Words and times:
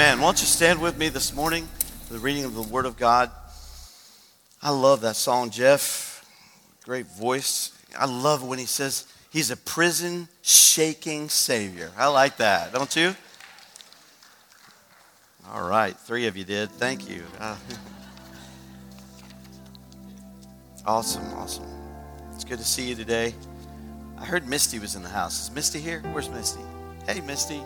Amen. 0.00 0.22
Won't 0.22 0.40
you 0.40 0.46
stand 0.46 0.80
with 0.80 0.96
me 0.96 1.10
this 1.10 1.34
morning 1.34 1.68
for 2.06 2.14
the 2.14 2.20
reading 2.20 2.46
of 2.46 2.54
the 2.54 2.62
Word 2.62 2.86
of 2.86 2.96
God? 2.96 3.30
I 4.62 4.70
love 4.70 5.02
that 5.02 5.14
song, 5.14 5.50
Jeff. 5.50 6.24
Great 6.84 7.04
voice. 7.04 7.78
I 7.98 8.06
love 8.06 8.42
when 8.42 8.58
he 8.58 8.64
says 8.64 9.06
he's 9.28 9.50
a 9.50 9.58
prison 9.58 10.28
shaking 10.40 11.28
Savior. 11.28 11.90
I 11.98 12.06
like 12.06 12.38
that, 12.38 12.72
don't 12.72 12.96
you? 12.96 13.14
All 15.52 15.68
right, 15.68 15.94
three 15.94 16.26
of 16.26 16.34
you 16.34 16.44
did. 16.44 16.70
Thank 16.70 17.06
you. 17.06 17.22
Uh, 17.38 17.58
awesome, 20.86 21.30
awesome. 21.34 21.68
It's 22.34 22.44
good 22.44 22.58
to 22.58 22.64
see 22.64 22.88
you 22.88 22.94
today. 22.94 23.34
I 24.16 24.24
heard 24.24 24.48
Misty 24.48 24.78
was 24.78 24.96
in 24.96 25.02
the 25.02 25.10
house. 25.10 25.42
Is 25.42 25.54
Misty 25.54 25.78
here? 25.78 26.00
Where's 26.12 26.30
Misty? 26.30 26.62
Hey, 27.06 27.20
Misty. 27.20 27.60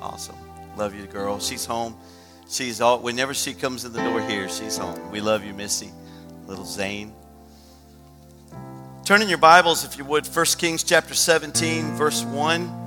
Awesome. 0.00 0.45
Love 0.76 0.94
you, 0.94 1.06
girl. 1.06 1.40
She's 1.40 1.64
home. 1.64 1.96
She's 2.48 2.82
all, 2.82 3.00
whenever 3.00 3.32
she 3.32 3.54
comes 3.54 3.84
in 3.84 3.92
the 3.92 4.02
door 4.02 4.20
here, 4.20 4.48
she's 4.48 4.76
home. 4.76 5.10
We 5.10 5.20
love 5.20 5.42
you, 5.42 5.54
Missy. 5.54 5.90
Little 6.46 6.66
Zane. 6.66 7.14
Turn 9.04 9.22
in 9.22 9.28
your 9.28 9.38
Bibles, 9.38 9.84
if 9.84 9.96
you 9.96 10.04
would, 10.04 10.26
1 10.26 10.44
Kings 10.58 10.82
chapter 10.82 11.14
17, 11.14 11.96
verse 11.96 12.24
1. 12.24 12.82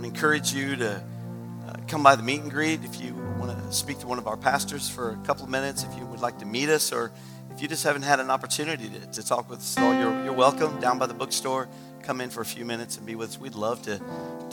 I 0.00 0.04
encourage 0.04 0.52
you 0.52 0.74
to 0.76 0.96
uh, 0.96 1.72
come 1.86 2.02
by 2.02 2.16
the 2.16 2.22
meet 2.22 2.40
and 2.40 2.50
greet 2.50 2.82
if 2.84 3.00
you 3.00 3.14
want 3.38 3.56
to 3.56 3.72
speak 3.72 3.98
to 4.00 4.06
one 4.06 4.18
of 4.18 4.26
our 4.26 4.36
pastors 4.36 4.88
for 4.88 5.10
a 5.10 5.16
couple 5.18 5.44
of 5.44 5.50
minutes, 5.50 5.84
if 5.84 5.98
you 5.98 6.04
would 6.06 6.20
like 6.20 6.38
to 6.40 6.46
meet 6.46 6.68
us, 6.68 6.92
or 6.92 7.12
if 7.54 7.62
you 7.62 7.68
just 7.68 7.84
haven't 7.84 8.02
had 8.02 8.20
an 8.20 8.30
opportunity 8.30 8.88
to, 8.88 9.06
to 9.06 9.26
talk 9.26 9.48
with 9.48 9.60
us 9.60 9.78
at 9.78 9.84
all, 9.84 9.94
you're, 9.94 10.24
you're 10.24 10.32
welcome 10.32 10.80
down 10.80 10.98
by 10.98 11.06
the 11.06 11.14
bookstore. 11.14 11.68
Come 12.02 12.20
in 12.20 12.28
for 12.28 12.40
a 12.40 12.44
few 12.44 12.64
minutes 12.64 12.98
and 12.98 13.06
be 13.06 13.14
with 13.14 13.30
us. 13.30 13.38
We'd 13.38 13.54
love 13.54 13.80
to, 13.82 14.00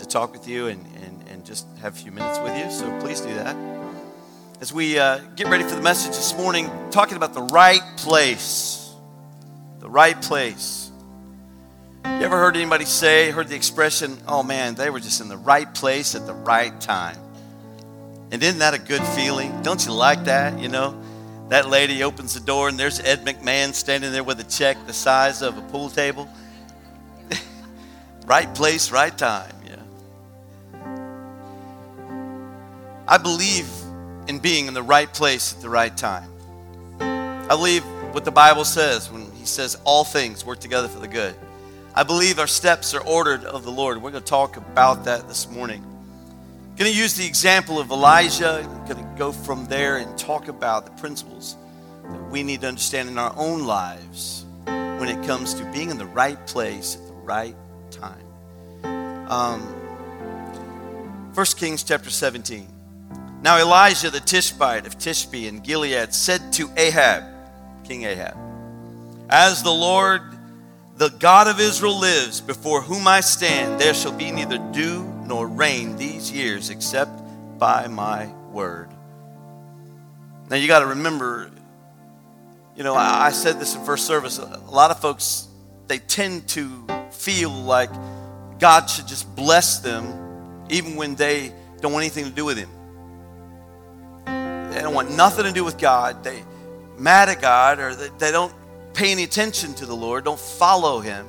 to 0.02 0.08
talk 0.08 0.34
with 0.34 0.48
you 0.48 0.68
and, 0.68 0.84
and, 1.04 1.23
and 1.30 1.46
just 1.46 1.68
have 1.80 1.94
a 1.94 1.96
few 1.96 2.12
minutes 2.12 2.40
with 2.40 2.57
you, 2.57 2.71
so 2.71 2.99
please 2.99 3.21
do 3.21 3.34
that. 3.35 3.55
As 4.60 4.74
we 4.74 4.98
uh, 4.98 5.20
get 5.35 5.48
ready 5.48 5.63
for 5.63 5.76
the 5.76 5.82
message 5.82 6.16
this 6.16 6.35
morning, 6.35 6.70
talking 6.90 7.18
about 7.18 7.34
the 7.34 7.44
right 7.44 7.82
place. 7.98 8.94
The 9.79 9.90
right 9.90 10.20
place. 10.20 10.91
You 12.04 12.12
ever 12.26 12.38
heard 12.38 12.57
anybody 12.57 12.85
say, 12.85 13.29
heard 13.29 13.48
the 13.48 13.55
expression, 13.55 14.18
oh 14.27 14.41
man, 14.41 14.74
they 14.74 14.90
were 14.90 14.99
just 14.99 15.22
in 15.22 15.29
the 15.29 15.38
right 15.38 15.72
place 15.72 16.16
at 16.16 16.26
the 16.26 16.34
right 16.34 16.79
time? 16.82 17.18
And 18.32 18.41
isn't 18.41 18.60
that 18.60 18.74
a 18.74 18.79
good 18.79 19.04
feeling? 19.04 19.62
Don't 19.62 19.85
you 19.85 19.91
like 19.91 20.24
that? 20.26 20.60
You 20.60 20.70
know, 20.70 20.99
that 21.49 21.70
lady 21.70 22.02
opens 22.02 22.34
the 22.34 22.40
door 22.40 22.70
and 22.70 22.79
there's 22.79 22.99
Ed 22.99 23.24
McMahon 23.24 23.74
standing 23.74 24.12
there 24.12 24.24
with 24.24 24.40
a 24.40 24.46
check 24.46 24.77
the 24.88 24.94
size 24.94 25.44
of 25.44 25.57
a 25.60 25.62
pool 25.62 25.91
table. 25.91 26.27
right 28.26 28.54
place, 28.55 28.91
right 28.91 29.16
time. 29.16 29.52
I 33.12 33.17
believe 33.17 33.67
in 34.29 34.40
being 34.40 34.67
in 34.67 34.73
the 34.73 34.81
right 34.81 35.13
place 35.13 35.54
at 35.54 35.62
the 35.62 35.67
right 35.67 35.95
time. 35.98 36.31
I 37.01 37.49
believe 37.49 37.84
what 38.13 38.23
the 38.23 38.31
Bible 38.31 38.63
says 38.63 39.12
when 39.12 39.29
He 39.34 39.45
says 39.45 39.77
all 39.84 40.05
things 40.05 40.45
work 40.45 40.62
together 40.62 40.87
for 40.87 40.99
the 40.99 41.09
good. 41.09 41.35
I 41.93 42.04
believe 42.04 42.39
our 42.39 42.48
steps 42.48 42.93
are 42.93 43.01
ordered 43.01 43.43
of 43.43 43.65
the 43.65 43.70
Lord. 43.70 44.01
We're 44.01 44.12
going 44.12 44.23
to 44.23 44.29
talk 44.29 44.55
about 44.55 45.04
that 45.04 45.27
this 45.27 45.49
morning. 45.49 45.84
I'm 45.84 46.77
Going 46.77 46.89
to 46.89 46.98
use 46.98 47.15
the 47.15 47.26
example 47.26 47.79
of 47.79 47.91
Elijah. 47.91 48.63
I'm 48.63 48.87
going 48.87 49.05
to 49.05 49.15
go 49.17 49.34
from 49.34 49.65
there 49.65 49.98
and 49.98 50.17
talk 50.17 50.48
about 50.48 50.85
the 50.85 50.93
principles 50.93 51.57
that 52.04 52.29
we 52.29 52.43
need 52.43 52.62
to 52.62 52.70
understand 52.70 53.09
in 53.09 53.17
our 53.17 53.34
own 53.35 53.65
lives 53.65 54.45
when 54.63 55.09
it 55.09 55.21
comes 55.27 55.54
to 55.55 55.65
being 55.73 55.89
in 55.89 55.98
the 55.98 56.05
right 56.05 56.48
place 56.48 56.95
at 56.95 57.05
the 57.05 57.13
right 57.26 57.55
time. 57.89 59.27
Um, 59.29 59.59
1 61.34 61.45
Kings 61.57 61.84
chapter 61.84 62.09
17. 62.09 62.71
Now 63.42 63.58
Elijah 63.58 64.12
the 64.12 64.20
Tishbite 64.20 64.86
of 64.86 65.00
Tishbe 65.00 65.47
in 65.47 65.62
Gilead 65.62 66.13
said 66.13 66.53
to 66.53 66.69
Ahab, 66.78 67.24
King 67.84 68.03
Ahab, 68.03 68.38
As 69.29 69.63
the 69.63 69.72
Lord 69.72 70.22
the 70.97 71.09
God 71.09 71.47
of 71.47 71.59
Israel 71.59 72.00
lives, 72.00 72.40
before 72.41 72.81
whom 72.81 73.07
I 73.07 73.22
stand, 73.22 73.81
there 73.81 73.96
shall 73.96 74.12
be 74.12 74.31
neither 74.31 74.59
dew 74.72 75.03
nor 75.25 75.47
rain 75.47 75.96
these 75.96 76.31
years 76.31 76.69
except 76.69 77.12
by 77.57 77.88
my 77.88 78.28
word. 78.51 78.90
Now 80.51 80.57
you 80.57 80.68
got 80.68 80.81
to 80.81 80.88
remember, 80.88 81.50
you 82.75 82.84
know, 82.84 82.94
I 82.94 83.31
said 83.31 83.59
this 83.59 83.74
in 83.74 83.84
first 83.84 84.06
service. 84.06 84.38
A 84.38 84.59
lot 84.69 84.91
of 84.91 85.00
folks, 85.00 85.47
they 85.88 85.97
tend 85.97 86.47
to 86.50 86.69
feel 87.09 87.50
like 87.50 87.90
God 88.59 88.88
should 88.88 89.07
just 89.07 89.35
bless 89.35 89.80
them 89.80 90.68
even 90.69 90.96
when 90.96 91.16
they 91.16 91.51
don't 91.80 91.91
want 91.94 92.03
anything 92.03 92.25
to 92.25 92.31
do 92.31 92.46
with 92.46 92.59
Him. 92.59 92.69
They 94.71 94.81
don't 94.81 94.93
want 94.93 95.11
nothing 95.11 95.43
to 95.43 95.51
do 95.51 95.65
with 95.65 95.77
God. 95.77 96.23
They 96.23 96.43
mad 96.97 97.29
at 97.29 97.41
God 97.41 97.79
or 97.79 97.93
they, 97.93 98.07
they 98.19 98.31
don't 98.31 98.53
pay 98.93 99.11
any 99.11 99.23
attention 99.23 99.73
to 99.75 99.85
the 99.85 99.95
Lord, 99.95 100.23
don't 100.23 100.39
follow 100.39 100.99
Him 101.01 101.27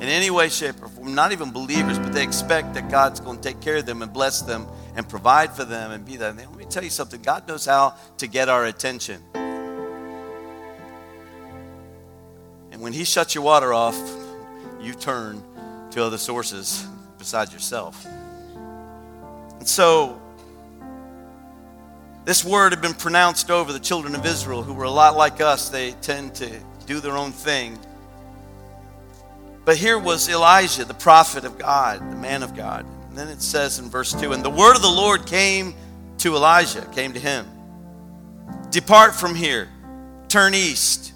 in 0.00 0.08
any 0.08 0.30
way, 0.30 0.48
shape, 0.48 0.82
or 0.82 0.88
form, 0.88 1.14
not 1.14 1.32
even 1.32 1.50
believers, 1.50 1.98
but 1.98 2.12
they 2.12 2.22
expect 2.22 2.74
that 2.74 2.88
God's 2.88 3.20
going 3.20 3.36
to 3.38 3.42
take 3.42 3.60
care 3.60 3.76
of 3.76 3.86
them 3.86 4.00
and 4.00 4.12
bless 4.12 4.42
them 4.42 4.66
and 4.94 5.08
provide 5.08 5.52
for 5.52 5.64
them 5.64 5.90
and 5.90 6.04
be 6.04 6.16
there. 6.16 6.30
And 6.30 6.38
let 6.38 6.56
me 6.56 6.64
tell 6.64 6.84
you 6.84 6.90
something 6.90 7.20
God 7.20 7.46
knows 7.48 7.66
how 7.66 7.94
to 8.18 8.26
get 8.26 8.48
our 8.48 8.64
attention. 8.66 9.22
And 12.70 12.80
when 12.80 12.92
He 12.92 13.04
shuts 13.04 13.34
your 13.34 13.44
water 13.44 13.74
off, 13.74 13.98
you 14.80 14.94
turn 14.94 15.42
to 15.90 16.04
other 16.04 16.18
sources 16.18 16.86
besides 17.18 17.52
yourself. 17.52 18.06
And 19.58 19.68
so, 19.68 20.22
this 22.28 22.44
word 22.44 22.72
had 22.72 22.82
been 22.82 22.92
pronounced 22.92 23.50
over 23.50 23.72
the 23.72 23.80
children 23.80 24.14
of 24.14 24.26
Israel, 24.26 24.62
who 24.62 24.74
were 24.74 24.84
a 24.84 24.90
lot 24.90 25.16
like 25.16 25.40
us. 25.40 25.70
They 25.70 25.92
tend 25.92 26.34
to 26.34 26.50
do 26.84 27.00
their 27.00 27.16
own 27.16 27.32
thing. 27.32 27.78
But 29.64 29.78
here 29.78 29.98
was 29.98 30.28
Elijah, 30.28 30.84
the 30.84 30.92
prophet 30.92 31.46
of 31.46 31.56
God, 31.56 32.00
the 32.00 32.16
man 32.16 32.42
of 32.42 32.54
God. 32.54 32.84
And 33.08 33.16
then 33.16 33.28
it 33.28 33.40
says 33.40 33.78
in 33.78 33.88
verse 33.88 34.12
2 34.12 34.34
And 34.34 34.44
the 34.44 34.50
word 34.50 34.76
of 34.76 34.82
the 34.82 34.90
Lord 34.90 35.24
came 35.24 35.74
to 36.18 36.36
Elijah, 36.36 36.86
came 36.92 37.14
to 37.14 37.18
him 37.18 37.46
Depart 38.68 39.14
from 39.14 39.34
here, 39.34 39.70
turn 40.28 40.52
east, 40.52 41.14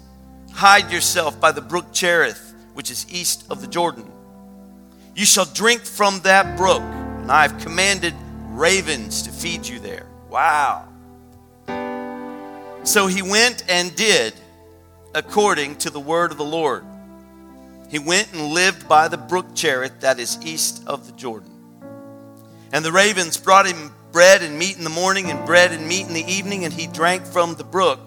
hide 0.51 0.91
yourself 0.91 1.39
by 1.39 1.51
the 1.51 1.61
brook 1.61 1.93
Cherith, 1.93 2.55
which 2.73 2.89
is 2.89 3.05
east 3.13 3.45
of 3.51 3.61
the 3.61 3.67
Jordan. 3.67 4.11
You 5.15 5.27
shall 5.27 5.45
drink 5.45 5.81
from 5.81 6.21
that 6.21 6.57
brook, 6.57 6.81
and 6.81 7.31
I 7.31 7.47
have 7.47 7.61
commanded 7.61 8.15
ravens 8.49 9.21
to 9.21 9.29
feed 9.29 9.67
you 9.67 9.77
there. 9.77 10.07
Wow. 10.27 10.89
So 12.83 13.07
he 13.07 13.21
went 13.21 13.63
and 13.69 13.95
did 13.95 14.33
according 15.15 15.77
to 15.77 15.89
the 15.89 15.99
word 15.99 16.31
of 16.31 16.37
the 16.37 16.43
Lord. 16.43 16.83
He 17.89 17.99
went 17.99 18.33
and 18.33 18.51
lived 18.51 18.89
by 18.89 19.07
the 19.07 19.17
brook 19.17 19.55
Cherith 19.55 20.01
that 20.01 20.19
is 20.19 20.37
east 20.43 20.83
of 20.85 21.05
the 21.05 21.13
Jordan. 21.13 21.51
And 22.73 22.83
the 22.83 22.91
ravens 22.91 23.37
brought 23.37 23.67
him 23.67 23.93
bread 24.11 24.41
and 24.41 24.57
meat 24.57 24.77
in 24.77 24.83
the 24.83 24.89
morning 24.89 25.31
and 25.31 25.45
bread 25.45 25.71
and 25.71 25.87
meat 25.87 26.07
in 26.07 26.13
the 26.13 26.25
evening, 26.25 26.65
and 26.65 26.73
he 26.73 26.87
drank 26.87 27.25
from 27.25 27.55
the 27.55 27.63
brook. 27.63 27.99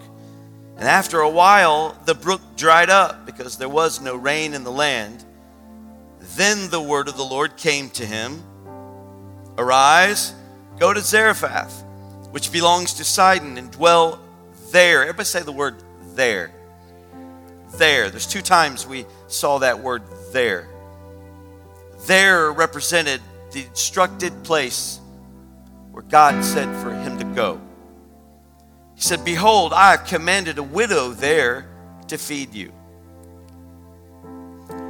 And 0.75 0.87
after 0.87 1.21
a 1.21 1.29
while, 1.29 1.97
the 2.05 2.13
brook 2.13 2.41
dried 2.55 2.89
up 2.89 3.25
because 3.25 3.57
there 3.57 3.69
was 3.69 3.99
no 3.99 4.15
rain 4.15 4.53
in 4.53 4.63
the 4.63 4.71
land. 4.71 5.25
Then 6.35 6.69
the 6.69 6.81
word 6.81 7.07
of 7.07 7.17
the 7.17 7.23
Lord 7.23 7.57
came 7.57 7.89
to 7.91 8.05
him 8.05 8.43
Arise, 9.57 10.33
go 10.77 10.93
to 10.93 10.99
Zarephath, 10.99 11.83
which 12.29 12.51
belongs 12.51 12.93
to 12.95 13.03
Sidon, 13.03 13.57
and 13.57 13.71
dwell 13.71 14.19
there. 14.71 15.01
Everybody 15.01 15.25
say 15.25 15.43
the 15.43 15.51
word 15.51 15.75
there 16.15 16.51
there. 17.73 18.09
There's 18.09 18.27
two 18.27 18.41
times 18.41 18.85
we 18.85 19.05
saw 19.27 19.59
that 19.59 19.79
word 19.79 20.03
there. 20.31 20.67
There 22.05 22.51
represented 22.51 23.21
the 23.51 23.65
instructed 23.65 24.43
place 24.43 24.99
where 25.91 26.03
God 26.03 26.43
said 26.43 26.73
for 26.81 26.91
him 26.91 27.17
to 27.19 27.25
go. 27.25 27.61
He 28.95 29.01
said, 29.01 29.23
Behold, 29.25 29.73
I 29.73 29.91
have 29.91 30.05
commanded 30.05 30.57
a 30.57 30.63
widow 30.63 31.11
there 31.11 31.67
to 32.07 32.17
feed 32.17 32.53
you. 32.53 32.71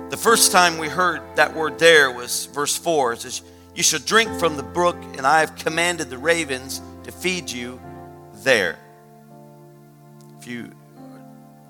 The 0.10 0.18
first 0.18 0.52
time 0.52 0.78
we 0.78 0.88
heard 0.88 1.22
that 1.36 1.54
word 1.54 1.80
there 1.80 2.12
was 2.12 2.46
verse 2.48 2.78
4. 2.78 3.14
It 3.14 3.22
says, 3.22 3.42
You 3.76 3.84
shall 3.84 4.00
drink 4.00 4.40
from 4.40 4.56
the 4.56 4.64
brook, 4.64 4.96
and 5.18 5.28
I 5.28 5.42
have 5.42 5.56
commanded 5.56 6.10
the 6.10 6.18
ravens 6.18 6.82
to 7.04 7.12
feed 7.12 7.52
you 7.52 7.82
there. 8.36 8.80
You 10.48 10.72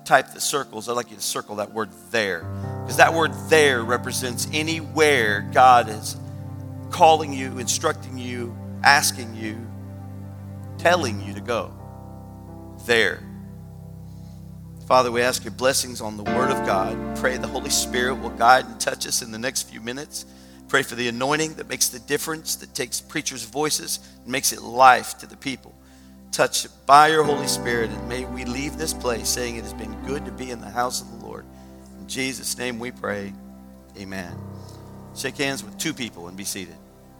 type 0.04 0.32
the 0.32 0.40
circles, 0.40 0.88
I'd 0.88 0.92
like 0.92 1.10
you 1.10 1.16
to 1.16 1.22
circle 1.22 1.56
that 1.56 1.72
word 1.72 1.90
there. 2.10 2.44
Because 2.82 2.96
that 2.98 3.12
word 3.12 3.32
there 3.48 3.82
represents 3.82 4.48
anywhere 4.52 5.48
God 5.52 5.88
is 5.88 6.16
calling 6.90 7.32
you, 7.32 7.58
instructing 7.58 8.16
you, 8.16 8.56
asking 8.82 9.34
you, 9.34 9.58
telling 10.78 11.20
you 11.20 11.34
to 11.34 11.40
go. 11.40 11.72
There. 12.86 13.22
Father, 14.86 15.10
we 15.10 15.20
ask 15.20 15.44
your 15.44 15.52
blessings 15.52 16.00
on 16.00 16.16
the 16.16 16.22
Word 16.22 16.50
of 16.50 16.64
God. 16.64 17.16
Pray 17.18 17.36
the 17.36 17.46
Holy 17.46 17.68
Spirit 17.68 18.14
will 18.14 18.30
guide 18.30 18.64
and 18.64 18.80
touch 18.80 19.06
us 19.06 19.20
in 19.20 19.30
the 19.30 19.38
next 19.38 19.64
few 19.64 19.80
minutes. 19.80 20.24
Pray 20.68 20.82
for 20.82 20.94
the 20.94 21.08
anointing 21.08 21.54
that 21.54 21.68
makes 21.68 21.88
the 21.88 21.98
difference, 21.98 22.54
that 22.56 22.74
takes 22.74 23.00
preachers' 23.00 23.44
voices 23.44 23.98
and 24.22 24.32
makes 24.32 24.52
it 24.52 24.62
life 24.62 25.18
to 25.18 25.26
the 25.26 25.36
people. 25.36 25.74
Touch 26.38 26.68
by 26.86 27.08
your 27.08 27.24
Holy 27.24 27.48
Spirit, 27.48 27.90
and 27.90 28.08
may 28.08 28.24
we 28.24 28.44
leave 28.44 28.78
this 28.78 28.94
place 28.94 29.28
saying 29.28 29.56
it 29.56 29.64
has 29.64 29.74
been 29.74 29.92
good 30.06 30.24
to 30.24 30.30
be 30.30 30.52
in 30.52 30.60
the 30.60 30.70
house 30.70 31.02
of 31.02 31.10
the 31.10 31.26
Lord. 31.26 31.44
In 32.00 32.06
Jesus' 32.06 32.56
name 32.56 32.78
we 32.78 32.92
pray. 32.92 33.32
Amen. 33.98 34.38
Shake 35.16 35.36
hands 35.36 35.64
with 35.64 35.76
two 35.78 35.92
people 35.92 36.28
and 36.28 36.36
be 36.36 36.44
seated. 36.44 36.76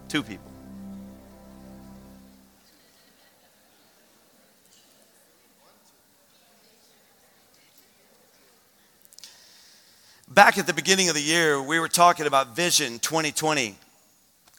Two 0.07 0.23
people. 0.23 0.49
Back 10.29 10.57
at 10.57 10.65
the 10.65 10.73
beginning 10.73 11.09
of 11.09 11.15
the 11.15 11.21
year, 11.21 11.61
we 11.61 11.77
were 11.77 11.89
talking 11.89 12.25
about 12.25 12.55
Vision 12.55 12.99
2020, 12.99 13.75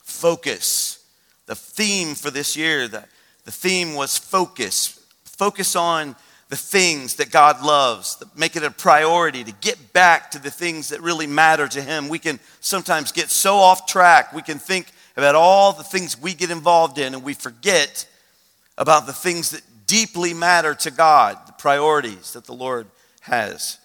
focus. 0.03 1.03
The 1.47 1.55
theme 1.55 2.15
for 2.15 2.31
this 2.31 2.59
year, 2.59 2.89
the, 2.89 3.07
the 3.51 3.57
theme 3.57 3.95
was 3.95 4.17
focus. 4.17 5.05
Focus 5.25 5.75
on 5.75 6.15
the 6.51 6.57
things 6.57 7.17
that 7.17 7.33
God 7.33 7.65
loves, 7.65 8.23
make 8.37 8.55
it 8.55 8.63
a 8.63 8.71
priority 8.71 9.43
to 9.43 9.51
get 9.61 9.93
back 9.93 10.31
to 10.31 10.39
the 10.39 10.53
things 10.53 10.91
that 10.91 11.01
really 11.01 11.27
matter 11.27 11.67
to 11.67 11.83
Him. 11.83 12.09
We 12.09 12.21
can 12.21 12.39
sometimes 12.61 13.11
get 13.11 13.29
so 13.29 13.57
off 13.57 13.87
track. 13.87 14.33
We 14.33 14.43
can 14.43 14.61
think 14.61 14.93
about 15.17 15.35
all 15.35 15.73
the 15.73 15.83
things 15.83 16.17
we 16.17 16.33
get 16.33 16.53
involved 16.53 16.99
in, 16.99 17.13
and 17.13 17.25
we 17.25 17.35
forget 17.35 18.07
about 18.79 19.07
the 19.07 19.13
things 19.13 19.51
that 19.51 19.63
deeply 19.85 20.33
matter 20.33 20.73
to 20.77 20.93
God, 20.93 21.37
the 21.49 21.53
priorities 21.53 22.35
that 22.35 22.45
the 22.45 22.55
Lord 22.55 22.87
has. 23.23 23.79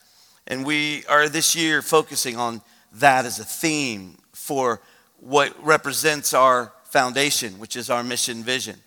And 0.45 0.63
we 0.63 1.05
are 1.09 1.27
this 1.27 1.55
year 1.55 1.81
focusing 1.81 2.37
on 2.37 2.61
that 2.93 3.25
as 3.25 3.39
a 3.39 3.43
theme 3.43 4.19
for 4.31 4.79
what 5.19 5.55
represents 5.65 6.35
our 6.35 6.71
foundation, 6.83 7.57
which 7.57 7.75
is 7.75 7.89
our 7.89 8.03
mission 8.03 8.43
vision. 8.43 8.79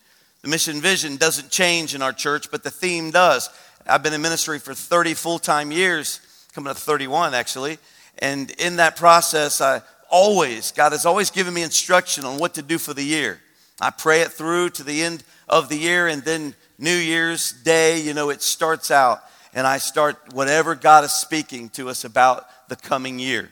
The 0.48 0.52
mission 0.52 0.80
vision 0.80 1.18
doesn't 1.18 1.50
change 1.50 1.94
in 1.94 2.00
our 2.00 2.14
church, 2.14 2.50
but 2.50 2.62
the 2.62 2.70
theme 2.70 3.10
does. 3.10 3.50
I've 3.86 4.02
been 4.02 4.14
in 4.14 4.22
ministry 4.22 4.58
for 4.58 4.72
30 4.72 5.12
full 5.12 5.38
time 5.38 5.70
years, 5.70 6.22
coming 6.54 6.70
up 6.70 6.78
31 6.78 7.34
actually. 7.34 7.76
And 8.20 8.50
in 8.52 8.76
that 8.76 8.96
process, 8.96 9.60
I 9.60 9.82
always, 10.08 10.72
God 10.72 10.92
has 10.92 11.04
always 11.04 11.30
given 11.30 11.52
me 11.52 11.62
instruction 11.62 12.24
on 12.24 12.38
what 12.38 12.54
to 12.54 12.62
do 12.62 12.78
for 12.78 12.94
the 12.94 13.02
year. 13.02 13.40
I 13.78 13.90
pray 13.90 14.22
it 14.22 14.32
through 14.32 14.70
to 14.70 14.82
the 14.82 15.02
end 15.02 15.22
of 15.50 15.68
the 15.68 15.76
year, 15.76 16.06
and 16.08 16.22
then 16.24 16.54
New 16.78 16.96
Year's 16.96 17.52
Day, 17.52 18.00
you 18.00 18.14
know, 18.14 18.30
it 18.30 18.40
starts 18.40 18.90
out 18.90 19.20
and 19.52 19.66
I 19.66 19.76
start 19.76 20.32
whatever 20.32 20.74
God 20.74 21.04
is 21.04 21.12
speaking 21.12 21.68
to 21.70 21.90
us 21.90 22.04
about 22.04 22.46
the 22.70 22.76
coming 22.76 23.18
year. 23.18 23.50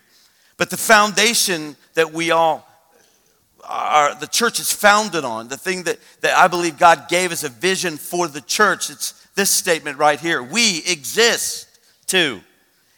But 0.57 0.71
the 0.71 0.79
foundation 0.79 1.77
that 1.93 2.15
we 2.15 2.31
all 2.31 2.66
are, 3.69 4.15
the 4.15 4.27
church 4.27 4.61
is 4.61 4.73
founded 4.73 5.25
on, 5.25 5.49
the 5.49 5.57
thing 5.57 5.85
that, 5.85 5.99
that 6.21 6.37
I 6.37 6.49
believe 6.49 6.79
God 6.79 7.09
gave 7.09 7.33
as 7.33 7.45
a 7.45 7.49
vision 7.49 7.97
for 7.97 8.29
the 8.29 8.41
church, 8.41 8.91
it's 8.91 9.13
this 9.35 9.51
statement 9.51 9.99
right 9.99 10.19
here. 10.19 10.43
We 10.43 10.79
exist 10.87 11.69
to 12.07 12.41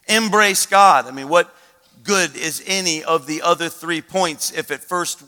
embrace 0.06 0.66
God. 0.66 1.06
I 1.06 1.10
mean, 1.10 1.28
what 1.28 1.54
good 2.04 2.36
is 2.36 2.62
any 2.66 3.04
of 3.04 3.26
the 3.26 3.42
other 3.42 3.68
three 3.68 4.00
points 4.00 4.52
if 4.52 4.70
at 4.70 4.80
first 4.80 5.22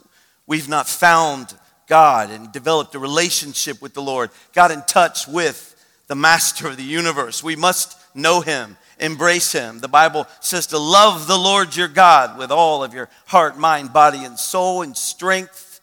we've 0.47 0.69
not 0.69 0.89
found 0.89 1.55
God 1.87 2.31
and 2.31 2.53
developed 2.53 2.95
a 2.95 2.99
relationship 2.99 3.83
with 3.83 3.95
the 3.95 4.03
Lord, 4.03 4.31
got 4.53 4.71
in 4.71 4.83
touch 4.83 5.27
with 5.27 5.77
the 6.07 6.15
master 6.15 6.69
of 6.69 6.77
the 6.77 6.83
universe. 6.83 7.43
We 7.43 7.57
must 7.57 7.99
know 8.15 8.41
him, 8.41 8.77
embrace 9.00 9.52
him. 9.52 9.81
The 9.81 9.88
Bible 9.88 10.26
says 10.41 10.69
to 10.69 10.79
love 10.79 11.26
the 11.26 11.38
Lord 11.38 11.75
your 11.75 11.88
God 11.88 12.38
with 12.38 12.50
all 12.50 12.85
of 12.85 12.94
your 12.94 13.08
heart, 13.26 13.58
mind, 13.58 13.93
body, 13.93 14.25
and 14.25 14.38
soul 14.38 14.82
and 14.82 14.97
strength, 14.97 15.81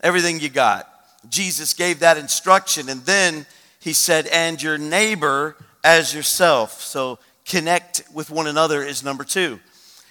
everything 0.00 0.40
you 0.40 0.48
got. 0.48 0.90
Jesus 1.28 1.72
gave 1.72 2.00
that 2.00 2.18
instruction, 2.18 2.88
and 2.88 3.02
then 3.02 3.46
he 3.80 3.92
said, 3.92 4.26
and 4.26 4.62
your 4.62 4.78
neighbor 4.78 5.56
as 5.84 6.14
yourself. 6.14 6.80
So 6.80 7.18
connect 7.44 8.02
with 8.12 8.30
one 8.30 8.46
another 8.46 8.82
is 8.82 9.04
number 9.04 9.24
two. 9.24 9.60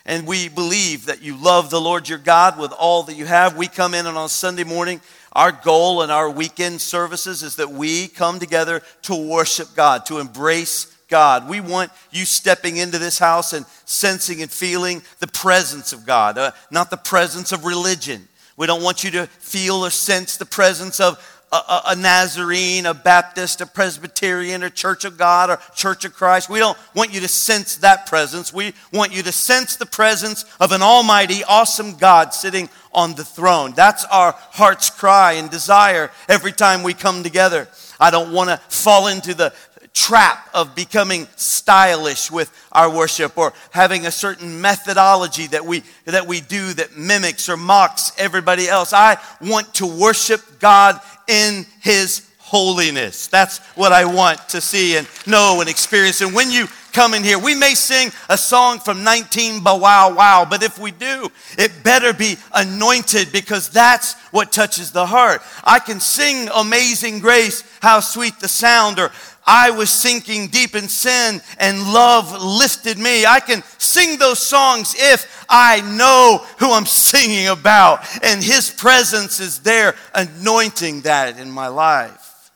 And 0.05 0.27
we 0.27 0.49
believe 0.49 1.05
that 1.05 1.21
you 1.21 1.37
love 1.37 1.69
the 1.69 1.79
Lord 1.79 2.09
your 2.09 2.17
God 2.17 2.59
with 2.59 2.73
all 2.73 3.03
that 3.03 3.15
you 3.15 3.25
have. 3.25 3.55
We 3.55 3.67
come 3.67 3.93
in 3.93 4.05
and 4.05 4.17
on 4.17 4.29
Sunday 4.29 4.65
morning 4.65 5.01
our 5.33 5.51
goal 5.51 6.03
in 6.03 6.11
our 6.11 6.29
weekend 6.29 6.79
services 6.79 7.41
is 7.41 7.55
that 7.55 7.71
we 7.71 8.07
come 8.07 8.39
together 8.39 8.81
to 9.03 9.15
worship 9.15 9.69
God, 9.75 10.05
to 10.05 10.19
embrace 10.19 10.92
God. 11.13 11.47
We 11.47 11.61
want 11.61 11.91
you 12.09 12.25
stepping 12.25 12.77
into 12.77 12.97
this 12.97 13.19
house 13.19 13.53
and 13.53 13.67
sensing 13.85 14.41
and 14.41 14.49
feeling 14.49 15.03
the 15.19 15.27
presence 15.27 15.93
of 15.93 16.07
God, 16.07 16.39
uh, 16.39 16.53
not 16.71 16.89
the 16.89 16.97
presence 16.97 17.51
of 17.51 17.65
religion. 17.65 18.27
We 18.57 18.65
don't 18.65 18.81
want 18.81 19.03
you 19.03 19.11
to 19.11 19.27
feel 19.27 19.85
or 19.85 19.91
sense 19.91 20.37
the 20.37 20.47
presence 20.47 20.99
of 20.99 21.19
a, 21.51 21.81
a, 21.89 21.95
Nazarene, 21.95 22.87
a 22.87 22.95
Baptist, 22.95 23.61
a 23.61 23.67
Presbyterian, 23.67 24.63
a 24.63 24.71
Church 24.71 25.05
of 25.05 25.19
God, 25.19 25.51
or 25.51 25.59
Church 25.75 26.03
of 26.03 26.15
Christ. 26.15 26.49
We 26.49 26.57
don't 26.57 26.77
want 26.95 27.13
you 27.13 27.21
to 27.21 27.27
sense 27.27 27.77
that 27.77 28.07
presence. 28.07 28.51
We 28.51 28.73
want 28.91 29.13
you 29.13 29.21
to 29.21 29.31
sense 29.31 29.75
the 29.75 29.85
presence 29.85 30.45
of 30.59 30.71
an 30.71 30.81
almighty, 30.81 31.43
awesome 31.43 31.95
God 31.95 32.33
sitting 32.33 32.69
on 32.91 33.13
the 33.13 33.23
throne. 33.23 33.73
That's 33.75 34.03
our 34.05 34.33
heart's 34.35 34.89
cry 34.89 35.33
and 35.33 35.51
desire 35.51 36.09
every 36.27 36.53
time 36.53 36.81
we 36.81 36.95
come 36.95 37.21
together. 37.21 37.67
I 37.99 38.09
don't 38.09 38.33
want 38.33 38.49
to 38.49 38.57
fall 38.57 39.05
into 39.07 39.35
the 39.35 39.53
trap 39.93 40.49
of 40.53 40.75
becoming 40.75 41.27
stylish 41.35 42.31
with 42.31 42.51
our 42.71 42.89
worship 42.89 43.37
or 43.37 43.53
having 43.71 44.05
a 44.05 44.11
certain 44.11 44.59
methodology 44.59 45.47
that 45.47 45.65
we 45.65 45.83
that 46.05 46.25
we 46.25 46.41
do 46.41 46.73
that 46.73 46.97
mimics 46.97 47.47
or 47.47 47.57
mocks 47.57 48.11
everybody 48.17 48.67
else. 48.67 48.91
I 48.91 49.17
want 49.39 49.73
to 49.75 49.85
worship 49.85 50.41
God 50.59 50.99
in 51.27 51.65
his 51.81 52.27
holiness. 52.39 53.27
That's 53.27 53.59
what 53.75 53.91
I 53.91 54.05
want 54.05 54.49
to 54.49 54.61
see 54.61 54.97
and 54.97 55.07
know 55.25 55.57
and 55.59 55.69
experience. 55.69 56.21
And 56.21 56.35
when 56.35 56.51
you 56.51 56.67
come 56.91 57.15
in 57.15 57.23
here, 57.23 57.39
we 57.39 57.55
may 57.55 57.73
sing 57.73 58.11
a 58.29 58.37
song 58.37 58.77
from 58.77 59.03
19 59.03 59.63
Bow 59.63 59.77
Wow 59.77 60.13
Wow, 60.15 60.45
but 60.47 60.61
if 60.61 60.77
we 60.77 60.91
do, 60.91 61.29
it 61.57 61.71
better 61.83 62.13
be 62.13 62.37
anointed 62.53 63.31
because 63.31 63.69
that's 63.69 64.13
what 64.29 64.51
touches 64.51 64.91
the 64.91 65.05
heart. 65.05 65.41
I 65.63 65.79
can 65.79 65.99
sing 65.99 66.47
Amazing 66.53 67.19
Grace, 67.19 67.63
how 67.81 67.99
sweet 67.99 68.39
the 68.39 68.47
sound, 68.47 68.99
or 68.99 69.11
I 69.45 69.71
was 69.71 69.89
sinking 69.89 70.47
deep 70.47 70.75
in 70.75 70.87
sin 70.87 71.41
and 71.59 71.93
love 71.93 72.41
lifted 72.41 72.97
me. 72.97 73.25
I 73.25 73.39
can 73.39 73.63
sing 73.77 74.17
those 74.17 74.39
songs 74.39 74.95
if 74.97 75.45
I 75.49 75.81
know 75.81 76.45
who 76.59 76.71
I'm 76.71 76.85
singing 76.85 77.47
about 77.47 78.05
and 78.23 78.43
His 78.43 78.69
presence 78.69 79.39
is 79.39 79.59
there 79.59 79.95
anointing 80.13 81.01
that 81.01 81.39
in 81.39 81.51
my 81.51 81.67
life. 81.67 82.51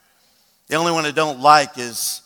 The 0.68 0.76
only 0.76 0.92
one 0.92 1.06
I 1.06 1.12
don't 1.12 1.40
like 1.40 1.78
is 1.78 2.22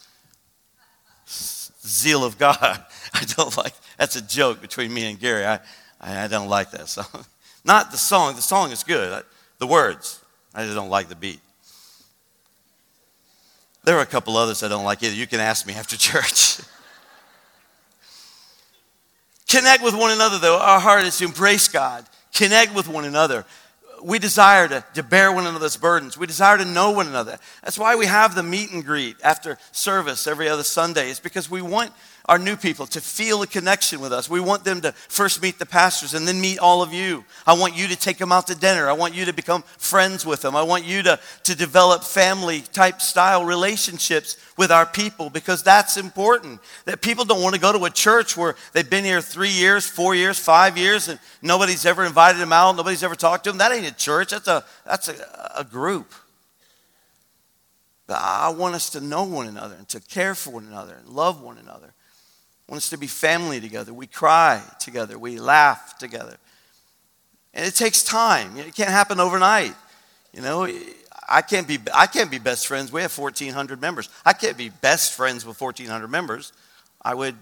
zeal 1.28 2.24
of 2.24 2.38
God. 2.38 2.58
I 3.14 3.24
don't 3.36 3.56
like, 3.58 3.74
that's 3.98 4.16
a 4.16 4.22
joke 4.22 4.62
between 4.62 4.94
me 4.94 5.10
and 5.10 5.20
Gary. 5.20 5.46
I, 5.46 5.60
I, 6.00 6.28
don't 6.28 6.48
like 6.48 6.72
that 6.72 6.88
song. 6.88 7.26
Not 7.66 7.92
the 7.92 7.98
song, 7.98 8.36
the 8.36 8.42
song 8.42 8.72
is 8.72 8.84
good. 8.84 9.24
The 9.60 9.68
words, 9.68 10.20
I 10.56 10.64
just 10.64 10.76
don't 10.76 10.90
like 10.90 11.10
the 11.10 11.16
beat. 11.16 11.40
There 13.84 13.98
are 13.98 14.02
a 14.02 14.08
couple 14.08 14.38
others 14.38 14.62
I 14.64 14.68
don't 14.68 14.86
like 14.86 15.02
either. 15.02 15.16
You 15.16 15.28
can 15.28 15.40
ask 15.40 15.66
me 15.66 15.74
after 15.74 15.98
church. 15.98 16.60
Connect 19.48 19.84
with 19.84 19.96
one 19.96 20.12
another, 20.12 20.38
though. 20.40 20.60
Our 20.60 20.80
heart 20.80 21.04
is 21.04 21.18
to 21.18 21.26
embrace 21.26 21.68
God. 21.68 22.06
Connect 22.34 22.74
with 22.74 22.88
one 22.88 23.06
another. 23.06 23.44
We 24.04 24.18
desire 24.18 24.68
to, 24.68 24.84
to 24.94 25.04
bear 25.04 25.32
one 25.32 25.46
another's 25.46 25.78
burdens. 25.78 26.18
We 26.18 26.26
desire 26.26 26.58
to 26.58 26.66
know 26.66 26.92
one 26.92 27.08
another. 27.08 27.38
That's 27.64 27.78
why 27.78 27.96
we 27.96 28.06
have 28.06 28.34
the 28.34 28.44
meet 28.44 28.72
and 28.72 28.86
greet 28.86 29.18
after 29.24 29.58
service 29.72 30.26
every 30.26 30.48
other 30.48 30.64
Sunday. 30.64 31.10
It's 31.10 31.20
because 31.20 31.52
we 31.52 31.62
want 31.62 31.92
our 32.32 32.40
new 32.40 32.56
people 32.56 32.88
to 32.88 33.02
feel 33.02 33.42
a 33.42 33.48
connection 33.48 34.00
with 34.00 34.14
us. 34.14 34.30
We 34.30 34.40
want 34.40 34.64
them 34.64 34.80
to 34.82 34.94
first 34.94 35.42
meet 35.42 35.60
the 35.60 35.66
pastors 35.66 36.14
and 36.14 36.26
then 36.26 36.40
meet 36.40 36.60
all 36.60 36.82
of 36.82 36.94
you. 36.94 37.26
I 37.46 37.52
want 37.52 37.76
you 37.76 37.90
to 37.90 37.96
take 37.98 38.18
them 38.18 38.32
out 38.32 38.48
to 38.48 38.56
dinner. 38.56 38.88
I 38.88 38.94
want 38.94 39.14
you 39.14 39.26
to 39.26 39.34
become 39.34 39.64
friends 39.78 40.26
with 40.26 40.42
them. 40.42 40.56
I 40.56 40.64
want 40.64 40.86
you 40.86 41.04
to, 41.04 41.20
to 41.44 41.56
develop 41.56 42.06
family 42.06 42.62
type 42.62 43.02
style 43.02 43.44
relationships 43.44 44.38
with 44.58 44.72
our 44.72 44.86
people 44.86 45.30
because 45.30 45.62
that's 45.62 45.98
important. 45.98 46.62
That 46.86 47.02
people 47.02 47.26
don't 47.26 47.42
want 47.42 47.54
to 47.54 47.60
go 47.60 47.78
to 47.78 47.84
a 47.84 47.90
church 47.90 48.38
where 48.38 48.56
they've 48.72 48.90
been 48.90 49.04
here 49.04 49.20
three 49.20 49.52
years, 49.52 49.86
four 49.86 50.16
years, 50.16 50.40
five 50.40 50.78
years, 50.78 51.10
and 51.10 51.20
nobody's 51.42 51.86
ever 51.86 52.06
invited 52.06 52.40
them 52.40 52.54
out, 52.54 52.78
nobody's 52.78 53.04
ever 53.04 53.16
talked 53.16 53.44
to 53.44 53.50
them. 53.50 53.58
That 53.58 53.74
ain't 53.74 53.92
a 53.92 53.94
church, 53.94 54.30
that's 54.30 54.48
a, 54.48 54.64
that's 54.86 55.10
a, 55.10 55.52
a 55.58 55.64
group. 55.66 56.14
But 58.08 58.20
I 58.22 58.52
want 58.52 58.76
us 58.76 58.90
to 58.92 59.02
know 59.02 59.26
one 59.26 59.48
another 59.48 59.76
and 59.76 59.90
to 59.90 60.00
care 60.00 60.34
for 60.34 60.52
one 60.52 60.68
another 60.68 60.96
and 60.96 61.10
love 61.10 61.42
one 61.42 61.58
another 61.58 61.91
want 62.72 62.78
us 62.78 62.90
to 62.90 62.98
be 62.98 63.08
family 63.08 63.60
together. 63.60 63.94
We 63.94 64.08
cry 64.08 64.64
together. 64.80 65.20
We 65.20 65.40
laugh 65.40 65.98
together. 65.98 66.38
And 67.54 67.66
it 67.66 67.76
takes 67.76 68.02
time. 68.02 68.56
It 68.56 68.74
can't 68.74 68.90
happen 68.90 69.20
overnight. 69.20 69.76
You 70.32 70.42
know, 70.42 70.70
I 71.28 71.42
can't 71.42 71.68
be, 71.68 71.80
I 71.94 72.08
can't 72.08 72.32
be 72.32 72.40
best 72.40 72.68
friends. 72.68 72.90
We 72.90 73.02
have 73.02 73.16
1,400 73.16 73.82
members. 73.82 74.08
I 74.26 74.32
can't 74.32 74.58
be 74.58 74.70
best 74.70 75.12
friends 75.12 75.46
with 75.46 75.60
1,400 75.60 76.08
members. 76.08 76.54
I 77.02 77.14
would 77.14 77.36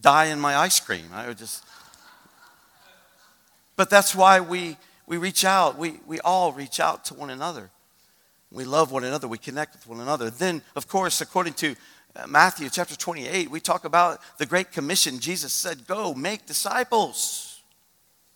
die 0.00 0.26
in 0.26 0.40
my 0.40 0.56
ice 0.56 0.80
cream. 0.80 1.04
I 1.14 1.28
would 1.28 1.38
just. 1.38 1.64
But 3.76 3.88
that's 3.88 4.16
why 4.16 4.40
we 4.40 4.76
we 5.06 5.16
reach 5.16 5.44
out. 5.44 5.78
We, 5.78 6.00
we 6.08 6.18
all 6.20 6.50
reach 6.52 6.80
out 6.80 7.04
to 7.04 7.14
one 7.14 7.30
another. 7.30 7.70
We 8.50 8.64
love 8.64 8.90
one 8.90 9.04
another. 9.04 9.28
We 9.28 9.38
connect 9.38 9.74
with 9.74 9.86
one 9.86 10.00
another. 10.00 10.28
Then, 10.28 10.62
of 10.74 10.88
course, 10.88 11.20
according 11.20 11.54
to 11.54 11.76
Uh, 12.16 12.26
Matthew 12.26 12.68
chapter 12.68 12.96
28, 12.96 13.50
we 13.52 13.60
talk 13.60 13.84
about 13.84 14.20
the 14.38 14.46
Great 14.46 14.72
Commission. 14.72 15.20
Jesus 15.20 15.52
said, 15.52 15.86
Go 15.86 16.12
make 16.12 16.44
disciples. 16.44 17.62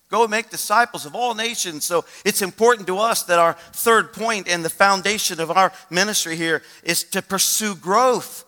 Go 0.08 0.28
make 0.28 0.48
disciples 0.48 1.06
of 1.06 1.16
all 1.16 1.34
nations. 1.34 1.84
So 1.84 2.04
it's 2.24 2.40
important 2.40 2.86
to 2.86 2.98
us 2.98 3.24
that 3.24 3.40
our 3.40 3.54
third 3.72 4.12
point 4.12 4.46
and 4.46 4.64
the 4.64 4.70
foundation 4.70 5.40
of 5.40 5.50
our 5.50 5.72
ministry 5.90 6.36
here 6.36 6.62
is 6.84 7.02
to 7.04 7.20
pursue 7.20 7.74
growth. 7.74 8.44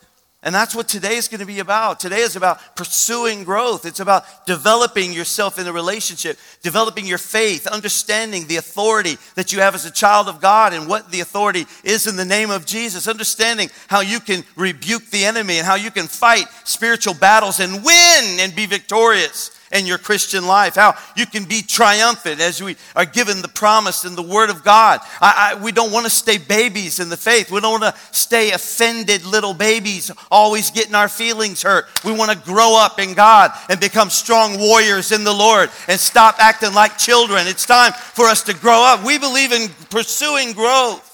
And 0.47 0.55
that's 0.55 0.77
what 0.77 0.87
today 0.87 1.17
is 1.17 1.27
going 1.27 1.41
to 1.41 1.47
be 1.47 1.59
about. 1.59 1.99
Today 1.99 2.21
is 2.21 2.37
about 2.37 2.77
pursuing 2.77 3.43
growth. 3.43 3.85
It's 3.85 3.99
about 3.99 4.47
developing 4.47 5.13
yourself 5.13 5.59
in 5.59 5.67
a 5.67 5.73
relationship, 5.73 6.39
developing 6.63 7.05
your 7.05 7.19
faith, 7.19 7.67
understanding 7.67 8.47
the 8.47 8.55
authority 8.55 9.19
that 9.35 9.53
you 9.53 9.59
have 9.59 9.75
as 9.75 9.87
a 9.87 9.91
child 9.91 10.29
of 10.29 10.41
God 10.41 10.73
and 10.73 10.87
what 10.87 11.11
the 11.11 11.19
authority 11.19 11.67
is 11.83 12.07
in 12.07 12.15
the 12.15 12.25
name 12.25 12.51
of 12.51 12.65
Jesus, 12.65 13.09
understanding 13.09 13.71
how 13.89 14.03
you 14.03 14.21
can 14.21 14.45
rebuke 14.55 15.07
the 15.07 15.25
enemy 15.25 15.59
and 15.59 15.67
how 15.67 15.75
you 15.75 15.91
can 15.91 16.07
fight 16.07 16.47
spiritual 16.63 17.15
battles 17.15 17.59
and 17.59 17.85
win 17.85 18.39
and 18.39 18.55
be 18.55 18.67
victorious 18.67 19.51
in 19.73 19.87
your 19.87 19.99
Christian 19.99 20.47
life, 20.47 20.75
how 20.75 20.95
you 21.17 21.27
can 21.27 21.45
be 21.45 21.63
triumphant 21.63 22.41
as 22.41 22.63
we 22.63 22.77
are 22.95 23.05
given 23.05 23.43
the 23.43 23.49
promise 23.49 24.05
in 24.05 24.15
the 24.15 24.23
Word 24.23 24.51
of 24.51 24.65
God. 24.65 25.01
I, 25.21 25.55
I, 25.55 25.63
we 25.63 25.73
don't 25.73 25.93
want 25.93 26.05
to 26.07 26.11
stay 26.11 26.39
babies 26.39 27.01
in 27.01 27.09
the 27.09 27.17
faith. 27.17 27.51
We 27.51 27.61
don't 27.61 27.81
want 27.81 27.95
to 27.95 28.01
stay 28.13 28.53
offended 28.53 29.25
little 29.25 29.55
babies, 29.55 30.11
always 30.31 30.71
getting 30.71 30.95
our 30.95 31.09
feelings 31.09 31.63
hurt. 31.63 31.87
We 32.05 32.13
want 32.13 32.31
to 32.31 32.39
grow 32.39 32.77
up 32.79 32.99
in 33.01 33.15
God 33.15 33.53
and 33.69 33.81
become 33.81 34.11
strong 34.11 34.59
warriors 34.59 35.13
in 35.13 35.25
the 35.25 35.33
Lord 35.33 35.71
and 35.89 35.99
stop 35.99 36.37
acting 36.39 36.75
like 36.75 36.99
children. 36.99 37.47
It's 37.47 37.67
time 37.67 37.93
for 37.93 38.27
us 38.27 38.43
to 38.45 38.55
grow 38.55 38.83
up. 38.85 39.05
We 39.05 39.19
believe 39.19 39.53
in 39.53 39.69
pursuing 39.91 40.53
growth. 40.53 41.13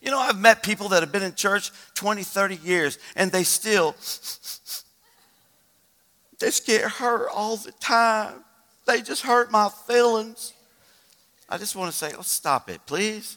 You 0.00 0.10
know, 0.10 0.18
I've 0.18 0.38
met 0.38 0.64
people 0.64 0.88
that 0.88 1.02
have 1.02 1.12
been 1.12 1.22
in 1.22 1.34
church 1.34 1.70
20, 1.94 2.24
30 2.24 2.56
years 2.56 2.98
and 3.14 3.30
they 3.30 3.44
still 3.44 3.94
just 6.42 6.66
get 6.66 6.82
hurt 6.82 7.28
all 7.32 7.56
the 7.56 7.70
time. 7.72 8.34
They 8.84 9.00
just 9.00 9.22
hurt 9.22 9.52
my 9.52 9.68
feelings. 9.86 10.52
I 11.48 11.56
just 11.56 11.76
want 11.76 11.92
to 11.92 11.96
say, 11.96 12.12
oh, 12.18 12.22
stop 12.22 12.68
it, 12.68 12.80
please. 12.84 13.36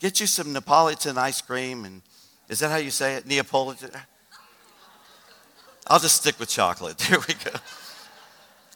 Get 0.00 0.18
you 0.18 0.26
some 0.26 0.52
Neapolitan 0.52 1.16
ice 1.16 1.40
cream, 1.40 1.84
and 1.84 2.02
is 2.48 2.58
that 2.58 2.70
how 2.70 2.78
you 2.78 2.90
say 2.90 3.14
it? 3.14 3.26
Neapolitan? 3.26 3.90
I'll 5.86 6.00
just 6.00 6.16
stick 6.16 6.40
with 6.40 6.48
chocolate. 6.48 6.98
There 7.08 7.20
we 7.20 7.34
go. 7.34 7.56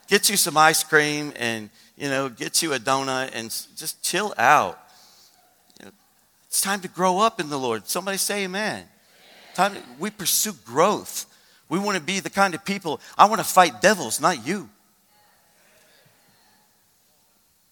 Get 0.06 0.30
you 0.30 0.36
some 0.36 0.56
ice 0.56 0.84
cream, 0.84 1.32
and 1.34 1.68
you 1.96 2.08
know, 2.08 2.28
get 2.28 2.62
you 2.62 2.74
a 2.74 2.78
donut, 2.78 3.30
and 3.34 3.50
just 3.76 4.04
chill 4.04 4.34
out. 4.38 4.78
You 5.80 5.86
know, 5.86 5.92
it's 6.46 6.60
time 6.60 6.80
to 6.82 6.88
grow 6.88 7.18
up 7.18 7.40
in 7.40 7.48
the 7.48 7.58
Lord. 7.58 7.88
Somebody 7.88 8.18
say 8.18 8.44
Amen. 8.44 8.84
Time 9.54 9.74
to, 9.74 9.82
we 9.98 10.10
pursue 10.10 10.52
growth. 10.64 11.26
We 11.68 11.78
want 11.78 11.96
to 11.96 12.02
be 12.02 12.20
the 12.20 12.30
kind 12.30 12.54
of 12.54 12.64
people, 12.64 13.00
I 13.18 13.26
want 13.26 13.40
to 13.40 13.46
fight 13.46 13.80
devils, 13.82 14.20
not 14.20 14.46
you. 14.46 14.68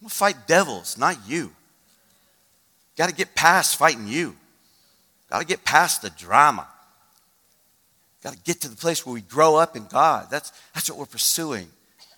I'm 0.01 0.07
going 0.07 0.11
to 0.11 0.15
fight 0.15 0.47
devils, 0.47 0.99
not 0.99 1.17
you. 1.27 1.53
Got 2.97 3.09
to 3.09 3.15
get 3.15 3.35
past 3.35 3.77
fighting 3.77 4.09
you. 4.09 4.37
Got 5.31 5.41
to 5.41 5.47
get 5.47 5.65
past 5.65 6.03
the 6.03 6.11
drama. 6.11 6.67
Got 8.23 8.35
to 8.35 8.39
get 8.41 8.61
to 8.63 8.69
the 8.69 8.77
place 8.77 9.05
where 9.05 9.15
we 9.15 9.21
grow 9.21 9.57
up 9.57 9.77
in 9.77 9.87
God. 9.87 10.29
That's, 10.31 10.53
that's 10.75 10.91
what 10.91 10.99
we're 10.99 11.07
pursuing. 11.07 11.69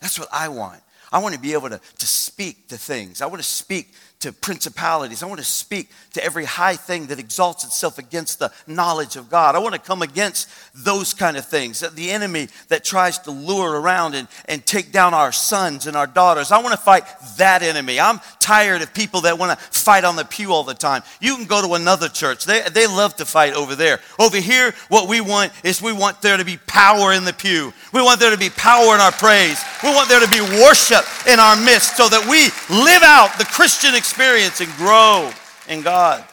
That's 0.01 0.19
what 0.19 0.29
I 0.33 0.49
want. 0.49 0.81
I 1.13 1.19
want 1.19 1.35
to 1.35 1.41
be 1.41 1.53
able 1.53 1.69
to, 1.71 1.79
to 1.99 2.07
speak 2.07 2.69
to 2.69 2.77
things. 2.77 3.23
I 3.23 3.27
want 3.27 3.39
to 3.43 3.49
speak 3.49 3.93
to 4.27 4.33
principalities. 4.33 5.23
I 5.23 5.27
want 5.27 5.39
to 5.39 5.47
speak 5.47 5.89
to 6.15 6.25
every 6.25 6.45
high 6.45 6.75
thing 6.75 7.07
that 7.07 7.21
exalts 7.21 7.65
itself 7.65 7.97
against 7.97 8.41
the 8.41 8.51
knowledge 8.67 9.15
of 9.15 9.31
God. 9.31 9.55
I 9.55 9.61
want 9.61 9.75
to 9.75 9.81
come 9.81 10.03
against 10.03 10.49
those 10.75 11.15
kind 11.15 11.37
of 11.37 11.47
things. 11.47 11.79
The 11.79 12.11
enemy 12.11 12.49
that 12.67 12.83
tries 12.83 13.21
to 13.21 13.31
lure 13.31 13.81
around 13.81 14.17
and, 14.17 14.27
and 14.47 14.67
take 14.67 14.91
down 14.91 15.15
our 15.15 15.31
sons 15.31 15.87
and 15.87 15.97
our 15.97 16.09
daughters. 16.09 16.51
I 16.51 16.61
want 16.61 16.73
to 16.73 16.81
fight 16.81 17.05
that 17.37 17.63
enemy. 17.63 18.01
I'm 18.01 18.19
tired 18.41 18.83
of 18.83 18.93
people 18.93 19.21
that 19.23 19.39
want 19.39 19.57
to 19.57 19.65
fight 19.65 20.03
on 20.03 20.17
the 20.17 20.25
pew 20.25 20.53
all 20.53 20.65
the 20.65 20.75
time. 20.75 21.03
You 21.21 21.37
can 21.37 21.45
go 21.45 21.65
to 21.65 21.75
another 21.75 22.09
church. 22.09 22.47
They, 22.47 22.63
they 22.63 22.89
love 22.89 23.15
to 23.17 23.25
fight 23.25 23.55
over 23.55 23.77
there. 23.77 24.01
Over 24.19 24.39
here, 24.39 24.75
what 24.89 25.09
we 25.09 25.21
want 25.21 25.53
is 25.63 25.81
we 25.81 25.93
want 25.93 26.21
there 26.21 26.37
to 26.37 26.45
be 26.45 26.57
power 26.67 27.13
in 27.13 27.25
the 27.25 27.33
pew. 27.33 27.73
We 27.93 28.03
want 28.03 28.19
there 28.19 28.33
to 28.33 28.39
be 28.39 28.51
power 28.51 28.93
in 28.97 29.01
our 29.01 29.13
praise. 29.13 29.63
We 29.85 29.91
want 29.91 30.09
there 30.09 30.21
to 30.21 30.31
be 30.31 30.41
worship 30.41 31.05
in 31.29 31.39
our 31.39 31.55
midst 31.55 31.97
so 31.97 32.09
that 32.09 32.27
we 32.27 32.51
live 32.75 33.03
out 33.05 33.39
the 33.39 33.45
Christian 33.45 33.95
experience 33.95 34.16
experience 34.17 34.63
and 34.63 34.71
grow 34.79 35.31
in 35.69 35.83
God. 35.83 36.25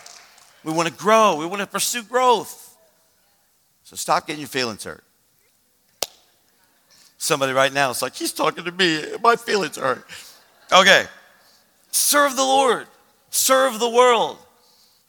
We 0.63 0.71
want 0.71 0.87
to 0.87 0.93
grow, 0.93 1.35
we 1.35 1.45
want 1.45 1.59
to 1.59 1.67
pursue 1.67 2.01
growth. 2.01 2.77
So 3.83 3.97
stop 3.97 4.25
getting 4.25 4.39
your 4.39 4.47
feelings 4.47 4.85
hurt. 4.85 5.03
Somebody 7.17 7.51
right 7.51 7.73
now 7.73 7.89
is 7.89 8.01
like, 8.01 8.15
he's 8.15 8.31
talking 8.31 8.63
to 8.63 8.71
me. 8.71 9.03
My 9.21 9.35
feelings 9.35 9.75
hurt. 9.75 10.05
Okay. 10.71 11.03
Serve 11.91 12.37
the 12.37 12.43
Lord. 12.43 12.87
Serve 13.29 13.79
the 13.79 13.89
world. 13.89 14.37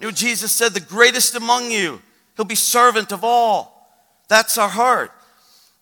You 0.01 0.07
know, 0.07 0.11
Jesus 0.11 0.51
said, 0.51 0.73
the 0.73 0.81
greatest 0.81 1.37
among 1.37 1.71
you, 1.71 2.03
he'll 2.37 2.45
be 2.45 2.57
servant 2.57 3.13
of 3.13 3.23
all. 3.23 3.89
That's 4.27 4.59
our 4.59 4.69
heart 4.69 5.13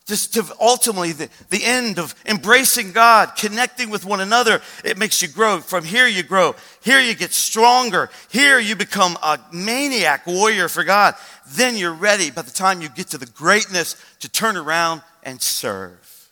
just 0.05 0.33
to 0.33 0.45
ultimately 0.59 1.13
the, 1.13 1.29
the 1.49 1.63
end 1.63 1.97
of 1.97 2.13
embracing 2.25 2.91
God, 2.91 3.35
connecting 3.37 3.89
with 3.89 4.05
one 4.05 4.19
another, 4.19 4.61
it 4.83 4.97
makes 4.97 5.21
you 5.21 5.29
grow. 5.29 5.59
From 5.59 5.85
here 5.85 6.07
you 6.07 6.23
grow. 6.23 6.55
Here 6.83 6.99
you 6.99 7.15
get 7.15 7.31
stronger. 7.31 8.09
Here 8.29 8.59
you 8.59 8.75
become 8.75 9.17
a 9.23 9.39
maniac 9.53 10.27
warrior 10.27 10.67
for 10.67 10.83
God. 10.83 11.15
Then 11.47 11.77
you're 11.77 11.93
ready 11.93 12.31
by 12.31 12.41
the 12.41 12.51
time 12.51 12.81
you 12.81 12.89
get 12.89 13.07
to 13.09 13.17
the 13.17 13.25
greatness 13.25 13.95
to 14.19 14.29
turn 14.29 14.57
around 14.57 15.01
and 15.23 15.41
serve. 15.41 16.29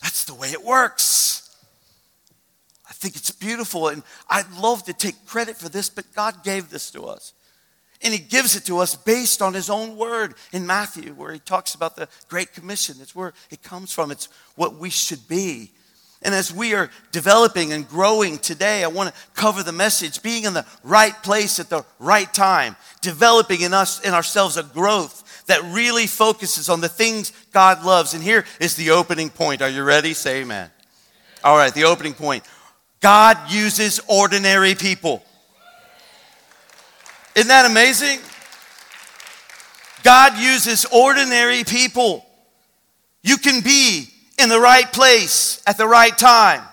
That's 0.00 0.24
the 0.24 0.34
way 0.34 0.48
it 0.52 0.62
works. 0.62 1.56
I 2.88 2.92
think 2.92 3.16
it's 3.16 3.32
beautiful 3.32 3.88
and 3.88 4.04
I'd 4.30 4.50
love 4.52 4.84
to 4.84 4.92
take 4.92 5.26
credit 5.26 5.56
for 5.56 5.68
this, 5.68 5.88
but 5.88 6.04
God 6.14 6.44
gave 6.44 6.70
this 6.70 6.92
to 6.92 7.06
us. 7.06 7.32
And 8.02 8.12
he 8.12 8.20
gives 8.20 8.56
it 8.56 8.64
to 8.66 8.78
us 8.78 8.94
based 8.94 9.42
on 9.42 9.54
his 9.54 9.68
own 9.68 9.96
word 9.96 10.34
in 10.52 10.66
Matthew, 10.66 11.14
where 11.14 11.32
he 11.32 11.40
talks 11.40 11.74
about 11.74 11.96
the 11.96 12.08
Great 12.28 12.52
Commission. 12.52 12.96
It's 13.00 13.14
where 13.14 13.32
it 13.50 13.62
comes 13.62 13.92
from, 13.92 14.10
it's 14.10 14.28
what 14.54 14.76
we 14.76 14.90
should 14.90 15.26
be. 15.26 15.72
And 16.22 16.34
as 16.34 16.52
we 16.52 16.74
are 16.74 16.90
developing 17.12 17.72
and 17.72 17.88
growing 17.88 18.38
today, 18.38 18.82
I 18.82 18.88
want 18.88 19.14
to 19.14 19.20
cover 19.34 19.62
the 19.62 19.72
message 19.72 20.20
being 20.20 20.44
in 20.44 20.52
the 20.52 20.66
right 20.82 21.14
place 21.22 21.60
at 21.60 21.70
the 21.70 21.84
right 22.00 22.32
time, 22.32 22.76
developing 23.02 23.60
in 23.60 23.72
us, 23.72 24.04
in 24.04 24.14
ourselves, 24.14 24.56
a 24.56 24.64
growth 24.64 25.46
that 25.46 25.62
really 25.72 26.08
focuses 26.08 26.68
on 26.68 26.80
the 26.80 26.88
things 26.88 27.32
God 27.52 27.84
loves. 27.84 28.14
And 28.14 28.22
here 28.22 28.44
is 28.60 28.74
the 28.74 28.90
opening 28.90 29.30
point. 29.30 29.62
Are 29.62 29.68
you 29.68 29.84
ready? 29.84 30.12
Say 30.12 30.40
amen. 30.40 30.70
All 31.44 31.56
right, 31.56 31.72
the 31.72 31.84
opening 31.84 32.14
point 32.14 32.44
God 33.00 33.50
uses 33.50 34.00
ordinary 34.08 34.74
people. 34.74 35.22
Isn't 37.38 37.50
that 37.50 37.70
amazing? 37.70 38.18
God 40.02 40.36
uses 40.38 40.84
ordinary 40.86 41.62
people. 41.62 42.26
You 43.22 43.36
can 43.36 43.60
be 43.62 44.08
in 44.42 44.48
the 44.48 44.58
right 44.58 44.92
place 44.92 45.62
at 45.64 45.78
the 45.78 45.86
right 45.86 46.18
time. 46.18 46.64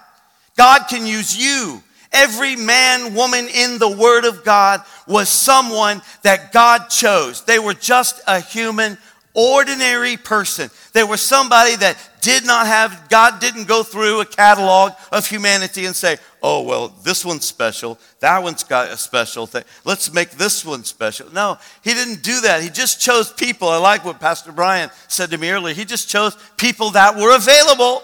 God 0.57 0.85
can 0.89 1.05
use 1.05 1.37
you. 1.37 1.83
Every 2.11 2.55
man, 2.55 3.13
woman 3.13 3.47
in 3.47 3.77
the 3.77 3.95
Word 3.95 4.25
of 4.25 4.43
God 4.43 4.81
was 5.07 5.29
someone 5.29 6.01
that 6.23 6.51
God 6.51 6.87
chose. 6.87 7.43
They 7.43 7.59
were 7.59 7.75
just 7.75 8.19
a 8.25 8.39
human 8.39 8.97
ordinary 9.35 10.17
person. 10.17 10.71
They 10.93 11.03
were 11.03 11.17
somebody 11.17 11.75
that 11.75 11.95
did 12.25 12.43
not 12.43 12.65
have, 12.65 13.07
God 13.07 13.39
didn't 13.39 13.67
go 13.67 13.83
through 13.83 14.19
a 14.19 14.25
catalog 14.25 14.93
of 15.11 15.27
humanity 15.27 15.85
and 15.85 15.95
say, 15.95 16.17
oh, 16.41 16.63
well, 16.63 16.87
this 17.03 17.23
one's 17.23 17.45
special. 17.45 17.99
That 18.19 18.41
one's 18.41 18.63
got 18.63 18.89
a 18.89 18.97
special 18.97 19.45
thing. 19.45 19.63
Let's 19.83 20.11
make 20.11 20.31
this 20.31 20.65
one 20.65 20.83
special. 20.85 21.31
No, 21.31 21.59
he 21.83 21.93
didn't 21.93 22.23
do 22.23 22.41
that. 22.41 22.63
He 22.63 22.69
just 22.69 22.99
chose 22.99 23.31
people. 23.31 23.69
I 23.69 23.77
like 23.77 24.03
what 24.03 24.19
Pastor 24.19 24.51
Brian 24.51 24.89
said 25.07 25.29
to 25.29 25.37
me 25.37 25.51
earlier. 25.51 25.75
He 25.75 25.85
just 25.85 26.09
chose 26.09 26.35
people 26.57 26.89
that 26.91 27.15
were 27.15 27.35
available. 27.35 28.01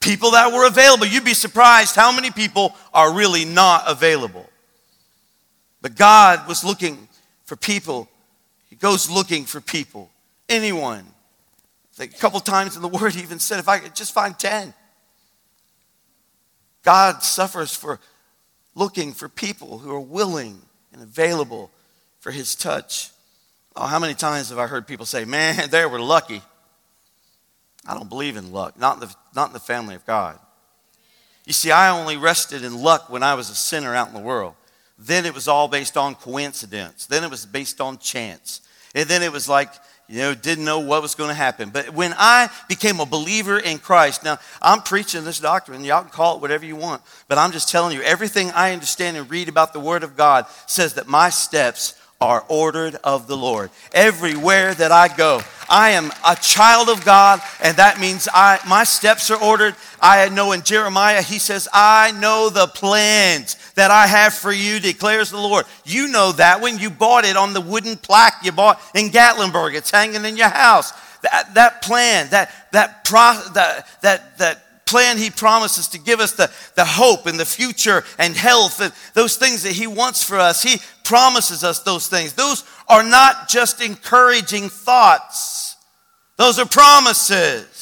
People 0.00 0.30
that 0.30 0.50
were 0.54 0.66
available. 0.66 1.04
You'd 1.04 1.22
be 1.22 1.34
surprised 1.34 1.96
how 1.96 2.12
many 2.12 2.30
people 2.30 2.74
are 2.94 3.12
really 3.12 3.44
not 3.44 3.84
available. 3.86 4.48
But 5.82 5.96
God 5.96 6.48
was 6.48 6.64
looking 6.64 7.08
for 7.44 7.56
people 7.56 8.08
He 8.70 8.76
goes 8.76 9.10
looking 9.10 9.44
for 9.44 9.60
people, 9.60 10.08
anyone. 10.48 11.04
A 12.00 12.08
couple 12.08 12.40
times 12.40 12.76
in 12.76 12.82
the 12.82 12.88
Word, 12.88 13.14
he 13.14 13.22
even 13.22 13.38
said, 13.38 13.58
if 13.58 13.68
I 13.68 13.78
could 13.78 13.94
just 13.94 14.12
find 14.12 14.38
10. 14.38 14.74
God 16.82 17.22
suffers 17.22 17.74
for 17.74 18.00
looking 18.74 19.12
for 19.12 19.28
people 19.28 19.78
who 19.78 19.92
are 19.94 20.00
willing 20.00 20.60
and 20.92 21.02
available 21.02 21.70
for 22.20 22.30
his 22.30 22.54
touch. 22.54 23.10
Oh, 23.76 23.86
how 23.86 23.98
many 23.98 24.14
times 24.14 24.50
have 24.50 24.58
I 24.58 24.66
heard 24.66 24.86
people 24.86 25.06
say, 25.06 25.24
man, 25.24 25.68
they 25.70 25.84
were 25.86 26.00
lucky? 26.00 26.42
I 27.86 27.94
don't 27.94 28.08
believe 28.08 28.36
in 28.36 28.52
luck, 28.52 28.78
not 28.78 28.94
in 28.94 29.00
the, 29.00 29.14
not 29.34 29.48
in 29.48 29.52
the 29.52 29.60
family 29.60 29.94
of 29.94 30.04
God. 30.06 30.38
You 31.46 31.52
see, 31.52 31.70
I 31.70 31.90
only 31.90 32.16
rested 32.16 32.62
in 32.62 32.82
luck 32.82 33.10
when 33.10 33.22
I 33.22 33.34
was 33.34 33.50
a 33.50 33.54
sinner 33.54 33.94
out 33.94 34.08
in 34.08 34.14
the 34.14 34.20
world. 34.20 34.54
Then 34.98 35.24
it 35.24 35.34
was 35.34 35.48
all 35.48 35.66
based 35.66 35.96
on 35.96 36.14
coincidence. 36.14 37.06
Then 37.06 37.24
it 37.24 37.30
was 37.30 37.46
based 37.46 37.80
on 37.80 37.98
chance. 37.98 38.60
And 38.94 39.08
then 39.08 39.22
it 39.22 39.32
was 39.32 39.48
like, 39.48 39.70
you 40.10 40.18
know, 40.18 40.34
didn't 40.34 40.64
know 40.64 40.80
what 40.80 41.02
was 41.02 41.14
going 41.14 41.28
to 41.28 41.34
happen. 41.34 41.70
But 41.70 41.90
when 41.90 42.12
I 42.18 42.50
became 42.68 42.98
a 42.98 43.06
believer 43.06 43.60
in 43.60 43.78
Christ, 43.78 44.24
now 44.24 44.38
I'm 44.60 44.82
preaching 44.82 45.22
this 45.22 45.38
doctrine. 45.38 45.84
Y'all 45.84 46.02
can 46.02 46.10
call 46.10 46.34
it 46.34 46.42
whatever 46.42 46.66
you 46.66 46.74
want. 46.74 47.02
But 47.28 47.38
I'm 47.38 47.52
just 47.52 47.68
telling 47.68 47.96
you, 47.96 48.02
everything 48.02 48.50
I 48.50 48.72
understand 48.72 49.16
and 49.16 49.30
read 49.30 49.48
about 49.48 49.72
the 49.72 49.78
Word 49.78 50.02
of 50.02 50.16
God 50.16 50.46
says 50.66 50.94
that 50.94 51.06
my 51.06 51.30
steps 51.30 51.94
are 52.20 52.44
ordered 52.48 52.96
of 52.96 53.26
the 53.26 53.36
Lord. 53.36 53.70
Everywhere 53.92 54.74
that 54.74 54.92
I 54.92 55.08
go, 55.08 55.40
I 55.70 55.90
am 55.90 56.10
a 56.26 56.36
child 56.36 56.88
of 56.88 57.04
God, 57.04 57.40
and 57.62 57.76
that 57.78 57.98
means 57.98 58.28
I, 58.32 58.58
my 58.68 58.84
steps 58.84 59.30
are 59.30 59.42
ordered. 59.42 59.74
I 60.02 60.28
know 60.28 60.52
in 60.52 60.62
Jeremiah, 60.62 61.22
he 61.22 61.38
says, 61.38 61.68
I 61.72 62.12
know 62.12 62.50
the 62.50 62.66
plans 62.66 63.56
that 63.74 63.90
I 63.90 64.06
have 64.06 64.34
for 64.34 64.52
you, 64.52 64.80
declares 64.80 65.30
the 65.30 65.38
Lord. 65.38 65.64
You 65.84 66.08
know 66.08 66.32
that 66.32 66.60
when 66.60 66.78
you 66.78 66.90
bought 66.90 67.24
it 67.24 67.36
on 67.36 67.54
the 67.54 67.60
wooden 67.60 67.96
plaque 67.96 68.44
you 68.44 68.52
bought 68.52 68.80
in 68.94 69.08
Gatlinburg, 69.08 69.74
it's 69.74 69.90
hanging 69.90 70.24
in 70.24 70.36
your 70.36 70.48
house. 70.48 70.92
That, 71.22 71.54
that 71.54 71.82
plan, 71.82 72.28
that, 72.30 72.50
that, 72.72 73.04
pro, 73.04 73.40
that, 73.54 73.86
that, 74.02 74.38
that 74.38 74.69
plan 74.90 75.18
he 75.18 75.30
promises 75.30 75.86
to 75.88 75.98
give 75.98 76.18
us 76.18 76.32
the, 76.32 76.50
the 76.74 76.84
hope 76.84 77.26
and 77.26 77.38
the 77.38 77.44
future 77.44 78.02
and 78.18 78.36
health 78.36 78.80
and 78.80 78.92
those 79.14 79.36
things 79.36 79.62
that 79.62 79.72
he 79.72 79.86
wants 79.86 80.24
for 80.24 80.36
us. 80.36 80.62
He 80.62 80.78
promises 81.04 81.62
us 81.62 81.80
those 81.84 82.08
things. 82.08 82.32
Those 82.32 82.64
are 82.88 83.04
not 83.04 83.48
just 83.48 83.80
encouraging 83.80 84.68
thoughts, 84.68 85.76
those 86.36 86.58
are 86.58 86.66
promises. 86.66 87.80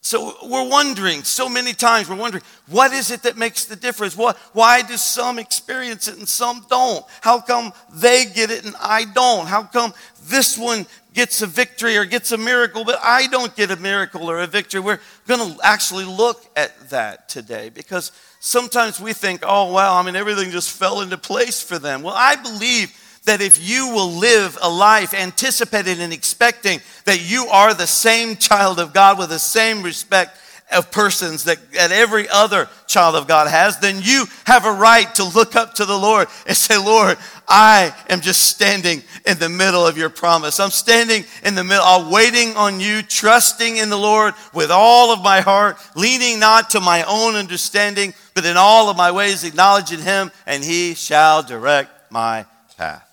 So 0.00 0.36
we're 0.44 0.68
wondering, 0.68 1.24
so 1.24 1.48
many 1.48 1.72
times 1.72 2.08
we're 2.08 2.14
wondering, 2.14 2.44
what 2.68 2.92
is 2.92 3.10
it 3.10 3.24
that 3.24 3.36
makes 3.36 3.64
the 3.64 3.74
difference? 3.74 4.16
What, 4.16 4.36
why 4.52 4.82
do 4.82 4.96
some 4.96 5.40
experience 5.40 6.06
it 6.06 6.16
and 6.16 6.28
some 6.28 6.64
don't? 6.70 7.04
How 7.22 7.40
come 7.40 7.72
they 7.92 8.24
get 8.24 8.52
it 8.52 8.64
and 8.64 8.76
I 8.80 9.04
don't? 9.04 9.48
How 9.48 9.64
come 9.64 9.92
this 10.28 10.56
one 10.56 10.86
gets 11.16 11.40
a 11.40 11.46
victory 11.46 11.96
or 11.96 12.04
gets 12.04 12.30
a 12.30 12.36
miracle, 12.36 12.84
but 12.84 13.00
I 13.02 13.26
don't 13.26 13.56
get 13.56 13.70
a 13.70 13.76
miracle 13.76 14.30
or 14.30 14.38
a 14.38 14.46
victory? 14.46 14.80
We're 14.80 15.00
going 15.26 15.54
to 15.54 15.58
actually 15.64 16.04
look 16.04 16.44
at 16.54 16.90
that 16.90 17.30
today 17.30 17.70
because 17.70 18.12
sometimes 18.38 19.00
we 19.00 19.14
think, 19.14 19.40
oh, 19.42 19.72
wow, 19.72 19.96
I 19.96 20.02
mean, 20.02 20.14
everything 20.14 20.50
just 20.50 20.70
fell 20.70 21.00
into 21.00 21.16
place 21.16 21.62
for 21.62 21.78
them. 21.78 22.02
Well, 22.02 22.14
I 22.14 22.36
believe 22.36 22.92
that 23.24 23.40
if 23.40 23.58
you 23.66 23.88
will 23.88 24.12
live 24.12 24.58
a 24.60 24.68
life 24.68 25.14
anticipating 25.14 26.00
and 26.00 26.12
expecting 26.12 26.80
that 27.06 27.28
you 27.28 27.46
are 27.46 27.72
the 27.72 27.86
same 27.86 28.36
child 28.36 28.78
of 28.78 28.92
God 28.92 29.18
with 29.18 29.30
the 29.30 29.38
same 29.38 29.82
respect 29.82 30.38
of 30.72 30.90
persons 30.90 31.44
that, 31.44 31.58
that 31.72 31.92
every 31.92 32.28
other 32.28 32.68
child 32.86 33.14
of 33.14 33.28
God 33.28 33.48
has, 33.48 33.78
then 33.78 34.00
you 34.02 34.26
have 34.44 34.66
a 34.66 34.72
right 34.72 35.12
to 35.14 35.24
look 35.24 35.54
up 35.54 35.74
to 35.74 35.84
the 35.84 35.96
Lord 35.96 36.26
and 36.46 36.56
say, 36.56 36.76
Lord, 36.76 37.18
I 37.46 37.94
am 38.08 38.20
just 38.20 38.50
standing 38.50 39.02
in 39.24 39.38
the 39.38 39.48
middle 39.48 39.86
of 39.86 39.96
your 39.96 40.10
promise. 40.10 40.58
I'm 40.58 40.70
standing 40.70 41.24
in 41.44 41.54
the 41.54 41.62
middle, 41.62 41.84
I'm 41.84 42.10
waiting 42.10 42.56
on 42.56 42.80
you, 42.80 43.02
trusting 43.02 43.76
in 43.76 43.90
the 43.90 43.96
Lord 43.96 44.34
with 44.52 44.70
all 44.72 45.12
of 45.12 45.22
my 45.22 45.40
heart, 45.40 45.76
leaning 45.94 46.40
not 46.40 46.70
to 46.70 46.80
my 46.80 47.04
own 47.04 47.36
understanding, 47.36 48.12
but 48.34 48.44
in 48.44 48.56
all 48.56 48.90
of 48.90 48.96
my 48.96 49.12
ways 49.12 49.44
acknowledging 49.44 50.00
him, 50.00 50.32
and 50.46 50.64
he 50.64 50.94
shall 50.94 51.44
direct 51.44 52.10
my 52.10 52.44
path. 52.76 53.04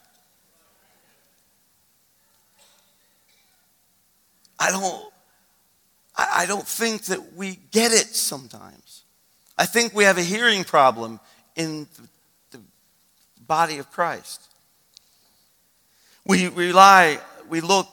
I 4.60 4.72
don't 4.72 5.13
I, 6.34 6.46
don't 6.46 6.68
think 6.68 7.06
that 7.06 7.36
we 7.36 7.60
get 7.72 7.92
it 7.92 8.16
sometimes. 8.16 9.04
I 9.58 9.66
think 9.66 9.94
we 9.94 10.04
have 10.04 10.18
a 10.18 10.24
hearing 10.24 10.64
problem 10.64 11.20
in 11.56 11.88
the, 12.52 12.58
the 12.58 12.64
body 13.46 13.78
of 13.78 13.92
Christ. 13.92 14.42
We 16.26 16.48
rely, 16.48 17.20
we 17.50 17.62
look 17.62 17.88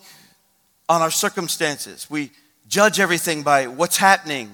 on 0.89 1.03
our 1.03 1.11
circumstances. 1.11 2.09
We 2.09 2.31
judge 2.69 3.01
everything 3.01 3.43
by 3.43 3.67
what's 3.67 3.97
happening, 3.97 4.51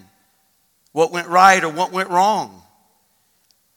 what 0.92 1.12
went 1.12 1.28
right 1.28 1.62
or 1.62 1.70
what 1.70 1.92
went 1.92 2.10
wrong. 2.10 2.62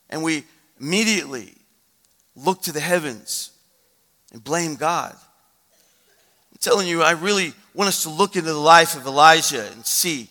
And 0.09 0.23
we 0.23 0.43
immediately 0.79 1.53
look 2.35 2.63
to 2.63 2.71
the 2.71 2.79
heavens 2.79 3.51
and 4.31 4.43
blame 4.43 4.75
God. 4.75 5.15
Telling 6.61 6.87
you, 6.87 7.01
I 7.01 7.11
really 7.11 7.53
want 7.73 7.87
us 7.87 8.03
to 8.03 8.09
look 8.09 8.35
into 8.35 8.51
the 8.51 8.59
life 8.59 8.95
of 8.95 9.05
Elijah 9.05 9.65
and 9.71 9.85
see. 9.85 10.27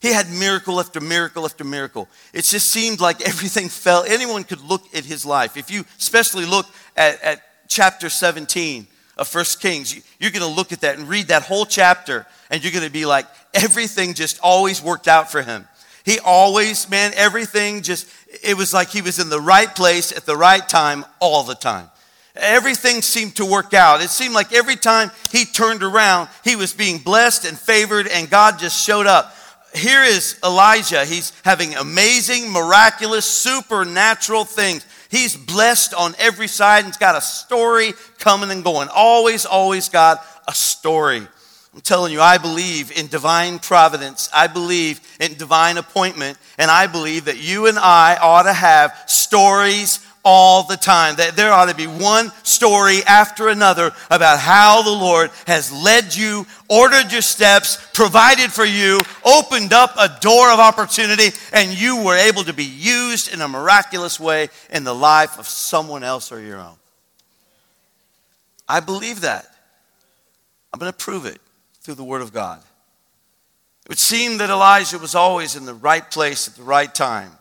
He 0.00 0.12
had 0.12 0.30
miracle 0.30 0.80
after 0.80 1.00
miracle 1.00 1.44
after 1.44 1.64
miracle. 1.64 2.08
It 2.32 2.44
just 2.44 2.68
seemed 2.68 3.00
like 3.00 3.20
everything 3.20 3.68
fell. 3.68 4.04
Anyone 4.04 4.44
could 4.44 4.62
look 4.62 4.82
at 4.94 5.04
his 5.04 5.26
life. 5.26 5.56
If 5.56 5.70
you 5.70 5.84
especially 5.98 6.46
look 6.46 6.66
at, 6.96 7.20
at 7.22 7.42
chapter 7.68 8.08
17 8.08 8.86
of 9.18 9.28
First 9.28 9.60
Kings, 9.60 9.94
you, 9.94 10.02
you're 10.18 10.30
going 10.30 10.48
to 10.48 10.56
look 10.56 10.72
at 10.72 10.80
that 10.80 10.98
and 10.98 11.08
read 11.08 11.26
that 11.26 11.42
whole 11.42 11.66
chapter, 11.66 12.26
and 12.50 12.62
you're 12.62 12.72
going 12.72 12.86
to 12.86 12.90
be 12.90 13.04
like, 13.04 13.26
everything 13.52 14.14
just 14.14 14.38
always 14.42 14.82
worked 14.82 15.08
out 15.08 15.30
for 15.30 15.42
him. 15.42 15.66
He 16.04 16.20
always, 16.20 16.88
man, 16.88 17.12
everything 17.16 17.82
just, 17.82 18.08
it 18.42 18.56
was 18.56 18.72
like 18.72 18.88
he 18.88 19.02
was 19.02 19.18
in 19.18 19.28
the 19.28 19.40
right 19.40 19.74
place 19.74 20.16
at 20.16 20.24
the 20.24 20.36
right 20.36 20.66
time 20.66 21.04
all 21.20 21.42
the 21.42 21.54
time 21.54 21.90
everything 22.38 23.02
seemed 23.02 23.36
to 23.36 23.44
work 23.44 23.74
out. 23.74 24.00
It 24.00 24.10
seemed 24.10 24.34
like 24.34 24.52
every 24.52 24.76
time 24.76 25.10
he 25.30 25.44
turned 25.44 25.82
around, 25.82 26.28
he 26.44 26.56
was 26.56 26.72
being 26.72 26.98
blessed 26.98 27.44
and 27.44 27.58
favored, 27.58 28.06
and 28.06 28.30
God 28.30 28.58
just 28.58 28.82
showed 28.84 29.06
up. 29.06 29.34
Here 29.74 30.02
is 30.02 30.38
Elijah. 30.42 31.04
He's 31.04 31.32
having 31.44 31.74
amazing, 31.74 32.50
miraculous, 32.50 33.26
supernatural 33.26 34.44
things. 34.44 34.86
He's 35.10 35.36
blessed 35.36 35.94
on 35.94 36.14
every 36.18 36.48
side 36.48 36.80
and 36.80 36.86
he's 36.88 36.96
got 36.96 37.16
a 37.16 37.20
story 37.20 37.92
coming 38.18 38.50
and 38.50 38.64
going. 38.64 38.88
Always, 38.94 39.46
always 39.46 39.88
got 39.88 40.24
a 40.46 40.54
story. 40.54 41.26
I'm 41.74 41.80
telling 41.82 42.12
you, 42.12 42.20
I 42.20 42.38
believe 42.38 42.98
in 42.98 43.06
divine 43.06 43.58
providence. 43.58 44.28
I 44.34 44.46
believe 44.46 45.00
in 45.20 45.34
divine 45.34 45.76
appointment. 45.76 46.38
And 46.58 46.70
I 46.70 46.86
believe 46.86 47.26
that 47.26 47.38
you 47.38 47.66
and 47.66 47.78
I 47.78 48.16
ought 48.20 48.44
to 48.44 48.52
have 48.52 49.00
stories 49.06 50.04
all 50.24 50.62
the 50.64 50.76
time. 50.76 51.16
That 51.16 51.36
there 51.36 51.52
ought 51.52 51.68
to 51.68 51.74
be 51.74 51.86
one 51.86 52.30
story 52.42 53.00
after 53.06 53.48
another 53.48 53.92
about 54.10 54.38
how 54.38 54.82
the 54.82 54.90
Lord 54.90 55.30
has 55.46 55.72
led 55.72 56.14
you, 56.14 56.46
ordered 56.68 57.12
your 57.12 57.22
steps, 57.22 57.78
provided 57.94 58.52
for 58.52 58.64
you, 58.64 58.98
opened 59.24 59.72
up 59.72 59.94
a 59.98 60.18
door 60.20 60.50
of 60.50 60.58
opportunity, 60.58 61.28
and 61.52 61.78
you 61.78 62.02
were 62.02 62.16
able 62.16 62.44
to 62.44 62.52
be 62.52 62.64
used 62.64 63.32
in 63.32 63.40
a 63.40 63.48
miraculous 63.48 64.18
way 64.18 64.48
in 64.70 64.84
the 64.84 64.94
life 64.94 65.38
of 65.38 65.48
someone 65.48 66.04
else 66.04 66.32
or 66.32 66.40
your 66.40 66.58
own. 66.58 66.76
I 68.68 68.80
believe 68.80 69.22
that. 69.22 69.46
I'm 70.72 70.78
going 70.78 70.92
to 70.92 70.96
prove 70.96 71.24
it 71.24 71.40
through 71.80 71.94
the 71.94 72.04
Word 72.04 72.20
of 72.20 72.32
God. 72.32 72.60
It 73.84 73.88
would 73.88 73.98
seem 73.98 74.38
that 74.38 74.50
Elijah 74.50 74.98
was 74.98 75.14
always 75.14 75.56
in 75.56 75.64
the 75.64 75.72
right 75.72 76.08
place 76.10 76.46
at 76.46 76.54
the 76.54 76.62
right 76.62 76.94
time. 76.94 77.32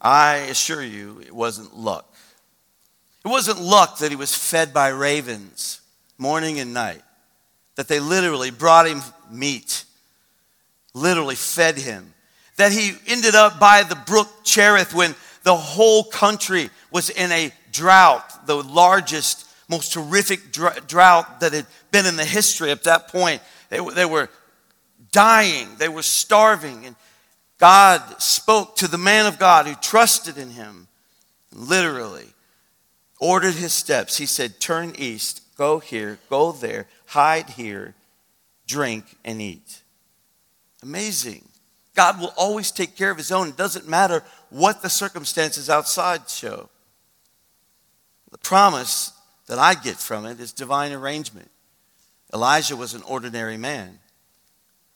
I 0.00 0.36
assure 0.36 0.82
you, 0.82 1.20
it 1.20 1.34
wasn't 1.34 1.76
luck. 1.76 2.12
It 3.24 3.28
wasn't 3.28 3.60
luck 3.60 3.98
that 3.98 4.10
he 4.10 4.16
was 4.16 4.34
fed 4.34 4.72
by 4.72 4.88
ravens 4.88 5.80
morning 6.18 6.58
and 6.58 6.74
night, 6.74 7.02
that 7.76 7.88
they 7.88 8.00
literally 8.00 8.50
brought 8.50 8.88
him 8.88 9.00
meat, 9.30 9.84
literally 10.94 11.36
fed 11.36 11.78
him, 11.78 12.12
that 12.56 12.72
he 12.72 12.92
ended 13.06 13.34
up 13.34 13.60
by 13.60 13.84
the 13.84 13.94
brook 13.94 14.28
Cherith 14.44 14.92
when 14.92 15.14
the 15.44 15.56
whole 15.56 16.04
country 16.04 16.70
was 16.90 17.10
in 17.10 17.30
a 17.30 17.52
drought, 17.70 18.46
the 18.46 18.56
largest, 18.56 19.46
most 19.68 19.94
horrific 19.94 20.52
drought 20.52 21.40
that 21.40 21.52
had 21.52 21.66
been 21.90 22.06
in 22.06 22.16
the 22.16 22.24
history 22.24 22.70
at 22.70 22.84
that 22.84 23.08
point. 23.08 23.40
They, 23.70 23.78
they 23.94 24.04
were 24.04 24.28
dying, 25.12 25.68
they 25.78 25.88
were 25.88 26.02
starving, 26.02 26.86
and 26.86 26.96
God 27.58 28.22
spoke 28.22 28.76
to 28.76 28.88
the 28.88 28.98
man 28.98 29.26
of 29.26 29.38
God 29.38 29.66
who 29.66 29.74
trusted 29.74 30.38
in 30.38 30.50
him, 30.50 30.86
literally 31.52 32.28
ordered 33.18 33.54
his 33.54 33.72
steps. 33.72 34.16
He 34.16 34.26
said, 34.26 34.60
Turn 34.60 34.94
east, 34.96 35.42
go 35.56 35.80
here, 35.80 36.18
go 36.30 36.52
there, 36.52 36.86
hide 37.06 37.50
here, 37.50 37.94
drink, 38.66 39.04
and 39.24 39.42
eat. 39.42 39.82
Amazing. 40.82 41.48
God 41.96 42.20
will 42.20 42.32
always 42.36 42.70
take 42.70 42.94
care 42.94 43.10
of 43.10 43.16
his 43.16 43.32
own. 43.32 43.48
It 43.48 43.56
doesn't 43.56 43.88
matter 43.88 44.22
what 44.50 44.82
the 44.82 44.88
circumstances 44.88 45.68
outside 45.68 46.30
show. 46.30 46.68
The 48.30 48.38
promise 48.38 49.12
that 49.48 49.58
I 49.58 49.74
get 49.74 49.96
from 49.96 50.24
it 50.24 50.38
is 50.38 50.52
divine 50.52 50.92
arrangement. 50.92 51.50
Elijah 52.32 52.76
was 52.76 52.94
an 52.94 53.02
ordinary 53.02 53.56
man 53.56 53.98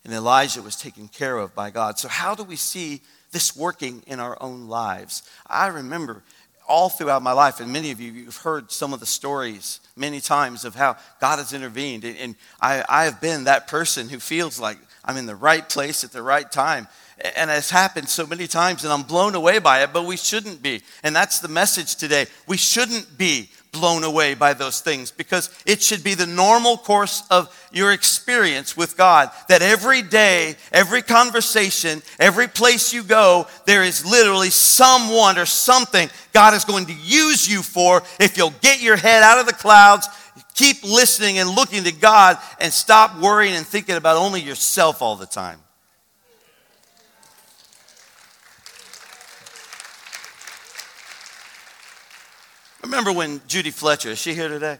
and 0.04 0.12
Elijah 0.12 0.62
was 0.62 0.76
taken 0.76 1.08
care 1.08 1.38
of 1.38 1.54
by 1.54 1.70
God. 1.70 1.98
So, 1.98 2.08
how 2.08 2.34
do 2.34 2.42
we 2.42 2.56
see 2.56 3.00
this 3.30 3.56
working 3.56 4.02
in 4.06 4.20
our 4.20 4.36
own 4.42 4.68
lives? 4.68 5.22
I 5.46 5.68
remember 5.68 6.22
all 6.68 6.88
throughout 6.88 7.22
my 7.22 7.32
life, 7.32 7.60
and 7.60 7.72
many 7.72 7.90
of 7.90 8.00
you, 8.00 8.12
you've 8.12 8.36
heard 8.36 8.72
some 8.72 8.92
of 8.92 9.00
the 9.00 9.06
stories 9.06 9.80
many 9.96 10.20
times 10.20 10.64
of 10.64 10.74
how 10.74 10.96
God 11.20 11.38
has 11.38 11.52
intervened. 11.52 12.04
And 12.04 12.34
I, 12.60 12.84
I 12.88 13.04
have 13.04 13.20
been 13.20 13.44
that 13.44 13.68
person 13.68 14.08
who 14.08 14.18
feels 14.18 14.58
like 14.58 14.78
I'm 15.04 15.16
in 15.16 15.26
the 15.26 15.36
right 15.36 15.68
place 15.68 16.04
at 16.04 16.12
the 16.12 16.22
right 16.22 16.50
time. 16.50 16.88
And 17.36 17.50
it's 17.50 17.70
happened 17.70 18.08
so 18.08 18.26
many 18.26 18.46
times, 18.46 18.84
and 18.84 18.92
I'm 18.92 19.02
blown 19.02 19.34
away 19.34 19.58
by 19.58 19.82
it, 19.82 19.92
but 19.92 20.06
we 20.06 20.16
shouldn't 20.16 20.62
be. 20.62 20.82
And 21.02 21.14
that's 21.14 21.40
the 21.40 21.48
message 21.48 21.96
today. 21.96 22.26
We 22.48 22.56
shouldn't 22.56 23.16
be 23.16 23.50
blown 23.72 24.04
away 24.04 24.34
by 24.34 24.52
those 24.52 24.82
things 24.82 25.10
because 25.10 25.48
it 25.64 25.80
should 25.80 26.04
be 26.04 26.14
the 26.14 26.26
normal 26.26 26.76
course 26.76 27.22
of 27.30 27.48
your 27.72 27.92
experience 27.92 28.76
with 28.76 28.98
God. 28.98 29.30
That 29.48 29.62
every 29.62 30.02
day, 30.02 30.56
every 30.72 31.00
conversation, 31.00 32.02
every 32.18 32.48
place 32.48 32.92
you 32.92 33.02
go, 33.02 33.46
there 33.64 33.82
is 33.82 34.04
literally 34.04 34.50
someone 34.50 35.38
or 35.38 35.46
something 35.46 36.10
God 36.34 36.52
is 36.52 36.66
going 36.66 36.84
to 36.86 36.92
use 36.92 37.50
you 37.50 37.62
for 37.62 38.02
if 38.20 38.36
you'll 38.36 38.52
get 38.60 38.82
your 38.82 38.96
head 38.96 39.22
out 39.22 39.38
of 39.38 39.46
the 39.46 39.54
clouds, 39.54 40.06
keep 40.54 40.84
listening 40.84 41.38
and 41.38 41.48
looking 41.48 41.84
to 41.84 41.92
God, 41.92 42.36
and 42.60 42.70
stop 42.70 43.18
worrying 43.20 43.54
and 43.54 43.66
thinking 43.66 43.96
about 43.96 44.18
only 44.18 44.42
yourself 44.42 45.00
all 45.00 45.16
the 45.16 45.26
time. 45.26 45.58
Remember 52.82 53.12
when 53.12 53.40
Judy 53.46 53.70
Fletcher, 53.70 54.10
is 54.10 54.18
she 54.18 54.34
here 54.34 54.48
today? 54.48 54.78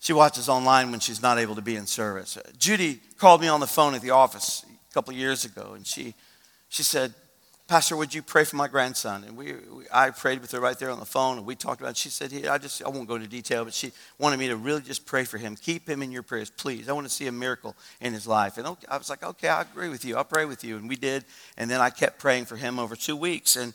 She 0.00 0.12
watches 0.12 0.50
online 0.50 0.90
when 0.90 1.00
she's 1.00 1.22
not 1.22 1.38
able 1.38 1.54
to 1.54 1.62
be 1.62 1.76
in 1.76 1.86
service. 1.86 2.36
Uh, 2.36 2.42
Judy 2.58 3.00
called 3.18 3.40
me 3.40 3.48
on 3.48 3.60
the 3.60 3.66
phone 3.66 3.94
at 3.94 4.02
the 4.02 4.10
office 4.10 4.66
a 4.90 4.92
couple 4.92 5.12
of 5.12 5.18
years 5.18 5.46
ago, 5.46 5.72
and 5.74 5.86
she, 5.86 6.14
she 6.68 6.82
said, 6.82 7.14
Pastor, 7.66 7.96
would 7.96 8.12
you 8.12 8.20
pray 8.20 8.44
for 8.44 8.56
my 8.56 8.68
grandson? 8.68 9.24
And 9.24 9.38
we, 9.38 9.54
we, 9.54 9.84
I 9.90 10.10
prayed 10.10 10.42
with 10.42 10.52
her 10.52 10.60
right 10.60 10.78
there 10.78 10.90
on 10.90 10.98
the 10.98 11.06
phone, 11.06 11.38
and 11.38 11.46
we 11.46 11.54
talked 11.54 11.80
about 11.80 11.92
it. 11.92 11.96
She 11.96 12.10
said, 12.10 12.30
I 12.46 12.58
just, 12.58 12.84
I 12.84 12.90
won't 12.90 13.08
go 13.08 13.14
into 13.14 13.26
detail, 13.26 13.64
but 13.64 13.72
she 13.72 13.90
wanted 14.18 14.38
me 14.38 14.48
to 14.48 14.56
really 14.56 14.82
just 14.82 15.06
pray 15.06 15.24
for 15.24 15.38
him. 15.38 15.56
Keep 15.56 15.88
him 15.88 16.02
in 16.02 16.12
your 16.12 16.22
prayers, 16.22 16.50
please. 16.50 16.90
I 16.90 16.92
want 16.92 17.06
to 17.06 17.12
see 17.12 17.26
a 17.26 17.32
miracle 17.32 17.74
in 18.02 18.12
his 18.12 18.26
life. 18.26 18.58
And 18.58 18.66
I 18.66 18.98
was 18.98 19.08
like, 19.08 19.22
okay, 19.22 19.48
I 19.48 19.62
agree 19.62 19.88
with 19.88 20.04
you. 20.04 20.18
I'll 20.18 20.24
pray 20.24 20.44
with 20.44 20.62
you. 20.62 20.76
And 20.76 20.86
we 20.86 20.96
did. 20.96 21.24
And 21.56 21.70
then 21.70 21.80
I 21.80 21.88
kept 21.88 22.18
praying 22.18 22.44
for 22.44 22.56
him 22.56 22.78
over 22.78 22.94
two 22.94 23.16
weeks. 23.16 23.56
And 23.56 23.72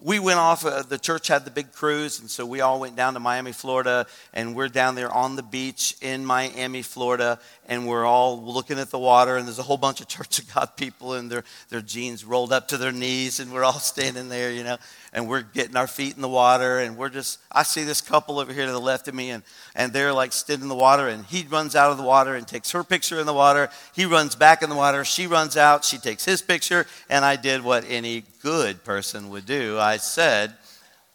we 0.00 0.18
went 0.18 0.38
off, 0.38 0.64
uh, 0.64 0.82
the 0.82 0.98
church 0.98 1.28
had 1.28 1.44
the 1.44 1.50
big 1.50 1.72
cruise, 1.72 2.20
and 2.20 2.30
so 2.30 2.46
we 2.46 2.60
all 2.60 2.78
went 2.78 2.94
down 2.94 3.14
to 3.14 3.20
Miami, 3.20 3.52
Florida, 3.52 4.06
and 4.32 4.54
we're 4.54 4.68
down 4.68 4.94
there 4.94 5.10
on 5.10 5.36
the 5.36 5.42
beach 5.42 5.96
in 6.00 6.24
Miami, 6.24 6.82
Florida, 6.82 7.40
and 7.66 7.86
we're 7.86 8.04
all 8.04 8.40
looking 8.40 8.78
at 8.78 8.90
the 8.90 8.98
water, 8.98 9.36
and 9.36 9.46
there's 9.46 9.58
a 9.58 9.64
whole 9.64 9.76
bunch 9.76 10.00
of 10.00 10.08
Church 10.18 10.38
of 10.38 10.54
God 10.54 10.76
people, 10.76 11.14
and 11.14 11.30
their, 11.30 11.44
their 11.68 11.80
jeans 11.80 12.24
rolled 12.24 12.52
up 12.52 12.68
to 12.68 12.76
their 12.76 12.92
knees, 12.92 13.40
and 13.40 13.52
we're 13.52 13.64
all 13.64 13.72
standing 13.72 14.28
there, 14.28 14.52
you 14.52 14.62
know, 14.62 14.76
and 15.12 15.28
we're 15.28 15.42
getting 15.42 15.76
our 15.76 15.86
feet 15.86 16.16
in 16.16 16.22
the 16.22 16.28
water, 16.28 16.78
and 16.78 16.96
we're 16.96 17.08
just, 17.08 17.38
I 17.50 17.62
see 17.62 17.84
this 17.84 18.00
couple 18.00 18.38
over 18.38 18.52
here 18.52 18.66
to 18.66 18.72
the 18.72 18.80
left 18.80 19.08
of 19.08 19.14
me, 19.14 19.30
and, 19.30 19.42
and 19.74 19.92
they're 19.92 20.12
like 20.12 20.32
stood 20.32 20.60
in 20.60 20.68
the 20.68 20.74
water, 20.74 21.08
and 21.08 21.24
he 21.24 21.46
runs 21.48 21.74
out 21.74 21.90
of 21.90 21.96
the 21.96 22.02
water 22.02 22.34
and 22.34 22.46
takes 22.46 22.72
her 22.72 22.84
picture 22.84 23.18
in 23.18 23.26
the 23.26 23.34
water. 23.34 23.70
He 23.94 24.04
runs 24.04 24.34
back 24.34 24.62
in 24.62 24.68
the 24.68 24.76
water, 24.76 25.04
she 25.04 25.26
runs 25.26 25.56
out, 25.56 25.84
she 25.84 25.98
takes 25.98 26.24
his 26.24 26.42
picture, 26.42 26.86
and 27.08 27.24
I 27.24 27.36
did 27.36 27.62
what 27.64 27.84
any 27.88 28.24
good 28.42 28.84
person 28.84 29.30
would 29.30 29.46
do. 29.46 29.78
I 29.78 29.96
said, 29.96 30.54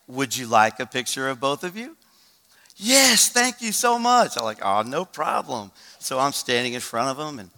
Would 0.08 0.36
you 0.36 0.48
like 0.48 0.80
a 0.80 0.86
picture 0.86 1.30
of 1.30 1.40
both 1.40 1.64
of 1.64 1.78
you? 1.78 1.96
Yes, 2.76 3.30
thank 3.30 3.62
you 3.62 3.72
so 3.72 4.00
much. 4.00 4.38
I'm 4.38 4.44
like, 4.44 4.64
Oh, 4.64 4.82
no 4.82 5.06
problem. 5.06 5.72
So 6.00 6.18
I'm 6.18 6.34
standing 6.34 6.74
in 6.74 6.82
front 6.82 7.18
of 7.18 7.28
him, 7.28 7.38
and, 7.38 7.50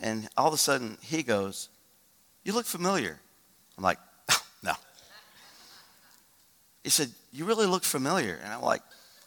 and 0.00 0.28
all 0.36 0.48
of 0.48 0.54
a 0.54 0.58
sudden 0.58 0.98
he 1.00 1.22
goes, 1.22 1.68
You 2.44 2.54
look 2.54 2.66
familiar. 2.66 3.20
I'm 3.78 3.84
like. 3.84 3.98
He 6.84 6.90
said, 6.90 7.10
You 7.32 7.44
really 7.44 7.66
look 7.66 7.84
familiar. 7.84 8.38
And 8.42 8.52
I'm 8.52 8.62
like, 8.62 8.82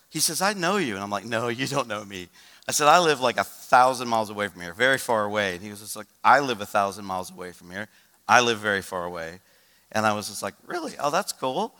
He 0.10 0.20
says, 0.20 0.42
I 0.42 0.54
know 0.54 0.78
you. 0.78 0.96
And 0.96 1.04
I'm 1.04 1.10
like, 1.10 1.26
No, 1.26 1.48
you 1.50 1.68
don't 1.68 1.88
know 1.88 2.04
me. 2.04 2.30
I 2.68 2.72
said, 2.72 2.88
I 2.88 3.00
live 3.00 3.20
like 3.20 3.38
a 3.38 3.44
thousand 3.44 4.08
miles 4.08 4.30
away 4.30 4.48
from 4.48 4.62
here, 4.62 4.74
very 4.74 4.98
far 4.98 5.26
away. 5.26 5.56
And 5.56 5.62
he 5.62 5.70
was 5.70 5.82
just 5.82 5.98
like, 5.98 6.08
I 6.24 6.40
live 6.40 6.62
a 6.62 6.66
thousand 6.66 7.04
miles 7.04 7.30
away 7.30 7.52
from 7.52 7.70
here. 7.72 7.90
I 8.28 8.40
live 8.40 8.60
very 8.60 8.82
far 8.82 9.04
away. 9.04 9.40
And 9.92 10.06
I 10.06 10.14
was 10.14 10.30
just 10.30 10.42
like, 10.42 10.56
Really? 10.66 10.94
Oh, 11.00 11.12
that's 11.12 11.32
cool. 11.32 11.74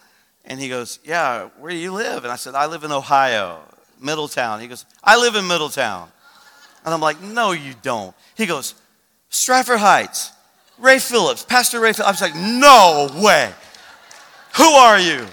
And 0.46 0.60
he 0.60 0.70
goes, 0.70 1.00
Yeah, 1.04 1.50
where 1.60 1.72
do 1.72 1.78
you 1.78 1.94
live? 1.94 2.24
And 2.24 2.32
I 2.32 2.36
said, 2.36 2.56
I 2.56 2.66
live 2.66 2.84
in 2.84 2.92
Ohio, 2.92 3.60
Middletown. 4.00 4.60
He 4.60 4.68
goes, 4.68 4.86
I 5.04 5.18
live 5.18 5.36
in 5.36 5.48
Middletown. 5.48 6.10
And 6.86 6.94
I'm 6.94 7.02
like, 7.02 7.22
No, 7.22 7.52
you 7.52 7.74
don't. 7.82 8.16
He 8.36 8.46
goes, 8.46 8.76
Stratford 9.30 9.80
Heights, 9.80 10.32
Ray 10.78 11.00
Phillips, 11.00 11.44
Pastor 11.44 11.80
Ray 11.80 11.94
Phillips. 11.94 12.08
I 12.08 12.12
was 12.12 12.22
like, 12.22 12.36
No 12.36 13.10
way. 13.24 13.52
Who 14.58 14.64
are 14.64 15.00
you? 15.00 15.26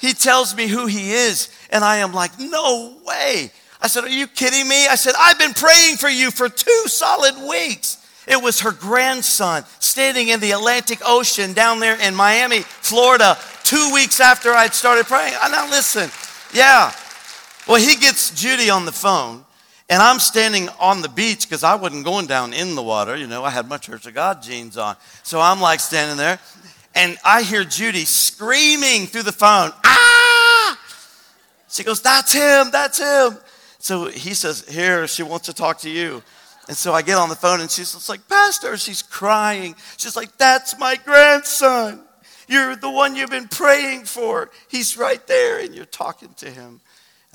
He 0.00 0.12
tells 0.12 0.54
me 0.54 0.66
who 0.66 0.86
he 0.86 1.12
is, 1.12 1.48
and 1.70 1.84
I 1.84 1.98
am 1.98 2.12
like, 2.12 2.32
No 2.38 2.96
way. 3.04 3.50
I 3.80 3.88
said, 3.88 4.04
Are 4.04 4.08
you 4.08 4.26
kidding 4.26 4.68
me? 4.68 4.86
I 4.86 4.94
said, 4.94 5.14
I've 5.18 5.38
been 5.38 5.54
praying 5.54 5.96
for 5.96 6.08
you 6.08 6.30
for 6.30 6.48
two 6.48 6.82
solid 6.86 7.36
weeks. 7.48 8.02
It 8.26 8.42
was 8.42 8.60
her 8.60 8.72
grandson 8.72 9.64
standing 9.78 10.28
in 10.28 10.40
the 10.40 10.50
Atlantic 10.50 10.98
Ocean 11.06 11.52
down 11.52 11.78
there 11.78 12.00
in 12.00 12.14
Miami, 12.14 12.60
Florida, 12.60 13.38
two 13.62 13.90
weeks 13.94 14.20
after 14.20 14.52
I'd 14.52 14.74
started 14.74 15.06
praying. 15.06 15.34
I 15.40 15.48
now 15.48 15.70
listen, 15.70 16.10
yeah. 16.52 16.92
Well, 17.68 17.80
he 17.80 17.96
gets 17.96 18.30
Judy 18.30 18.68
on 18.68 18.84
the 18.84 18.92
phone, 18.92 19.44
and 19.88 20.02
I'm 20.02 20.18
standing 20.18 20.68
on 20.80 21.02
the 21.02 21.08
beach 21.08 21.48
because 21.48 21.62
I 21.62 21.76
wasn't 21.76 22.04
going 22.04 22.26
down 22.26 22.52
in 22.52 22.74
the 22.74 22.82
water. 22.82 23.16
You 23.16 23.28
know, 23.28 23.44
I 23.44 23.50
had 23.50 23.68
my 23.68 23.78
Church 23.78 24.06
of 24.06 24.14
God 24.14 24.42
jeans 24.42 24.76
on. 24.76 24.96
So 25.22 25.40
I'm 25.40 25.60
like 25.60 25.78
standing 25.78 26.16
there, 26.16 26.40
and 26.96 27.18
I 27.22 27.42
hear 27.42 27.62
Judy 27.62 28.06
screaming 28.06 29.06
through 29.06 29.24
the 29.24 29.32
phone, 29.32 29.70
ah! 29.84 30.80
She 31.68 31.84
goes, 31.84 32.00
That's 32.00 32.32
him, 32.32 32.70
that's 32.72 32.98
him. 32.98 33.38
So 33.78 34.06
he 34.06 34.34
says, 34.34 34.66
Here, 34.66 35.06
she 35.06 35.22
wants 35.22 35.46
to 35.46 35.54
talk 35.54 35.78
to 35.80 35.90
you. 35.90 36.22
And 36.68 36.76
so 36.76 36.92
I 36.92 37.02
get 37.02 37.18
on 37.18 37.28
the 37.28 37.36
phone 37.36 37.60
and 37.60 37.70
she's 37.70 37.92
just 37.92 38.08
like, 38.08 38.26
Pastor, 38.28 38.76
she's 38.76 39.02
crying. 39.02 39.76
She's 39.98 40.16
like, 40.16 40.36
That's 40.38 40.78
my 40.78 40.96
grandson. 40.96 42.02
You're 42.48 42.76
the 42.76 42.90
one 42.90 43.14
you've 43.14 43.30
been 43.30 43.48
praying 43.48 44.04
for. 44.04 44.50
He's 44.68 44.96
right 44.96 45.24
there, 45.26 45.58
and 45.58 45.74
you're 45.74 45.84
talking 45.84 46.32
to 46.36 46.50
him. 46.50 46.80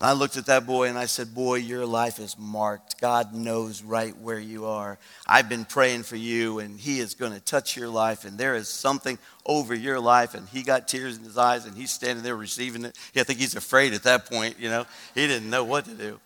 And 0.01 0.09
I 0.09 0.13
looked 0.13 0.35
at 0.35 0.47
that 0.47 0.65
boy 0.65 0.89
and 0.89 0.97
I 0.97 1.05
said, 1.05 1.35
Boy, 1.35 1.57
your 1.57 1.85
life 1.85 2.17
is 2.17 2.35
marked. 2.35 2.99
God 2.99 3.35
knows 3.35 3.83
right 3.83 4.17
where 4.17 4.39
you 4.39 4.65
are. 4.65 4.97
I've 5.27 5.47
been 5.47 5.63
praying 5.63 6.03
for 6.03 6.15
you, 6.15 6.57
and 6.57 6.79
He 6.79 6.97
is 6.97 7.13
going 7.13 7.33
to 7.33 7.39
touch 7.39 7.77
your 7.77 7.87
life, 7.87 8.25
and 8.25 8.35
there 8.35 8.55
is 8.55 8.67
something 8.67 9.19
over 9.45 9.75
your 9.75 9.99
life. 9.99 10.33
And 10.33 10.49
he 10.49 10.63
got 10.63 10.87
tears 10.87 11.19
in 11.19 11.23
his 11.23 11.37
eyes, 11.37 11.67
and 11.67 11.77
he's 11.77 11.91
standing 11.91 12.23
there 12.23 12.35
receiving 12.35 12.83
it. 12.83 12.97
Yeah, 13.13 13.21
I 13.21 13.25
think 13.25 13.37
he's 13.37 13.55
afraid 13.55 13.93
at 13.93 14.01
that 14.01 14.25
point, 14.25 14.55
you 14.59 14.69
know. 14.69 14.87
He 15.13 15.27
didn't 15.27 15.51
know 15.51 15.63
what 15.63 15.85
to 15.85 15.93
do 15.93 16.19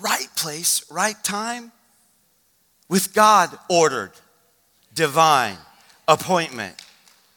right 0.00 0.28
place, 0.36 0.90
right 0.90 1.22
time, 1.22 1.70
with 2.88 3.14
God 3.14 3.56
ordered, 3.70 4.10
divine 4.92 5.56
appointment. 6.08 6.74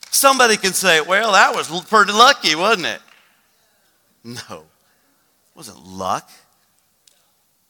Somebody 0.10 0.58
can 0.58 0.74
say, 0.74 1.02
well, 1.02 1.34
that 1.34 1.54
was 1.56 1.68
pretty 1.86 2.14
lucky, 2.14 2.56
wasn't 2.56 2.88
it? 2.88 3.02
No, 4.24 4.64
wasn't 5.58 5.84
luck. 5.88 6.30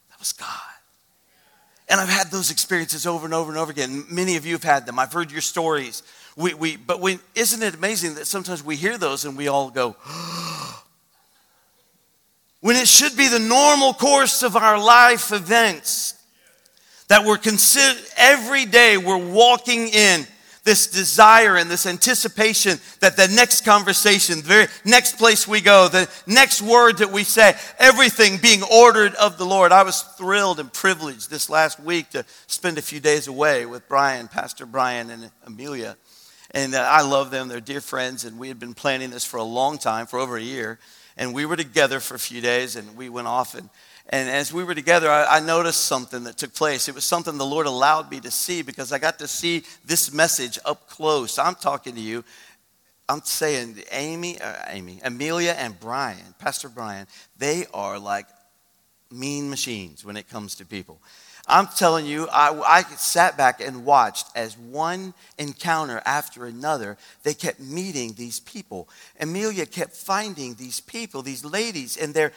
That 0.09 0.19
was 0.19 0.33
God. 0.33 0.49
And 1.89 2.01
I've 2.01 2.09
had 2.09 2.27
those 2.27 2.51
experiences 2.51 3.07
over 3.07 3.23
and 3.23 3.33
over 3.33 3.49
and 3.49 3.57
over 3.57 3.71
again. 3.71 4.03
Many 4.11 4.35
of 4.35 4.45
you 4.45 4.51
have 4.53 4.63
had 4.63 4.85
them. 4.85 4.99
I've 4.99 5.13
heard 5.13 5.31
your 5.31 5.39
stories. 5.39 6.03
We, 6.35 6.53
we, 6.53 6.75
but 6.75 6.99
we, 6.99 7.19
isn't 7.33 7.63
it 7.63 7.75
amazing 7.75 8.15
that 8.15 8.27
sometimes 8.27 8.61
we 8.61 8.75
hear 8.75 8.97
those 8.97 9.23
and 9.23 9.37
we 9.37 9.47
all 9.47 9.69
go, 9.69 9.95
when 12.59 12.75
it 12.75 12.89
should 12.89 13.15
be 13.15 13.29
the 13.29 13.39
normal 13.39 13.93
course 13.93 14.43
of 14.43 14.57
our 14.57 14.77
life 14.77 15.31
events 15.31 16.15
that 17.07 17.25
we're 17.25 17.37
considered 17.37 18.03
every 18.17 18.65
day 18.65 18.97
we're 18.97 19.31
walking 19.31 19.87
in 19.87 20.27
this 20.67 20.87
desire 20.87 21.55
and 21.55 21.71
this 21.71 21.85
anticipation 21.85 22.77
that 22.99 23.15
the 23.15 23.29
next 23.29 23.63
conversation, 23.63 24.39
the 24.39 24.43
very 24.43 24.67
next 24.83 25.17
place 25.17 25.47
we 25.47 25.61
go, 25.61 25.87
the 25.87 26.09
next 26.27 26.61
word 26.61 26.97
that 26.97 27.09
we 27.09 27.23
say, 27.23 27.53
everything 27.79 28.37
being 28.37 28.61
ordered 28.63 29.15
of 29.15 29.37
the 29.37 29.45
Lord. 29.45 29.71
I 29.71 29.83
was 29.83 30.01
thrilled 30.01 30.59
and 30.59 30.71
privileged 30.71 31.29
this 31.29 31.49
last 31.49 31.79
week 31.79 32.09
to 32.09 32.25
spend 32.47 32.77
a 32.77 32.81
few 32.81 32.99
days 32.99 33.27
away 33.27 33.65
with 33.65 33.87
Brian, 33.87 34.27
Pastor 34.27 34.65
Brian, 34.65 35.09
and 35.09 35.31
Amelia. 35.45 35.95
And 36.51 36.75
uh, 36.75 36.85
I 36.85 37.01
love 37.01 37.31
them, 37.31 37.47
they're 37.47 37.61
dear 37.61 37.79
friends, 37.79 38.25
and 38.25 38.37
we 38.37 38.49
had 38.49 38.59
been 38.59 38.73
planning 38.73 39.09
this 39.09 39.23
for 39.23 39.37
a 39.37 39.43
long 39.43 39.77
time, 39.77 40.05
for 40.05 40.19
over 40.19 40.35
a 40.35 40.41
year 40.41 40.79
and 41.17 41.33
we 41.33 41.45
were 41.45 41.55
together 41.55 41.99
for 41.99 42.15
a 42.15 42.19
few 42.19 42.41
days 42.41 42.75
and 42.75 42.95
we 42.95 43.09
went 43.09 43.27
off 43.27 43.55
and 43.55 43.69
and 44.09 44.29
as 44.29 44.53
we 44.53 44.63
were 44.63 44.75
together 44.75 45.09
I, 45.09 45.37
I, 45.37 45.39
noticed 45.39 45.81
something 45.81 46.23
that 46.23 46.37
took 46.37 46.53
place. 46.53 46.87
It 46.87 46.95
was 46.95 47.03
something 47.03 47.37
the 47.37 47.45
lord 47.45 47.65
allowed 47.65 48.09
me 48.09 48.19
to 48.21 48.31
see 48.31 48.61
because 48.61 48.91
i 48.91 48.99
got 48.99 49.19
to 49.19 49.27
see 49.27 49.63
this 49.85 50.13
message 50.13 50.59
up 50.65 50.89
close. 50.89 51.37
I'm 51.37 51.55
talking 51.55 51.95
to 51.95 52.01
you. 52.01 52.23
I'm 53.09 53.21
saying 53.21 53.83
amy 53.91 54.39
uh, 54.39 54.55
amy 54.67 54.99
amelia 55.03 55.51
and 55.51 55.79
brian 55.79 56.35
pastor 56.39 56.69
brian 56.69 57.07
they 57.37 57.65
are 57.73 57.97
like 57.97 58.27
mean 59.11 59.49
machines 59.49 60.03
when 60.03 60.17
it 60.17 60.29
comes 60.29 60.55
to 60.55 60.65
people. 60.65 61.01
I'm 61.49 61.67
telling 61.67 62.05
you, 62.05 62.27
I, 62.27 62.59
I 62.67 62.81
sat 62.97 63.37
back 63.37 63.61
and 63.61 63.85
watched 63.85 64.27
as 64.35 64.57
one 64.57 65.13
encounter 65.37 66.01
after 66.05 66.45
another, 66.45 66.97
they 67.23 67.33
kept 67.33 67.61
meeting 67.61 68.13
these 68.17 68.41
people. 68.41 68.89
Amelia 69.17 69.65
kept 69.65 69.93
finding 69.93 70.55
these 70.55 70.81
people, 70.81 71.21
these 71.21 71.45
ladies, 71.45 71.95
and 71.95 72.13
they're 72.13 72.33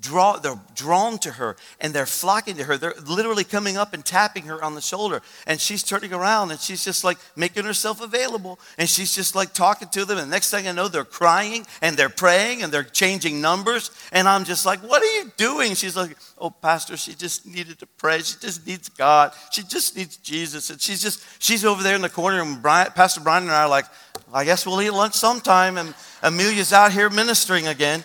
draw, 0.00 0.38
they're 0.38 0.58
drawn 0.74 1.18
to 1.18 1.32
her 1.32 1.56
and 1.80 1.94
they're 1.94 2.06
flocking 2.06 2.56
to 2.56 2.64
her. 2.64 2.76
They're 2.76 2.94
literally 3.06 3.44
coming 3.44 3.76
up 3.76 3.94
and 3.94 4.04
tapping 4.04 4.44
her 4.44 4.62
on 4.62 4.74
the 4.74 4.80
shoulder. 4.80 5.22
And 5.46 5.60
she's 5.60 5.82
turning 5.82 6.12
around 6.12 6.50
and 6.50 6.60
she's 6.60 6.84
just 6.84 7.04
like 7.04 7.18
making 7.34 7.64
herself 7.64 8.00
available. 8.00 8.58
And 8.78 8.88
she's 8.88 9.14
just 9.14 9.34
like 9.34 9.52
talking 9.52 9.88
to 9.88 10.04
them. 10.04 10.18
And 10.18 10.28
the 10.28 10.34
next 10.34 10.50
thing 10.50 10.68
I 10.68 10.72
know, 10.72 10.88
they're 10.88 11.04
crying 11.04 11.66
and 11.82 11.96
they're 11.96 12.08
praying 12.08 12.62
and 12.62 12.72
they're 12.72 12.84
changing 12.84 13.40
numbers. 13.40 13.90
And 14.12 14.28
I'm 14.28 14.44
just 14.44 14.66
like, 14.66 14.80
what 14.80 15.02
are 15.02 15.14
you 15.16 15.32
doing? 15.36 15.74
She's 15.74 15.96
like, 15.96 16.16
oh, 16.38 16.50
Pastor, 16.50 16.96
she 16.96 17.14
just 17.14 17.46
needed 17.46 17.78
to 17.80 17.86
pray. 17.86 18.18
She 18.18 18.36
just 18.40 18.66
needs 18.66 18.88
God. 18.88 19.32
She 19.50 19.62
just 19.62 19.96
needs 19.96 20.16
Jesus. 20.18 20.70
And 20.70 20.80
she's 20.80 21.02
just, 21.02 21.24
she's 21.42 21.64
over 21.64 21.82
there 21.82 21.94
in 21.94 22.02
the 22.02 22.08
corner. 22.08 22.42
And 22.42 22.60
Brian, 22.60 22.90
Pastor 22.92 23.20
Brian 23.20 23.44
and 23.44 23.52
I 23.52 23.62
are 23.62 23.68
like, 23.68 23.86
I 24.32 24.44
guess 24.44 24.66
we'll 24.66 24.80
eat 24.82 24.90
lunch 24.90 25.14
sometime. 25.14 25.78
And 25.78 25.94
Amelia's 26.22 26.72
out 26.72 26.92
here 26.92 27.10
ministering 27.10 27.66
again. 27.66 28.02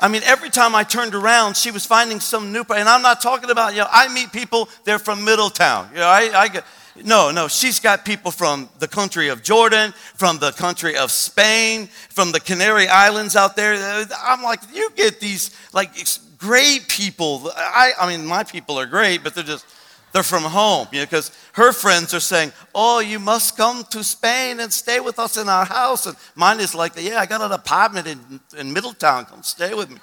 I 0.00 0.08
mean, 0.08 0.22
every 0.24 0.50
time 0.50 0.74
I 0.74 0.84
turned 0.84 1.14
around, 1.14 1.56
she 1.56 1.70
was 1.70 1.84
finding 1.84 2.20
some 2.20 2.52
new, 2.52 2.64
and 2.74 2.88
I'm 2.88 3.02
not 3.02 3.20
talking 3.20 3.50
about, 3.50 3.72
you 3.72 3.80
know, 3.80 3.88
I 3.90 4.12
meet 4.12 4.32
people, 4.32 4.68
they're 4.84 4.98
from 4.98 5.24
Middletown. 5.24 5.88
You 5.92 5.98
know, 5.98 6.06
I, 6.06 6.30
I 6.34 6.48
get, 6.48 6.64
no, 7.04 7.30
no, 7.30 7.48
she's 7.48 7.80
got 7.80 8.04
people 8.04 8.30
from 8.30 8.68
the 8.78 8.88
country 8.88 9.28
of 9.28 9.42
Jordan, 9.42 9.92
from 10.14 10.38
the 10.38 10.52
country 10.52 10.96
of 10.96 11.10
Spain, 11.10 11.88
from 12.10 12.32
the 12.32 12.40
Canary 12.40 12.88
Islands 12.88 13.36
out 13.36 13.56
there. 13.56 14.06
I'm 14.22 14.42
like, 14.42 14.60
you 14.72 14.90
get 14.96 15.20
these 15.20 15.50
like 15.72 15.90
great 16.38 16.88
people. 16.88 17.50
I, 17.56 17.92
I 18.00 18.08
mean, 18.08 18.26
my 18.26 18.44
people 18.44 18.78
are 18.78 18.86
great, 18.86 19.24
but 19.24 19.34
they're 19.34 19.44
just, 19.44 19.66
they're 20.12 20.22
from 20.22 20.42
home, 20.42 20.88
you 20.92 21.00
know, 21.00 21.04
because 21.04 21.30
her 21.52 21.72
friends 21.72 22.14
are 22.14 22.20
saying, 22.20 22.52
Oh, 22.74 23.00
you 23.00 23.18
must 23.18 23.56
come 23.56 23.84
to 23.90 24.02
Spain 24.02 24.60
and 24.60 24.72
stay 24.72 25.00
with 25.00 25.18
us 25.18 25.36
in 25.36 25.48
our 25.48 25.64
house. 25.64 26.06
And 26.06 26.16
mine 26.34 26.60
is 26.60 26.74
like, 26.74 26.92
Yeah, 26.96 27.20
I 27.20 27.26
got 27.26 27.40
an 27.40 27.52
apartment 27.52 28.06
in, 28.06 28.40
in 28.56 28.72
Middletown. 28.72 29.26
Come 29.26 29.42
stay 29.42 29.74
with 29.74 29.90
me. 29.90 29.98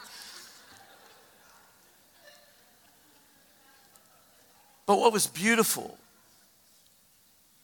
But 4.85 4.99
what 4.99 5.11
was 5.11 5.25
beautiful 5.25 5.97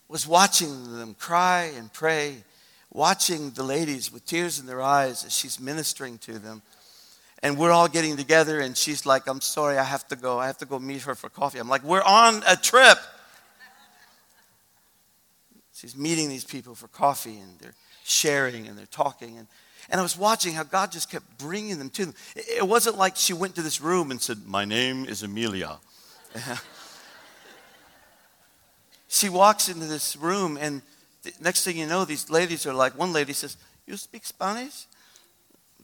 was 0.07 0.27
watching 0.27 0.97
them 0.97 1.13
cry 1.13 1.71
and 1.77 1.93
pray, 1.93 2.43
watching 2.91 3.51
the 3.51 3.63
ladies 3.63 4.11
with 4.11 4.25
tears 4.25 4.59
in 4.59 4.65
their 4.65 4.81
eyes 4.81 5.23
as 5.23 5.33
she's 5.33 5.59
ministering 5.59 6.17
to 6.17 6.39
them 6.39 6.61
and 7.43 7.57
we're 7.57 7.71
all 7.71 7.87
getting 7.87 8.17
together 8.17 8.59
and 8.59 8.77
she's 8.77 9.05
like 9.05 9.27
i'm 9.27 9.41
sorry 9.41 9.77
i 9.77 9.83
have 9.83 10.07
to 10.07 10.15
go. 10.15 10.39
I 10.39 10.47
have 10.47 10.57
to 10.59 10.65
go 10.65 10.79
meet 10.79 11.01
her 11.03 11.15
for 11.15 11.29
coffee. 11.29 11.59
I'm 11.59 11.69
like 11.69 11.83
we're 11.83 12.03
on 12.03 12.43
a 12.47 12.55
trip. 12.55 12.97
She's 15.73 15.95
meeting 15.95 16.29
these 16.29 16.45
people 16.45 16.75
for 16.75 16.87
coffee 16.87 17.37
and 17.37 17.57
they're 17.59 17.75
sharing 18.03 18.67
and 18.67 18.77
they're 18.77 18.85
talking 18.85 19.37
and, 19.37 19.47
and 19.89 19.99
i 19.99 20.03
was 20.03 20.17
watching 20.17 20.53
how 20.53 20.63
god 20.63 20.91
just 20.91 21.09
kept 21.09 21.37
bringing 21.37 21.77
them 21.79 21.89
to 21.91 22.05
them. 22.05 22.15
It 22.35 22.67
wasn't 22.67 22.97
like 22.97 23.15
she 23.15 23.33
went 23.33 23.55
to 23.55 23.61
this 23.61 23.81
room 23.81 24.11
and 24.11 24.21
said 24.21 24.47
my 24.47 24.65
name 24.65 25.05
is 25.05 25.23
amelia. 25.23 25.77
She 29.13 29.27
walks 29.27 29.67
into 29.67 29.87
this 29.87 30.15
room 30.15 30.57
and 30.57 30.81
next 31.41 31.65
thing 31.65 31.77
you 31.77 31.85
know 31.85 32.05
these 32.05 32.29
ladies 32.29 32.65
are 32.65 32.73
like 32.73 32.97
one 32.97 33.11
lady 33.11 33.33
says 33.33 33.57
you 33.85 33.97
speak 33.97 34.25
spanish? 34.25 34.85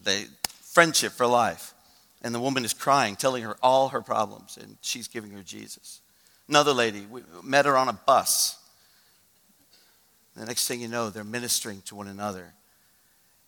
They 0.01 0.27
friendship 0.77 1.11
for 1.11 1.25
life. 1.25 1.73
And 2.21 2.35
the 2.35 2.39
woman 2.39 2.63
is 2.63 2.71
crying, 2.71 3.15
telling 3.15 3.41
her 3.41 3.57
all 3.63 3.89
her 3.89 4.01
problems, 4.03 4.59
and 4.61 4.77
she's 4.81 5.07
giving 5.07 5.31
her 5.31 5.41
Jesus. 5.41 6.01
Another 6.47 6.71
lady, 6.71 7.03
we 7.09 7.23
met 7.43 7.65
her 7.65 7.75
on 7.75 7.89
a 7.89 7.93
bus. 7.93 8.59
The 10.35 10.45
next 10.45 10.67
thing 10.67 10.79
you 10.79 10.87
know, 10.87 11.09
they're 11.09 11.23
ministering 11.23 11.81
to 11.85 11.95
one 11.95 12.07
another. 12.07 12.53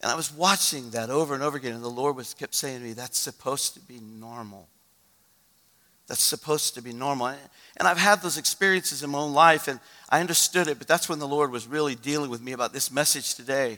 And 0.02 0.12
I 0.12 0.16
was 0.16 0.34
watching 0.34 0.90
that 0.90 1.12
over 1.12 1.36
and 1.36 1.44
over 1.44 1.56
again, 1.56 1.76
and 1.76 1.84
the 1.84 1.88
Lord 1.88 2.16
was 2.16 2.34
kept 2.34 2.56
saying 2.56 2.80
to 2.80 2.84
me, 2.84 2.94
That's 2.94 3.20
supposed 3.20 3.76
to 3.76 3.80
be 3.80 4.00
normal. 4.00 4.68
That's 6.08 6.24
supposed 6.24 6.74
to 6.74 6.82
be 6.82 6.94
normal. 6.94 7.28
And 7.28 7.88
I've 7.88 8.00
had 8.00 8.24
those 8.24 8.40
experiences 8.40 9.04
in 9.04 9.12
my 9.12 9.20
own 9.20 9.34
life, 9.34 9.68
and 9.68 9.80
I 10.10 10.20
understood 10.20 10.68
it, 10.68 10.80
but 10.80 10.88
that's 10.88 11.08
when 11.08 11.20
the 11.20 11.28
Lord 11.28 11.52
was 11.52 11.68
really 11.68 11.94
dealing 11.94 12.32
with 12.32 12.42
me 12.42 12.54
about 12.54 12.74
this 12.74 12.90
message 12.90 13.36
today 13.36 13.78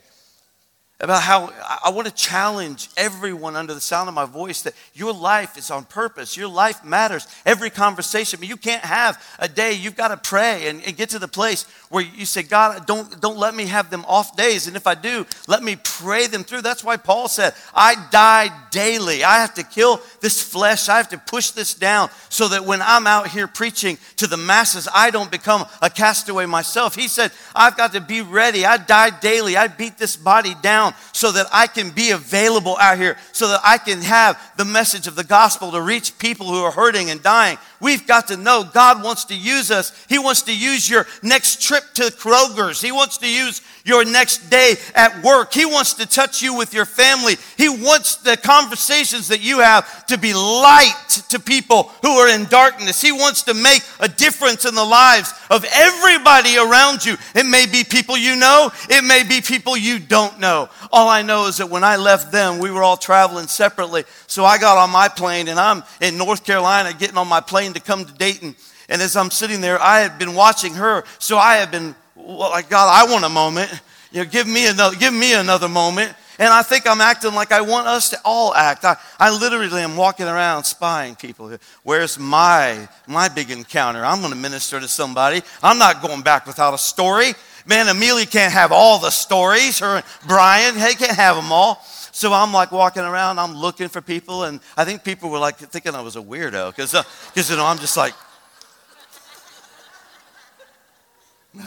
about 1.01 1.23
how 1.23 1.51
I 1.83 1.89
want 1.89 2.07
to 2.07 2.13
challenge 2.13 2.89
everyone 2.95 3.55
under 3.55 3.73
the 3.73 3.81
sound 3.81 4.07
of 4.07 4.13
my 4.13 4.25
voice 4.25 4.61
that 4.61 4.75
your 4.93 5.13
life 5.13 5.57
is 5.57 5.71
on 5.71 5.83
purpose. 5.85 6.37
Your 6.37 6.47
life 6.47 6.85
matters. 6.85 7.27
Every 7.43 7.71
conversation, 7.71 8.39
you 8.43 8.55
can't 8.55 8.83
have 8.83 9.21
a 9.39 9.47
day. 9.47 9.73
You've 9.73 9.95
got 9.95 10.09
to 10.09 10.17
pray 10.17 10.67
and, 10.67 10.83
and, 10.83 10.95
get 10.95 11.09
to 11.09 11.19
the 11.19 11.27
place 11.27 11.63
where 11.89 12.03
you 12.03 12.25
say, 12.25 12.43
God, 12.43 12.85
don't, 12.85 13.19
don't 13.19 13.37
let 13.37 13.55
me 13.55 13.65
have 13.65 13.89
them 13.89 14.05
off 14.07 14.37
days. 14.37 14.67
And 14.67 14.75
if 14.75 14.85
I 14.85 14.93
do, 14.93 15.25
let 15.47 15.63
me 15.63 15.75
pray 15.83 16.27
them 16.27 16.43
through. 16.43 16.61
That's 16.61 16.83
why 16.83 16.97
Paul 16.97 17.27
said, 17.27 17.53
I 17.73 17.95
die 18.11 18.49
daily. 18.69 19.23
I 19.23 19.39
have 19.39 19.55
to 19.55 19.63
kill 19.63 20.01
this 20.19 20.41
flesh. 20.41 20.87
I 20.87 20.97
have 20.97 21.09
to 21.09 21.17
push 21.17 21.49
this 21.49 21.73
down 21.73 22.09
so 22.29 22.47
that 22.49 22.65
when 22.65 22.81
I'm 22.81 23.07
out 23.07 23.27
here 23.27 23.47
preaching 23.47 23.97
to 24.17 24.27
the 24.27 24.37
masses, 24.37 24.87
I 24.93 25.09
don't 25.09 25.31
become 25.31 25.65
a 25.81 25.89
castaway 25.89 26.45
myself. 26.45 26.93
He 26.93 27.07
said, 27.07 27.31
I've 27.55 27.75
got 27.75 27.93
to 27.93 28.01
be 28.01 28.21
ready. 28.21 28.65
I 28.65 28.77
die 28.77 29.09
daily. 29.19 29.57
I 29.57 29.67
beat 29.67 29.97
this 29.97 30.15
body 30.15 30.53
down 30.61 30.90
so 31.12 31.32
that 31.32 31.47
I 31.51 31.67
can 31.67 31.89
be 31.89 32.12
available 32.12 32.77
out 32.77 32.97
here, 32.97 33.17
so 33.32 33.47
that 33.49 33.62
I 33.63 33.77
can 33.77 34.01
have 34.01 34.39
the 34.58 34.65
message 34.65 35.08
of 35.08 35.15
the 35.15 35.23
gospel 35.23 35.71
to 35.71 35.82
reach 35.82 36.17
people 36.17 36.47
who 36.47 36.63
are 36.63 36.71
hurting 36.71 37.10
and 37.10 37.21
dying. 37.21 37.58
We've 37.80 38.06
got 38.06 38.27
to 38.27 38.38
know 38.38 38.63
God 38.63 39.04
wants 39.04 39.25
to 39.25 39.36
use 39.36 39.71
us. 39.71 39.91
He 40.08 40.19
wants 40.19 40.43
to 40.43 40.56
use 40.56 40.89
your 40.89 41.08
next 41.23 41.62
trip 41.62 41.84
to 41.95 42.04
Kroger's. 42.04 42.82
He 42.82 42.91
wants 42.91 43.17
to 43.19 43.30
use 43.30 43.62
your 43.86 44.06
next 44.06 44.50
day 44.50 44.76
at 44.96 45.24
work. 45.24 45.54
He 45.54 45.65
wants 45.65 45.96
to 45.96 46.06
touch 46.06 46.41
you 46.41 46.56
with 46.56 46.74
your 46.74 46.86
family. 46.86 47.36
He 47.58 47.70
wants 47.70 48.17
the 48.17 48.38
conversations 48.38 49.28
that 49.30 49.41
you 49.41 49.60
have 49.60 50.06
to 50.08 50.17
be 50.17 50.34
light 50.34 51.24
to 51.30 51.39
people 51.39 51.84
who 52.02 52.10
are 52.10 52.30
in 52.30 52.46
darkness. 52.46 53.02
He 53.02 53.12
wants 53.12 53.44
to 53.44 53.54
make 53.54 53.82
a 54.00 54.08
difference 54.08 54.65
in 54.65 54.76
the 54.76 54.84
lives 54.84 55.34
of 55.50 55.65
everybody 55.74 56.58
around 56.58 57.06
you. 57.06 57.15
It 57.36 57.46
may 57.46 57.65
be 57.65 57.84
people 57.84 58.17
you 58.17 58.36
know, 58.36 58.72
it 58.89 59.04
may 59.04 59.24
be 59.28 59.41
people 59.41 59.76
you 59.76 60.00
don't 60.00 60.39
know. 60.39 60.70
All 60.91 61.10
I 61.10 61.22
know 61.22 61.48
is 61.48 61.58
that 61.58 61.70
when 61.70 61.84
I 61.84 61.96
left 61.96 62.32
them, 62.32 62.60
we 62.60 62.72
were 62.72 62.84
all 62.84 62.98
traveling 62.98 63.48
separately. 63.48 64.04
So 64.28 64.46
I 64.46 64.58
got 64.58 64.78
on 64.78 64.89
my 64.89 65.08
plane 65.08 65.48
and 65.48 65.60
I'm 65.60 65.84
in 66.02 66.17
North 66.17 66.46
Carolina 66.46 66.94
getting 66.94 67.17
on 67.17 67.28
my 67.28 67.41
plane 67.41 67.74
to 67.74 67.80
come 67.80 68.06
to 68.06 68.13
Dayton. 68.13 68.56
And 68.89 69.02
as 69.02 69.15
I'm 69.15 69.32
sitting 69.32 69.62
there, 69.62 69.82
I 69.82 70.02
had 70.02 70.20
been 70.20 70.36
watching 70.36 70.74
her. 70.74 71.06
So 71.17 71.38
I 71.38 71.56
had 71.56 71.72
been 71.72 71.96
like, 72.25 72.69
God, 72.69 72.89
I 72.89 73.12
want 73.12 73.25
a 73.25 73.29
moment. 73.29 73.71
You 74.12 74.23
know, 74.23 74.29
give 74.29 74.47
me 74.47 74.67
another, 74.67 74.95
give 74.95 75.13
me 75.13 75.34
another 75.34 75.69
moment. 75.69 76.13
And 76.39 76.49
I 76.49 76.63
think 76.63 76.88
I'm 76.88 77.01
acting 77.01 77.36
like 77.36 77.51
I 77.51 77.62
want 77.62 77.88
us 77.88 78.10
to 78.10 78.19
all 78.25 78.53
act. 78.55 78.84
I, 78.84 78.97
I 79.19 79.29
literally 79.29 79.81
am 79.81 79.95
walking 79.95 80.25
around 80.25 80.63
spying 80.63 81.15
people. 81.15 81.55
Where's 81.84 82.17
my, 82.17 82.89
my 83.07 83.29
big 83.29 83.51
encounter? 83.51 84.03
I'm 84.03 84.19
going 84.21 84.31
to 84.31 84.38
minister 84.38 84.79
to 84.79 84.88
somebody. 84.88 85.43
I'm 85.62 85.77
not 85.77 86.01
going 86.01 86.21
back 86.21 86.47
without 86.47 86.73
a 86.73 86.79
story. 86.79 87.34
Man, 87.67 87.88
Amelia 87.89 88.25
can't 88.25 88.51
have 88.51 88.71
all 88.71 88.97
the 88.97 89.12
stories. 89.12 89.79
Her 89.79 89.97
and 89.97 90.05
Brian, 90.27 90.75
they 90.75 90.95
can't 90.95 91.15
have 91.15 91.36
them 91.36 91.51
all. 91.51 91.86
So 92.12 92.34
I'm 92.34 92.51
like 92.51 92.71
walking 92.71 93.03
around, 93.03 93.39
I'm 93.39 93.55
looking 93.55 93.88
for 93.88 94.01
people, 94.01 94.43
and 94.43 94.60
I 94.75 94.84
think 94.84 95.03
people 95.03 95.29
were 95.29 95.39
like 95.39 95.57
thinking 95.57 95.95
I 95.95 96.01
was 96.01 96.15
a 96.15 96.21
weirdo 96.21 96.75
because, 96.75 96.93
uh, 96.93 97.03
you 97.36 97.55
know, 97.55 97.65
I'm 97.65 97.77
just 97.77 97.95
like, 97.95 98.13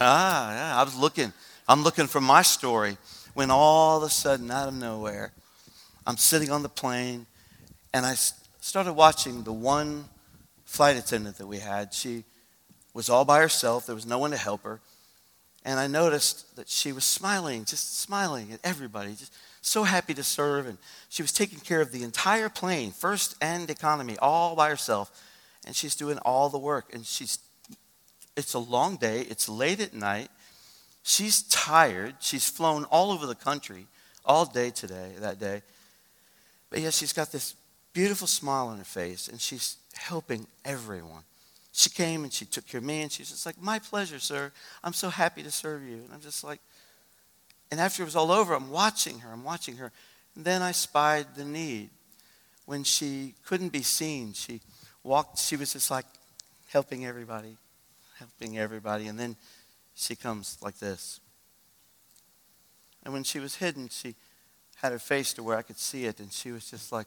ah, 0.00 0.52
yeah, 0.52 0.80
I 0.80 0.82
was 0.82 0.96
looking. 0.96 1.32
I'm 1.68 1.82
looking 1.82 2.06
for 2.06 2.20
my 2.20 2.42
story 2.42 2.96
when 3.34 3.50
all 3.50 3.98
of 3.98 4.02
a 4.02 4.10
sudden, 4.10 4.50
out 4.50 4.68
of 4.68 4.74
nowhere, 4.74 5.32
I'm 6.06 6.16
sitting 6.16 6.50
on 6.50 6.62
the 6.62 6.68
plane 6.68 7.26
and 7.92 8.04
I 8.04 8.14
started 8.60 8.92
watching 8.92 9.44
the 9.44 9.52
one 9.52 10.04
flight 10.64 10.96
attendant 10.96 11.38
that 11.38 11.46
we 11.46 11.58
had. 11.58 11.94
She 11.94 12.24
was 12.92 13.08
all 13.08 13.24
by 13.24 13.40
herself, 13.40 13.86
there 13.86 13.94
was 13.94 14.06
no 14.06 14.18
one 14.18 14.30
to 14.30 14.36
help 14.36 14.62
her. 14.62 14.80
And 15.64 15.80
I 15.80 15.86
noticed 15.86 16.56
that 16.56 16.68
she 16.68 16.92
was 16.92 17.04
smiling, 17.04 17.64
just 17.64 17.98
smiling 17.98 18.52
at 18.52 18.60
everybody, 18.62 19.10
just 19.14 19.32
so 19.62 19.84
happy 19.84 20.12
to 20.14 20.22
serve. 20.22 20.66
And 20.66 20.76
she 21.08 21.22
was 21.22 21.32
taking 21.32 21.58
care 21.58 21.80
of 21.80 21.90
the 21.90 22.02
entire 22.02 22.50
plane, 22.50 22.92
first 22.92 23.34
and 23.40 23.70
economy, 23.70 24.16
all 24.18 24.54
by 24.54 24.68
herself. 24.68 25.10
And 25.66 25.74
she's 25.74 25.94
doing 25.94 26.18
all 26.18 26.50
the 26.50 26.58
work. 26.58 26.92
And 26.92 27.06
she's, 27.06 27.38
it's 28.36 28.54
a 28.54 28.58
long 28.58 28.96
day, 28.96 29.20
it's 29.22 29.48
late 29.48 29.80
at 29.80 29.94
night. 29.94 30.28
She's 31.02 31.42
tired. 31.42 32.16
She's 32.20 32.48
flown 32.48 32.84
all 32.84 33.12
over 33.12 33.26
the 33.26 33.34
country 33.34 33.86
all 34.24 34.46
day 34.46 34.70
today, 34.70 35.12
that 35.18 35.38
day. 35.38 35.62
But 36.70 36.80
yet 36.80 36.94
she's 36.94 37.12
got 37.12 37.30
this 37.30 37.54
beautiful 37.92 38.26
smile 38.26 38.68
on 38.68 38.78
her 38.78 38.84
face 38.84 39.28
and 39.28 39.40
she's 39.40 39.76
helping 39.92 40.46
everyone. 40.64 41.22
She 41.72 41.90
came 41.90 42.24
and 42.24 42.32
she 42.32 42.44
took 42.44 42.66
care 42.66 42.78
of 42.78 42.84
me 42.84 43.02
and 43.02 43.12
she's 43.12 43.30
just 43.30 43.46
like, 43.46 43.60
My 43.60 43.78
pleasure, 43.78 44.18
sir. 44.18 44.52
I'm 44.82 44.92
so 44.92 45.10
happy 45.10 45.42
to 45.42 45.50
serve 45.50 45.82
you. 45.82 45.96
And 45.96 46.08
I'm 46.12 46.20
just 46.20 46.42
like, 46.42 46.60
and 47.70 47.80
after 47.80 48.02
it 48.02 48.06
was 48.06 48.16
all 48.16 48.30
over, 48.30 48.54
I'm 48.54 48.70
watching 48.70 49.20
her, 49.20 49.32
I'm 49.32 49.44
watching 49.44 49.76
her. 49.76 49.90
And 50.36 50.44
then 50.44 50.62
I 50.62 50.72
spied 50.72 51.34
the 51.36 51.44
need. 51.44 51.90
When 52.66 52.82
she 52.82 53.34
couldn't 53.44 53.72
be 53.72 53.82
seen, 53.82 54.32
she 54.32 54.60
walked, 55.02 55.38
she 55.38 55.56
was 55.56 55.74
just 55.74 55.90
like 55.90 56.06
helping 56.68 57.04
everybody, 57.04 57.56
helping 58.24 58.58
everybody. 58.58 59.06
And 59.06 59.18
then 59.18 59.36
she 59.94 60.16
comes 60.16 60.58
like 60.62 60.78
this. 60.78 61.20
And 63.04 63.12
when 63.12 63.22
she 63.22 63.38
was 63.38 63.56
hidden, 63.56 63.88
she 63.90 64.14
had 64.76 64.92
her 64.92 64.98
face 64.98 65.32
to 65.34 65.42
where 65.42 65.56
I 65.56 65.62
could 65.62 65.78
see 65.78 66.06
it, 66.06 66.20
and 66.20 66.32
she 66.32 66.52
was 66.52 66.70
just 66.70 66.92
like, 66.92 67.06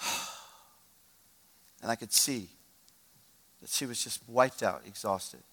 And 1.80 1.92
I 1.92 1.94
could 1.94 2.12
see 2.12 2.48
that 3.60 3.70
she 3.70 3.86
was 3.86 4.02
just 4.02 4.20
wiped 4.28 4.64
out, 4.64 4.82
exhausted. 4.84 5.44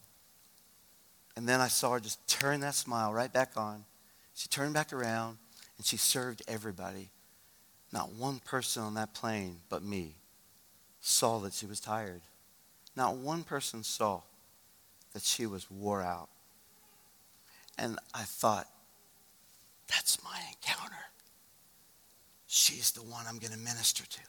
And 1.38 1.47
then 1.47 1.62
I 1.62 1.67
saw 1.67 1.91
her 1.91 1.99
just 1.99 2.28
turn 2.28 2.62
that 2.62 2.73
smile 2.73 3.13
right 3.13 3.32
back 3.32 3.51
on. 3.56 3.86
She 4.34 4.47
turned 4.47 4.73
back 4.73 4.91
around 4.91 5.38
and 5.78 5.86
she 5.86 5.97
served 5.97 6.41
everybody. 6.47 7.10
Not 7.93 8.13
one 8.13 8.39
person 8.39 8.82
on 8.82 8.95
that 8.95 9.13
plane 9.13 9.58
but 9.69 9.84
me 9.84 10.15
saw 10.99 11.38
that 11.39 11.54
she 11.54 11.67
was 11.67 11.80
tired. 11.80 12.21
Not 12.95 13.17
one 13.17 13.43
person 13.43 13.84
saw 13.84 14.21
that 15.15 15.23
she 15.23 15.45
was 15.45 15.71
wore 15.71 16.01
out. 16.01 16.28
And 17.78 17.97
I 18.13 18.23
thought, 18.23 18.67
that's 19.88 20.21
my 20.25 20.38
encounter. 20.51 20.93
She's 22.47 22.91
the 22.91 23.01
one 23.01 23.23
I'm 23.25 23.38
going 23.38 23.54
to 23.54 23.58
minister 23.58 24.06
to. 24.06 24.19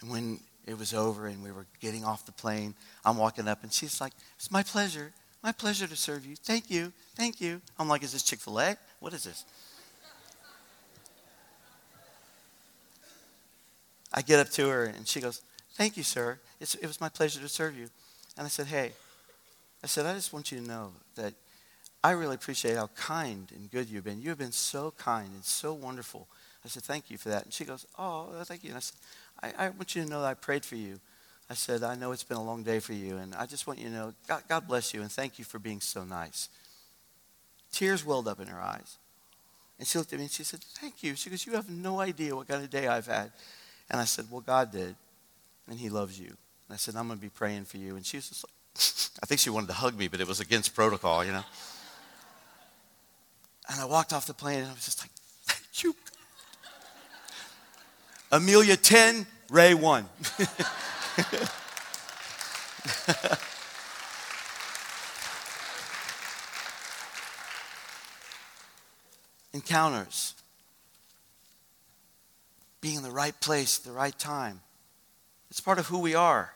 And 0.00 0.10
when 0.10 0.40
it 0.66 0.78
was 0.78 0.94
over 0.94 1.26
and 1.26 1.42
we 1.42 1.52
were 1.52 1.66
getting 1.78 2.06
off 2.06 2.24
the 2.24 2.32
plane, 2.32 2.74
I'm 3.04 3.18
walking 3.18 3.46
up 3.46 3.62
and 3.62 3.70
she's 3.70 4.00
like, 4.00 4.14
It's 4.36 4.50
my 4.50 4.62
pleasure. 4.62 5.12
My 5.42 5.52
pleasure 5.52 5.86
to 5.86 5.96
serve 5.96 6.24
you. 6.24 6.34
Thank 6.34 6.70
you. 6.70 6.90
Thank 7.14 7.38
you. 7.38 7.60
I'm 7.78 7.86
like, 7.86 8.02
Is 8.02 8.12
this 8.12 8.22
Chick 8.22 8.38
fil 8.38 8.58
A? 8.58 8.78
What 9.00 9.12
is 9.12 9.24
this? 9.24 9.44
I 14.14 14.22
get 14.22 14.40
up 14.40 14.48
to 14.52 14.68
her 14.68 14.84
and 14.84 15.06
she 15.06 15.20
goes, 15.20 15.42
Thank 15.74 15.98
you, 15.98 16.02
sir. 16.02 16.38
It's, 16.60 16.76
it 16.76 16.86
was 16.86 16.98
my 16.98 17.10
pleasure 17.10 17.40
to 17.40 17.48
serve 17.48 17.76
you. 17.76 17.88
And 18.38 18.46
I 18.46 18.48
said, 18.48 18.68
Hey, 18.68 18.92
I 19.82 19.86
said, 19.86 20.06
I 20.06 20.14
just 20.14 20.32
want 20.32 20.50
you 20.50 20.58
to 20.58 20.66
know 20.66 20.92
that 21.14 21.34
I 22.02 22.12
really 22.12 22.34
appreciate 22.34 22.76
how 22.76 22.88
kind 22.88 23.50
and 23.54 23.70
good 23.70 23.88
you've 23.88 24.04
been. 24.04 24.20
You 24.20 24.30
have 24.30 24.38
been 24.38 24.52
so 24.52 24.92
kind 24.96 25.30
and 25.34 25.44
so 25.44 25.72
wonderful. 25.72 26.28
I 26.64 26.68
said, 26.68 26.82
Thank 26.82 27.10
you 27.10 27.18
for 27.18 27.28
that. 27.28 27.44
And 27.44 27.52
she 27.52 27.64
goes, 27.64 27.86
Oh, 27.98 28.28
thank 28.44 28.64
you. 28.64 28.70
And 28.70 28.76
I 28.76 28.80
said, 28.80 28.96
I, 29.42 29.66
I 29.66 29.68
want 29.70 29.94
you 29.94 30.02
to 30.02 30.08
know 30.08 30.22
that 30.22 30.28
I 30.28 30.34
prayed 30.34 30.64
for 30.64 30.76
you. 30.76 31.00
I 31.50 31.54
said, 31.54 31.82
I 31.82 31.94
know 31.94 32.12
it's 32.12 32.24
been 32.24 32.36
a 32.36 32.42
long 32.42 32.62
day 32.62 32.78
for 32.78 32.92
you, 32.92 33.16
and 33.16 33.34
I 33.34 33.46
just 33.46 33.66
want 33.66 33.78
you 33.78 33.86
to 33.86 33.92
know 33.92 34.14
God, 34.26 34.42
God 34.48 34.68
bless 34.68 34.92
you 34.92 35.00
and 35.00 35.10
thank 35.10 35.38
you 35.38 35.44
for 35.44 35.58
being 35.58 35.80
so 35.80 36.04
nice. 36.04 36.50
Tears 37.72 38.04
welled 38.04 38.28
up 38.28 38.40
in 38.40 38.48
her 38.48 38.60
eyes. 38.60 38.98
And 39.78 39.86
she 39.86 39.98
looked 39.98 40.12
at 40.12 40.18
me 40.18 40.24
and 40.24 40.32
she 40.32 40.44
said, 40.44 40.60
Thank 40.60 41.02
you. 41.02 41.14
She 41.14 41.30
goes, 41.30 41.46
You 41.46 41.54
have 41.54 41.70
no 41.70 42.00
idea 42.00 42.34
what 42.34 42.48
kind 42.48 42.62
of 42.62 42.70
day 42.70 42.88
I've 42.88 43.06
had. 43.06 43.32
And 43.90 44.00
I 44.00 44.04
said, 44.04 44.26
Well, 44.30 44.40
God 44.40 44.72
did, 44.72 44.94
and 45.68 45.78
He 45.78 45.88
loves 45.88 46.18
you. 46.18 46.26
And 46.28 46.74
I 46.74 46.76
said, 46.76 46.96
I'm 46.96 47.06
going 47.06 47.18
to 47.18 47.22
be 47.22 47.30
praying 47.30 47.64
for 47.64 47.78
you. 47.78 47.96
And 47.96 48.04
she 48.04 48.18
was 48.18 48.28
just 48.28 48.44
like, 48.44 48.57
I 49.22 49.26
think 49.26 49.40
she 49.40 49.50
wanted 49.50 49.66
to 49.68 49.74
hug 49.74 49.98
me, 49.98 50.08
but 50.08 50.20
it 50.20 50.28
was 50.28 50.40
against 50.40 50.74
protocol, 50.74 51.24
you 51.24 51.32
know. 51.32 51.44
And 53.68 53.80
I 53.80 53.84
walked 53.84 54.12
off 54.12 54.26
the 54.26 54.34
plane 54.34 54.60
and 54.60 54.68
I 54.68 54.72
was 54.72 54.84
just 54.84 55.02
like, 55.02 55.10
Thank 55.44 55.82
you. 55.82 55.96
Amelia 58.30 58.76
10, 58.76 59.26
Ray 59.50 59.74
1. 59.74 60.04
Encounters. 69.52 70.34
Being 72.80 72.96
in 72.96 73.02
the 73.02 73.10
right 73.10 73.38
place 73.40 73.80
at 73.80 73.84
the 73.84 73.92
right 73.92 74.16
time. 74.16 74.60
It's 75.50 75.60
part 75.60 75.78
of 75.78 75.86
who 75.86 75.98
we 75.98 76.14
are. 76.14 76.52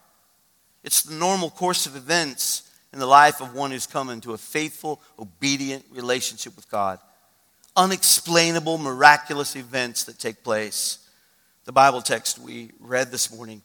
It's 0.84 1.02
the 1.02 1.14
normal 1.14 1.50
course 1.50 1.86
of 1.86 1.96
events 1.96 2.70
in 2.92 2.98
the 2.98 3.06
life 3.06 3.40
of 3.40 3.54
one 3.54 3.70
who's 3.70 3.86
come 3.86 4.10
into 4.10 4.32
a 4.32 4.38
faithful, 4.38 5.00
obedient 5.18 5.84
relationship 5.90 6.56
with 6.56 6.70
God. 6.70 6.98
Unexplainable, 7.76 8.78
miraculous 8.78 9.56
events 9.56 10.04
that 10.04 10.18
take 10.18 10.44
place. 10.44 10.98
The 11.64 11.72
Bible 11.72 12.02
text 12.02 12.38
we 12.38 12.70
read 12.80 13.10
this 13.10 13.34
morning, 13.34 13.62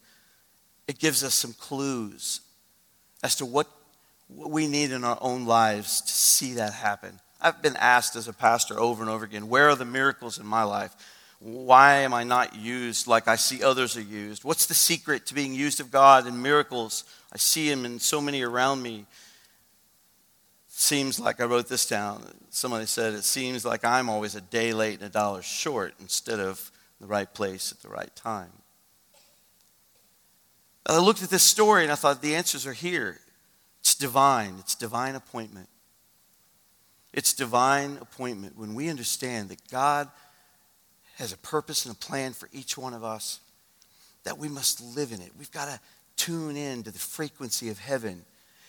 it 0.88 1.00
gives 1.00 1.24
us 1.24 1.34
some 1.34 1.54
clues 1.54 2.42
as 3.24 3.36
to 3.36 3.46
what, 3.46 3.68
what 4.28 4.52
we 4.52 4.68
need 4.68 4.92
in 4.92 5.04
our 5.04 5.18
own 5.20 5.46
lives 5.46 6.02
to 6.02 6.12
see 6.12 6.54
that 6.54 6.74
happen. 6.74 7.20
I've 7.42 7.62
been 7.62 7.76
asked 7.76 8.16
as 8.16 8.28
a 8.28 8.34
pastor 8.34 8.80
over 8.80 9.04
and 9.04 9.10
over 9.10 9.26
again, 9.26 9.50
where 9.50 9.70
are 9.70 9.76
the 9.76 9.86
miracles 9.86 10.40
in 10.40 10.46
my 10.46 10.64
life? 10.64 10.96
Why 11.40 11.98
am 11.98 12.14
I 12.14 12.24
not 12.24 12.56
used 12.56 13.08
like 13.08 13.28
I 13.28 13.36
see 13.36 13.64
others 13.64 13.96
are 13.96 14.02
used? 14.02 14.44
What's 14.44 14.66
the 14.66 14.74
secret 14.74 15.28
to 15.28 15.36
being 15.36 15.54
used 15.54 15.80
of 15.80 15.92
God 15.92 16.26
in 16.26 16.42
miracles? 16.42 17.04
I 17.32 17.38
see 17.38 17.70
Him 17.70 17.86
in 17.86 18.00
so 18.00 18.20
many 18.20 18.42
around 18.42 18.82
me. 18.82 19.06
Seems 20.68 21.20
like 21.20 21.40
I 21.40 21.46
wrote 21.46 21.68
this 21.68 21.86
down. 21.88 22.24
Somebody 22.50 22.86
said, 22.86 23.14
It 23.14 23.24
seems 23.24 23.66
like 23.66 23.86
I'm 23.86 24.10
always 24.10 24.36
a 24.36 24.42
day 24.42 24.74
late 24.74 25.00
and 25.00 25.08
a 25.08 25.12
dollar 25.12 25.42
short 25.44 25.94
instead 26.00 26.40
of 26.40 26.72
the 27.00 27.08
right 27.08 27.32
place 27.32 27.72
at 27.72 27.82
the 27.82 27.90
right 27.90 28.16
time. 28.16 28.52
I 30.88 30.98
looked 31.00 31.22
at 31.22 31.30
this 31.30 31.44
story 31.44 31.84
and 31.84 31.92
I 31.92 31.96
thought 31.96 32.22
the 32.22 32.36
answers 32.36 32.66
are 32.66 32.74
here. 32.74 33.20
It's 33.82 33.94
divine, 33.94 34.56
it's 34.60 34.76
divine 34.76 35.16
appointment. 35.16 35.70
It's 37.14 37.34
divine 37.34 37.98
appointment 38.02 38.58
when 38.58 38.74
we 38.74 38.90
understand 38.90 39.50
that 39.50 39.68
God 39.70 40.10
has 41.18 41.34
a 41.34 41.38
purpose 41.38 41.86
and 41.86 41.96
a 41.96 41.98
plan 41.98 42.34
for 42.34 42.48
each 42.54 42.78
one 42.78 42.94
of 42.94 43.04
us, 43.04 43.40
that 44.24 44.38
we 44.38 44.48
must 44.48 44.82
live 44.96 45.12
in 45.12 45.22
it. 45.22 45.32
We've 45.38 45.52
got 45.52 45.66
to 45.66 45.80
tune 46.16 46.56
in 46.56 46.84
to 46.84 46.92
the 46.92 47.00
frequency 47.00 47.70
of 47.70 47.80
heaven. 47.80 48.24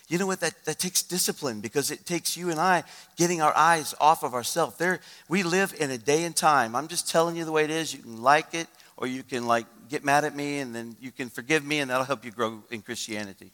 You 0.09 0.17
know 0.17 0.27
what? 0.27 0.41
That, 0.41 0.65
that 0.65 0.79
takes 0.79 1.03
discipline 1.03 1.61
because 1.61 1.91
it 1.91 2.07
takes 2.07 2.37
you 2.37 2.51
and 2.51 2.59
I 2.59 2.85
getting 3.17 3.43
our 3.43 3.55
eyes 3.55 3.95
off 4.01 4.23
of 4.23 4.33
ourselves. 4.33 4.77
There, 4.77 5.01
we 5.29 5.43
live 5.43 5.75
in 5.79 5.91
a 5.91 5.99
day 5.99 6.25
and 6.25 6.35
time. 6.35 6.75
I'm 6.75 6.89
just 6.89 7.11
telling 7.11 7.37
you 7.37 7.45
the 7.45 7.53
way 7.53 7.65
it 7.65 7.71
is. 7.71 7.93
You 7.93 8.01
can 8.01 8.23
like 8.23 8.55
it 8.55 8.67
or 8.97 9.07
you 9.07 9.23
can 9.23 9.47
like 9.47 9.67
get 9.91 10.05
mad 10.05 10.25
at 10.25 10.35
me 10.35 10.61
and 10.61 10.75
then 10.75 10.97
you 11.01 11.11
can 11.11 11.29
forgive 11.29 11.65
me 11.65 11.81
and 11.81 11.91
that'll 11.91 12.07
help 12.07 12.25
you 12.25 12.31
grow 12.31 12.63
in 12.71 12.81
Christianity. 12.81 13.51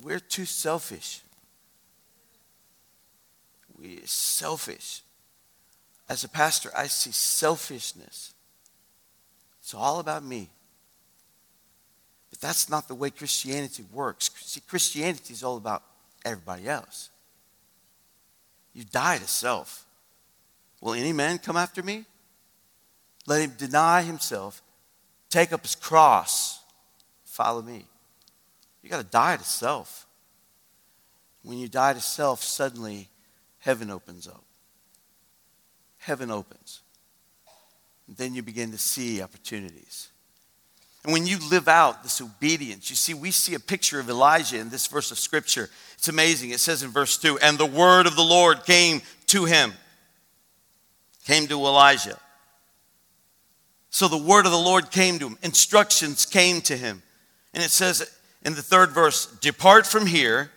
We're 0.00 0.20
too 0.20 0.44
selfish. 0.44 1.20
We're 3.76 4.06
selfish 4.06 5.03
as 6.08 6.24
a 6.24 6.28
pastor, 6.28 6.70
I 6.76 6.86
see 6.86 7.12
selfishness. 7.12 8.34
It's 9.60 9.74
all 9.74 10.00
about 10.00 10.22
me. 10.22 10.50
But 12.30 12.40
that's 12.40 12.68
not 12.68 12.88
the 12.88 12.94
way 12.94 13.10
Christianity 13.10 13.84
works. 13.92 14.30
See, 14.36 14.60
Christianity 14.60 15.32
is 15.32 15.42
all 15.42 15.56
about 15.56 15.82
everybody 16.24 16.68
else. 16.68 17.10
You 18.74 18.84
die 18.84 19.18
to 19.18 19.26
self. 19.26 19.86
Will 20.80 20.94
any 20.94 21.12
man 21.12 21.38
come 21.38 21.56
after 21.56 21.82
me? 21.82 22.04
Let 23.26 23.40
him 23.40 23.54
deny 23.56 24.02
himself, 24.02 24.62
take 25.30 25.52
up 25.52 25.62
his 25.62 25.74
cross, 25.74 26.60
follow 27.24 27.62
me. 27.62 27.86
You 28.82 28.90
got 28.90 28.98
to 28.98 29.04
die 29.04 29.38
to 29.38 29.44
self. 29.44 30.06
When 31.42 31.56
you 31.56 31.68
die 31.68 31.94
to 31.94 32.00
self, 32.00 32.42
suddenly 32.42 33.08
heaven 33.60 33.90
opens 33.90 34.28
up 34.28 34.44
heaven 36.04 36.30
opens. 36.30 36.82
And 38.06 38.16
then 38.16 38.34
you 38.34 38.42
begin 38.42 38.70
to 38.72 38.78
see 38.78 39.22
opportunities. 39.22 40.08
And 41.02 41.12
when 41.12 41.26
you 41.26 41.38
live 41.50 41.66
out 41.66 42.02
this 42.02 42.20
obedience, 42.20 42.90
you 42.90 42.96
see, 42.96 43.14
we 43.14 43.30
see 43.30 43.54
a 43.54 43.60
picture 43.60 44.00
of 44.00 44.08
Elijah 44.08 44.58
in 44.58 44.68
this 44.68 44.86
verse 44.86 45.10
of 45.10 45.18
Scripture. 45.18 45.70
It's 45.94 46.08
amazing. 46.08 46.50
It 46.50 46.60
says 46.60 46.82
in 46.82 46.90
verse 46.90 47.16
2 47.18 47.38
And 47.40 47.56
the 47.56 47.66
word 47.66 48.06
of 48.06 48.16
the 48.16 48.22
Lord 48.22 48.64
came 48.64 49.00
to 49.28 49.46
him, 49.46 49.72
came 51.24 51.46
to 51.46 51.54
Elijah. 51.54 52.18
So 53.88 54.08
the 54.08 54.18
word 54.18 54.44
of 54.44 54.52
the 54.52 54.58
Lord 54.58 54.90
came 54.90 55.18
to 55.20 55.28
him, 55.28 55.38
instructions 55.42 56.26
came 56.26 56.60
to 56.62 56.76
him. 56.76 57.02
And 57.54 57.62
it 57.62 57.70
says 57.70 58.10
in 58.44 58.54
the 58.54 58.62
third 58.62 58.90
verse 58.90 59.26
Depart 59.40 59.86
from 59.86 60.06
here, 60.06 60.50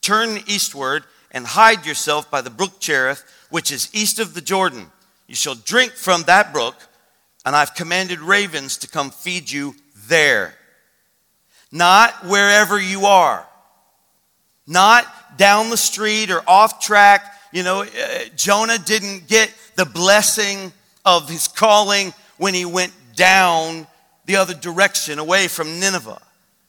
turn 0.00 0.38
eastward, 0.46 1.04
and 1.30 1.46
hide 1.46 1.86
yourself 1.86 2.30
by 2.30 2.40
the 2.40 2.50
brook 2.50 2.80
Cherith 2.80 3.24
which 3.50 3.70
is 3.70 3.90
east 3.92 4.18
of 4.18 4.34
the 4.34 4.40
Jordan. 4.40 4.90
You 5.26 5.34
shall 5.34 5.54
drink 5.54 5.92
from 5.92 6.22
that 6.24 6.52
brook, 6.52 6.76
and 7.44 7.54
I've 7.54 7.74
commanded 7.74 8.20
ravens 8.20 8.78
to 8.78 8.88
come 8.88 9.10
feed 9.10 9.50
you 9.50 9.74
there. 10.08 10.54
Not 11.72 12.26
wherever 12.26 12.80
you 12.80 13.06
are. 13.06 13.46
Not 14.66 15.06
down 15.36 15.70
the 15.70 15.76
street 15.76 16.30
or 16.30 16.42
off 16.48 16.80
track. 16.80 17.34
You 17.52 17.62
know, 17.62 17.82
uh, 17.82 17.88
Jonah 18.34 18.78
didn't 18.78 19.28
get 19.28 19.52
the 19.76 19.84
blessing 19.84 20.72
of 21.04 21.28
his 21.28 21.48
calling 21.48 22.12
when 22.36 22.54
he 22.54 22.64
went 22.64 22.92
down 23.14 23.86
the 24.26 24.36
other 24.36 24.54
direction 24.54 25.18
away 25.18 25.48
from 25.48 25.78
Nineveh. 25.78 26.20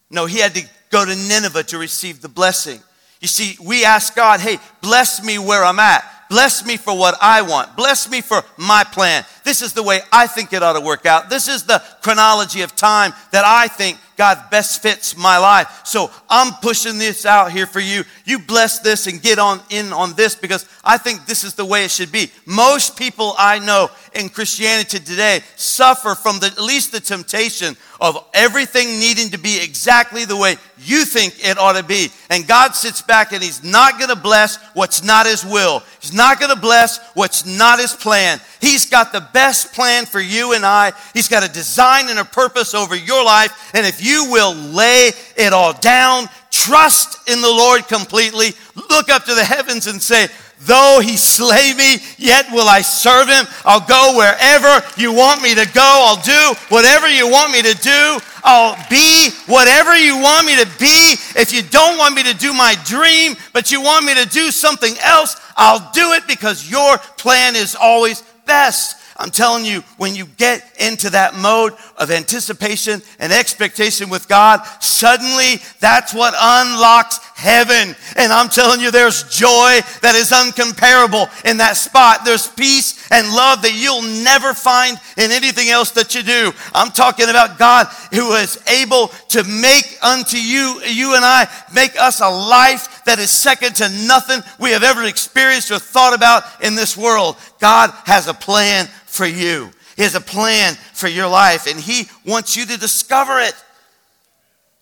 No, 0.10 0.26
he 0.26 0.40
had 0.40 0.56
to 0.56 0.64
go 0.90 1.04
to 1.04 1.16
Nineveh 1.16 1.64
to 1.64 1.78
receive 1.78 2.22
the 2.22 2.30
blessing. 2.30 2.80
You 3.20 3.28
see, 3.28 3.58
we 3.64 3.84
ask 3.84 4.16
God, 4.16 4.40
hey, 4.40 4.58
bless 4.82 5.24
me 5.24 5.38
where 5.40 5.64
I'm 5.64 5.80
at 5.80 6.04
Bless 6.30 6.66
me 6.66 6.78
for 6.78 6.98
what 6.98 7.16
I 7.22 7.42
want. 7.42 7.76
Bless 7.76 8.10
me 8.10 8.22
for 8.22 8.44
my 8.58 8.84
plan. 8.84 9.24
This 9.44 9.62
is 9.62 9.74
the 9.74 9.84
way 9.84 10.02
I 10.12 10.28
think 10.28 10.54
it 10.54 10.62
ought 10.62 10.74
to 10.74 10.82
work 10.82 11.06
out. 11.06 11.30
This 11.30 11.48
is 11.48 11.64
the 11.64 11.82
chronology 12.02 12.62
of 12.62 12.76
time 12.76 13.14
that 13.32 13.46
I 13.46 13.68
think 13.68 13.98
God 14.18 14.50
best 14.50 14.82
fits 14.82 15.16
my 15.16 15.38
life. 15.38 15.82
So 15.86 16.12
I'm 16.28 16.54
pushing 16.62 16.98
this 16.98 17.26
out 17.26 17.52
here 17.52 17.68
for 17.68 17.80
you. 17.80 18.04
You 18.26 18.40
bless 18.40 18.80
this 18.80 19.06
and 19.06 19.22
get 19.22 19.38
on 19.38 19.62
in 19.70 19.94
on 19.94 20.14
this 20.14 20.36
because 20.36 20.68
I 20.84 20.98
think 20.98 21.26
this 21.26 21.44
is 21.44 21.54
the 21.54 21.66
way 21.66 21.86
it 21.86 21.92
should 21.92 22.12
be. 22.12 22.32
Most 22.46 22.98
people 22.98 23.36
I 23.38 23.60
know 23.60 23.90
in 24.16 24.30
Christianity 24.30 25.00
today 25.00 25.42
suffer 25.56 26.16
from 26.16 26.40
the, 26.40 26.48
at 26.48 26.60
least 26.60 26.92
the 26.92 27.00
temptation 27.00 27.78
of 28.00 28.18
everything 28.34 29.00
needing 29.00 29.30
to 29.30 29.38
be 29.38 29.62
exactly 29.62 30.26
the 30.26 30.38
way 30.38 30.56
you 30.80 31.06
think 31.06 31.36
it 31.40 31.58
ought 31.58 31.78
to 31.78 31.84
be. 31.84 32.10
And 32.30 32.48
God 32.48 32.74
sits 32.74 33.02
back 33.02 33.34
and 33.34 33.44
He's 33.44 33.64
not 33.64 33.98
going 33.98 34.10
to 34.10 34.16
bless 34.16 34.58
what's 34.74 35.04
not 35.04 35.26
His 35.26 35.44
will. 35.44 35.84
He's 36.00 36.14
not 36.14 36.40
going 36.40 36.54
to 36.54 36.60
bless 36.60 37.00
what's 37.14 37.46
not 37.46 37.80
His 37.80 37.94
plan. 37.94 38.40
He's 38.62 38.90
got 38.90 39.12
the 39.12 39.28
best 39.34 39.74
plan 39.74 40.06
for 40.06 40.20
you 40.20 40.54
and 40.54 40.66
I. 40.66 40.94
He's 41.14 41.28
got 41.28 41.48
a 41.48 41.52
design 41.52 42.10
and 42.10 42.20
a 42.20 42.26
purpose 42.26 42.74
over 42.74 42.96
your 42.96 43.24
life. 43.24 43.72
And 43.74 43.86
if 43.86 44.04
you 44.04 44.07
will 44.30 44.54
lay 44.54 45.12
it 45.36 45.54
all 45.54 45.74
down, 45.74 46.28
trust 46.52 47.30
in 47.30 47.42
the 47.42 47.50
Lord 47.50 47.88
completely, 47.88 48.52
look 48.90 49.10
up 49.10 49.26
to 49.26 49.36
the 49.36 49.44
heavens 49.44 49.88
and 49.88 50.02
say, 50.02 50.28
Though 50.62 51.00
he 51.04 51.18
slay 51.18 51.74
me, 51.78 51.98
yet 52.18 52.52
will 52.52 52.68
I 52.68 52.82
serve 52.82 53.28
him. 53.28 53.46
I'll 53.64 53.86
go 53.86 54.18
wherever 54.18 54.84
you 55.00 55.14
want 55.14 55.44
me 55.44 55.54
to 55.54 55.66
go. 55.72 55.82
I'll 55.82 56.22
do 56.24 56.58
whatever 56.70 57.08
you 57.08 57.30
want 57.30 57.52
me 57.52 57.62
to 57.62 57.78
do. 57.78 58.18
I'll 58.44 58.76
be 58.90 59.30
whatever 59.46 59.96
you 59.96 60.18
want 60.18 60.48
me 60.48 60.56
to 60.56 60.66
be. 60.80 61.14
If 61.36 61.54
you 61.54 61.62
don't 61.62 62.00
want 62.00 62.16
me 62.16 62.24
to 62.24 62.34
do 62.34 62.54
my 62.54 62.76
dream, 62.86 63.36
but 63.54 63.72
you 63.72 63.82
want 63.82 64.06
me 64.06 64.16
to 64.16 64.28
do 64.28 64.50
something 64.50 64.96
else, 65.04 65.36
I'll 65.56 65.92
do 65.92 66.14
it 66.14 66.26
because 66.28 66.70
your 66.70 66.98
plan 67.18 67.56
is 67.56 67.76
always 67.76 68.24
best. 68.48 68.97
I'm 69.20 69.32
telling 69.32 69.66
you, 69.66 69.82
when 69.98 70.16
you 70.16 70.26
get 70.38 70.64
into 70.80 71.10
that 71.10 71.34
mode 71.36 71.74
of 71.98 72.12
anticipation 72.12 73.02
and 73.18 73.34
expectation 73.34 74.10
with 74.10 74.28
God, 74.28 74.64
suddenly 74.80 75.60
that's 75.80 76.14
what 76.14 76.36
unlocks 76.40 77.18
heaven. 77.36 77.96
And 78.16 78.32
I'm 78.32 78.50
telling 78.50 78.80
you, 78.80 78.92
there's 78.92 79.24
joy 79.24 79.80
that 80.02 80.14
is 80.16 80.30
uncomparable 80.32 81.30
in 81.50 81.58
that 81.58 81.78
spot. 81.78 82.26
There's 82.26 82.48
peace 82.48 83.10
and 83.12 83.28
love 83.34 83.64
that 83.64 83.74
you'll 83.74 84.04
never 84.24 84.54
find 84.54 85.00
in 85.18 85.32
anything 85.32 85.70
else 85.70 85.92
that 85.92 86.14
you 86.14 86.22
do. 86.22 86.52
I'm 86.76 86.92
talking 86.92 87.30
about 87.30 87.58
God 87.58 87.88
who 88.14 88.34
is 88.34 88.62
able 88.68 89.08
to 89.30 89.44
make 89.44 89.98
unto 90.04 90.38
you, 90.38 90.80
you 90.86 91.16
and 91.16 91.26
I, 91.26 91.48
make 91.74 92.00
us 92.00 92.22
a 92.22 92.30
life 92.30 93.04
that 93.06 93.18
is 93.18 93.32
second 93.32 93.76
to 93.78 93.90
nothing 94.06 94.42
we 94.60 94.72
have 94.72 94.84
ever 94.84 95.06
experienced 95.06 95.72
or 95.72 95.80
thought 95.80 96.14
about 96.14 96.44
in 96.62 96.76
this 96.76 96.96
world. 96.96 97.36
God 97.60 97.92
has 98.06 98.28
a 98.28 98.34
plan 98.34 98.88
for 99.18 99.26
you. 99.26 99.72
He 99.96 100.04
has 100.04 100.16
a 100.16 100.22
plan 100.22 100.76
for 100.94 101.08
your 101.08 101.28
life, 101.28 101.68
and 101.68 101.80
He 101.80 102.08
wants 102.26 102.56
you 102.56 102.66
to 102.68 102.78
discover 102.78 103.40
it. 103.40 103.56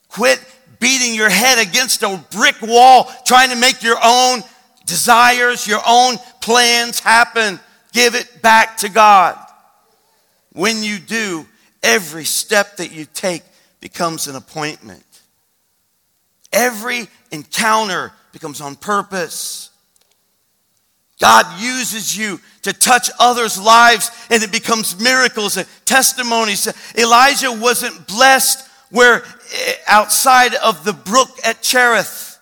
Quit 0.09 0.39
beating 0.79 1.15
your 1.15 1.29
head 1.29 1.65
against 1.65 2.03
a 2.03 2.23
brick 2.31 2.61
wall 2.61 3.11
trying 3.25 3.49
to 3.49 3.55
make 3.55 3.81
your 3.81 3.97
own 4.03 4.41
desires, 4.86 5.67
your 5.67 5.81
own 5.88 6.17
plans 6.41 6.99
happen. 6.99 7.59
Give 7.93 8.15
it 8.15 8.41
back 8.41 8.77
to 8.77 8.89
God. 8.89 9.38
When 10.51 10.83
you 10.83 10.99
do, 10.99 11.45
every 11.81 12.25
step 12.25 12.77
that 12.77 12.91
you 12.91 13.05
take 13.13 13.43
becomes 13.79 14.27
an 14.27 14.36
appointment. 14.36 15.03
Every 16.51 17.07
encounter 17.31 18.13
becomes 18.31 18.61
on 18.61 18.75
purpose. 18.75 19.69
God 21.20 21.61
uses 21.61 22.18
you 22.18 22.39
to 22.63 22.74
touch 22.74 23.09
others' 23.20 23.59
lives 23.59 24.11
and 24.30 24.43
it 24.43 24.51
becomes 24.51 24.99
miracles 24.99 25.57
and 25.57 25.68
testimonies. 25.86 26.68
Elijah 26.97 27.51
wasn't 27.51 28.07
blessed 28.07 28.68
where 28.91 29.24
eh, 29.53 29.74
outside 29.88 30.53
of 30.55 30.84
the 30.84 30.93
brook 30.93 31.30
at 31.43 31.61
Cherith. 31.61 32.39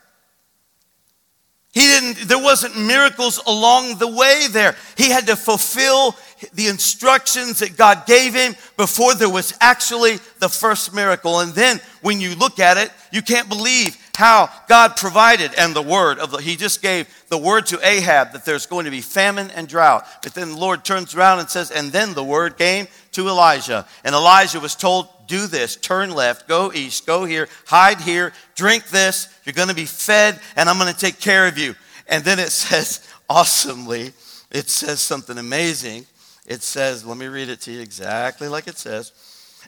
He 1.73 1.81
didn't, 1.81 2.27
there 2.27 2.41
wasn't 2.41 2.79
miracles 2.79 3.39
along 3.47 3.97
the 3.97 4.07
way 4.07 4.45
there. 4.51 4.75
He 4.95 5.09
had 5.09 5.25
to 5.27 5.35
fulfill 5.35 6.15
the 6.53 6.67
instructions 6.67 7.59
that 7.59 7.77
God 7.77 8.05
gave 8.05 8.35
him 8.35 8.55
before 8.77 9.15
there 9.15 9.29
was 9.29 9.55
actually 9.59 10.17
the 10.39 10.49
first 10.49 10.93
miracle. 10.93 11.39
And 11.39 11.51
then 11.53 11.81
when 12.01 12.21
you 12.21 12.35
look 12.35 12.59
at 12.59 12.77
it, 12.77 12.91
you 13.11 13.23
can't 13.23 13.49
believe 13.49 13.97
how 14.15 14.49
God 14.67 14.95
provided 14.95 15.53
and 15.57 15.75
the 15.75 15.81
word 15.81 16.19
of 16.19 16.31
the, 16.31 16.37
he 16.37 16.55
just 16.55 16.81
gave 16.81 17.07
the 17.29 17.37
word 17.37 17.65
to 17.67 17.79
Ahab 17.85 18.33
that 18.33 18.45
there's 18.45 18.67
going 18.67 18.85
to 18.85 18.91
be 18.91 19.01
famine 19.01 19.49
and 19.51 19.67
drought. 19.67 20.05
But 20.21 20.35
then 20.35 20.51
the 20.51 20.57
Lord 20.57 20.85
turns 20.85 21.15
around 21.15 21.39
and 21.39 21.49
says, 21.49 21.71
and 21.71 21.91
then 21.91 22.13
the 22.13 22.23
word 22.23 22.57
came 22.57 22.87
to 23.13 23.27
Elijah. 23.27 23.87
And 24.03 24.13
Elijah 24.13 24.59
was 24.59 24.75
told, 24.75 25.07
do 25.27 25.47
this, 25.47 25.75
turn 25.75 26.13
left, 26.13 26.47
go 26.47 26.71
east, 26.71 27.07
go 27.07 27.25
here, 27.25 27.47
hide 27.65 28.01
here, 28.01 28.33
drink 28.55 28.87
this. 28.89 29.29
You're 29.45 29.53
going 29.53 29.69
to 29.69 29.75
be 29.75 29.85
fed 29.85 30.39
and 30.55 30.69
I'm 30.69 30.77
going 30.77 30.93
to 30.93 30.99
take 30.99 31.19
care 31.19 31.47
of 31.47 31.57
you. 31.57 31.75
And 32.07 32.23
then 32.23 32.37
it 32.37 32.49
says, 32.51 33.07
awesomely, 33.29 34.11
it 34.51 34.69
says 34.69 34.99
something 34.99 35.39
amazing. 35.39 36.05
It 36.45 36.61
says, 36.61 37.05
let 37.05 37.17
me 37.17 37.25
read 37.27 37.49
it 37.49 37.61
to 37.61 37.71
you 37.71 37.81
exactly 37.81 38.47
like 38.47 38.67
it 38.67 38.77
says. 38.77 39.11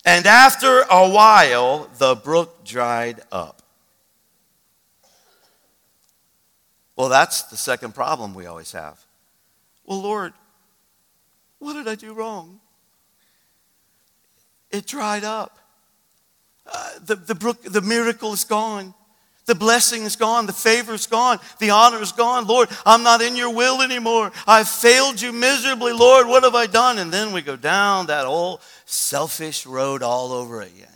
And 0.05 0.27
after 0.27 0.81
a 0.81 1.09
while, 1.09 1.89
the 1.97 2.15
brook 2.15 2.63
dried 2.63 3.21
up. 3.31 3.63
Well, 6.95 7.09
that's 7.09 7.43
the 7.43 7.57
second 7.57 7.93
problem 7.93 8.33
we 8.33 8.45
always 8.45 8.71
have. 8.71 9.03
Well, 9.85 10.01
Lord, 10.01 10.33
what 11.59 11.73
did 11.73 11.87
I 11.87 11.95
do 11.95 12.13
wrong? 12.13 12.59
It 14.71 14.85
dried 14.85 15.23
up. 15.23 15.57
Uh, 16.71 16.91
the, 17.05 17.15
the, 17.15 17.35
brook, 17.35 17.61
the 17.63 17.81
miracle 17.81 18.33
is 18.33 18.43
gone. 18.43 18.93
The 19.45 19.55
blessing 19.55 20.03
is 20.03 20.15
gone. 20.15 20.47
The 20.47 20.53
favor 20.53 20.93
is 20.93 21.05
gone. 21.05 21.39
The 21.59 21.69
honor 21.69 22.01
is 22.01 22.11
gone. 22.11 22.47
Lord, 22.47 22.69
I'm 22.85 23.03
not 23.03 23.21
in 23.21 23.35
your 23.35 23.53
will 23.53 23.81
anymore. 23.81 24.31
I've 24.47 24.67
failed 24.67 25.21
you 25.21 25.31
miserably. 25.31 25.93
Lord, 25.93 26.27
what 26.27 26.43
have 26.43 26.55
I 26.55 26.65
done? 26.65 26.97
And 26.97 27.11
then 27.11 27.31
we 27.31 27.41
go 27.41 27.55
down 27.55 28.07
that 28.07 28.25
old 28.25 28.61
selfish 28.85 29.65
road 29.67 30.01
all 30.01 30.31
over 30.31 30.61
again. 30.61 30.87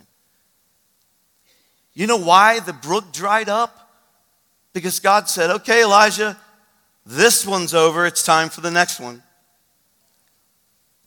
You 1.92 2.08
know 2.08 2.16
why 2.16 2.60
the 2.60 2.72
brook 2.72 3.12
dried 3.12 3.48
up? 3.48 3.89
Because 4.72 5.00
God 5.00 5.28
said, 5.28 5.50
okay, 5.50 5.82
Elijah, 5.82 6.36
this 7.04 7.46
one's 7.46 7.74
over. 7.74 8.06
It's 8.06 8.24
time 8.24 8.48
for 8.48 8.60
the 8.60 8.70
next 8.70 9.00
one. 9.00 9.22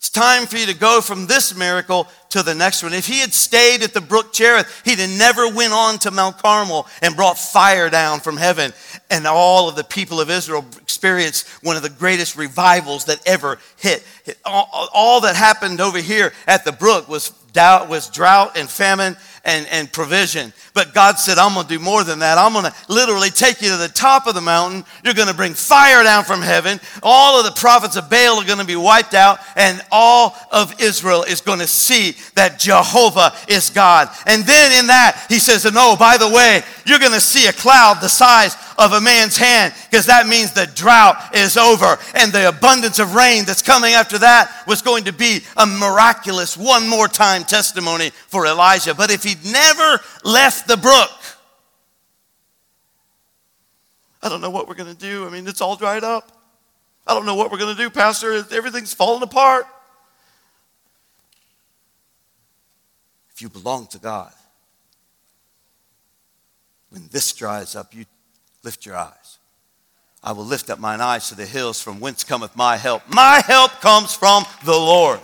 It's 0.04 0.10
time 0.10 0.46
for 0.46 0.58
you 0.58 0.66
to 0.66 0.74
go 0.74 1.00
from 1.00 1.26
this 1.26 1.56
miracle 1.56 2.08
to 2.28 2.42
the 2.42 2.54
next 2.54 2.82
one. 2.82 2.92
If 2.92 3.06
he 3.06 3.20
had 3.20 3.32
stayed 3.32 3.82
at 3.82 3.94
the 3.94 4.02
brook 4.02 4.34
Cherith, 4.34 4.82
he'd 4.84 4.98
have 4.98 5.18
never 5.18 5.48
went 5.48 5.72
on 5.72 5.98
to 6.00 6.10
Mount 6.10 6.36
Carmel 6.36 6.86
and 7.00 7.16
brought 7.16 7.38
fire 7.38 7.88
down 7.88 8.20
from 8.20 8.36
heaven. 8.36 8.74
And 9.10 9.26
all 9.26 9.66
of 9.66 9.76
the 9.76 9.84
people 9.84 10.20
of 10.20 10.28
Israel 10.28 10.62
experienced 10.82 11.48
one 11.64 11.76
of 11.76 11.82
the 11.82 11.88
greatest 11.88 12.36
revivals 12.36 13.06
that 13.06 13.26
ever 13.26 13.58
hit. 13.78 14.06
All, 14.44 14.90
all 14.92 15.22
that 15.22 15.36
happened 15.36 15.80
over 15.80 15.96
here 15.98 16.34
at 16.46 16.66
the 16.66 16.72
brook 16.72 17.08
was 17.08 17.30
doubt, 17.54 17.88
was 17.88 18.10
drought 18.10 18.58
and 18.58 18.68
famine 18.68 19.16
and, 19.44 19.66
and 19.68 19.92
provision. 19.92 20.52
But 20.72 20.94
God 20.94 21.18
said, 21.18 21.38
I'm 21.38 21.54
going 21.54 21.66
to 21.66 21.74
do 21.74 21.78
more 21.78 22.02
than 22.02 22.18
that. 22.20 22.38
I'm 22.38 22.52
going 22.52 22.64
to 22.64 22.74
literally 22.88 23.30
take 23.30 23.60
you 23.62 23.68
to 23.68 23.76
the 23.76 23.88
top 23.88 24.26
of 24.26 24.34
the 24.34 24.40
mountain. 24.40 24.84
You're 25.04 25.14
going 25.14 25.28
to 25.28 25.34
bring 25.34 25.54
fire 25.54 26.02
down 26.02 26.24
from 26.24 26.42
heaven. 26.42 26.80
All 27.02 27.38
of 27.38 27.44
the 27.44 27.58
prophets 27.60 27.96
of 27.96 28.10
Baal 28.10 28.40
are 28.40 28.46
going 28.46 28.58
to 28.58 28.64
be 28.64 28.76
wiped 28.76 29.14
out, 29.14 29.38
and 29.56 29.80
all 29.92 30.34
of 30.50 30.80
Israel 30.80 31.22
is 31.22 31.40
going 31.40 31.60
to 31.60 31.66
see 31.66 32.16
that 32.34 32.58
Jehovah 32.58 33.32
is 33.48 33.70
God. 33.70 34.08
And 34.26 34.44
then 34.44 34.78
in 34.78 34.86
that, 34.88 35.26
he 35.28 35.38
says, 35.38 35.64
and 35.64 35.76
oh, 35.78 35.96
by 35.96 36.16
the 36.16 36.28
way, 36.28 36.62
you're 36.86 36.98
going 36.98 37.12
to 37.12 37.20
see 37.20 37.46
a 37.46 37.52
cloud 37.52 38.00
the 38.00 38.08
size 38.08 38.56
of 38.78 38.92
a 38.92 39.00
man's 39.00 39.36
hand 39.36 39.72
because 39.90 40.06
that 40.06 40.26
means 40.26 40.52
the 40.52 40.66
drought 40.74 41.34
is 41.34 41.56
over 41.56 41.96
and 42.14 42.32
the 42.32 42.48
abundance 42.48 42.98
of 42.98 43.14
rain 43.14 43.44
that's 43.44 43.62
coming 43.62 43.94
after 43.94 44.18
that 44.18 44.64
was 44.66 44.82
going 44.82 45.04
to 45.04 45.12
be 45.12 45.40
a 45.56 45.66
miraculous 45.66 46.56
one 46.56 46.88
more 46.88 47.08
time 47.08 47.44
testimony 47.44 48.10
for 48.10 48.46
Elijah. 48.46 48.94
But 48.94 49.10
if 49.10 49.24
he'd 49.34 49.52
never 49.52 50.00
left 50.24 50.66
the 50.68 50.76
brook, 50.76 51.10
I 54.22 54.28
don't 54.28 54.40
know 54.40 54.50
what 54.50 54.68
we're 54.68 54.74
going 54.74 54.94
to 54.94 55.00
do. 55.00 55.26
I 55.26 55.30
mean, 55.30 55.46
it's 55.46 55.60
all 55.60 55.76
dried 55.76 56.02
up. 56.02 56.30
I 57.06 57.12
don't 57.12 57.26
know 57.26 57.34
what 57.34 57.50
we're 57.50 57.58
going 57.58 57.76
to 57.76 57.82
do, 57.82 57.90
Pastor. 57.90 58.32
Everything's 58.50 58.94
falling 58.94 59.22
apart. 59.22 59.66
If 63.34 63.42
you 63.42 63.50
belong 63.50 63.86
to 63.88 63.98
God, 63.98 64.32
when 66.88 67.08
this 67.10 67.32
dries 67.32 67.76
up, 67.76 67.94
you 67.94 68.06
Lift 68.64 68.86
your 68.86 68.96
eyes. 68.96 69.38
I 70.22 70.32
will 70.32 70.44
lift 70.44 70.70
up 70.70 70.78
mine 70.78 71.02
eyes 71.02 71.28
to 71.28 71.34
the 71.34 71.44
hills 71.44 71.82
from 71.82 72.00
whence 72.00 72.24
cometh 72.24 72.56
my 72.56 72.78
help. 72.78 73.02
My 73.08 73.42
help 73.46 73.72
comes 73.82 74.14
from 74.14 74.44
the 74.64 74.72
Lord. 74.72 75.20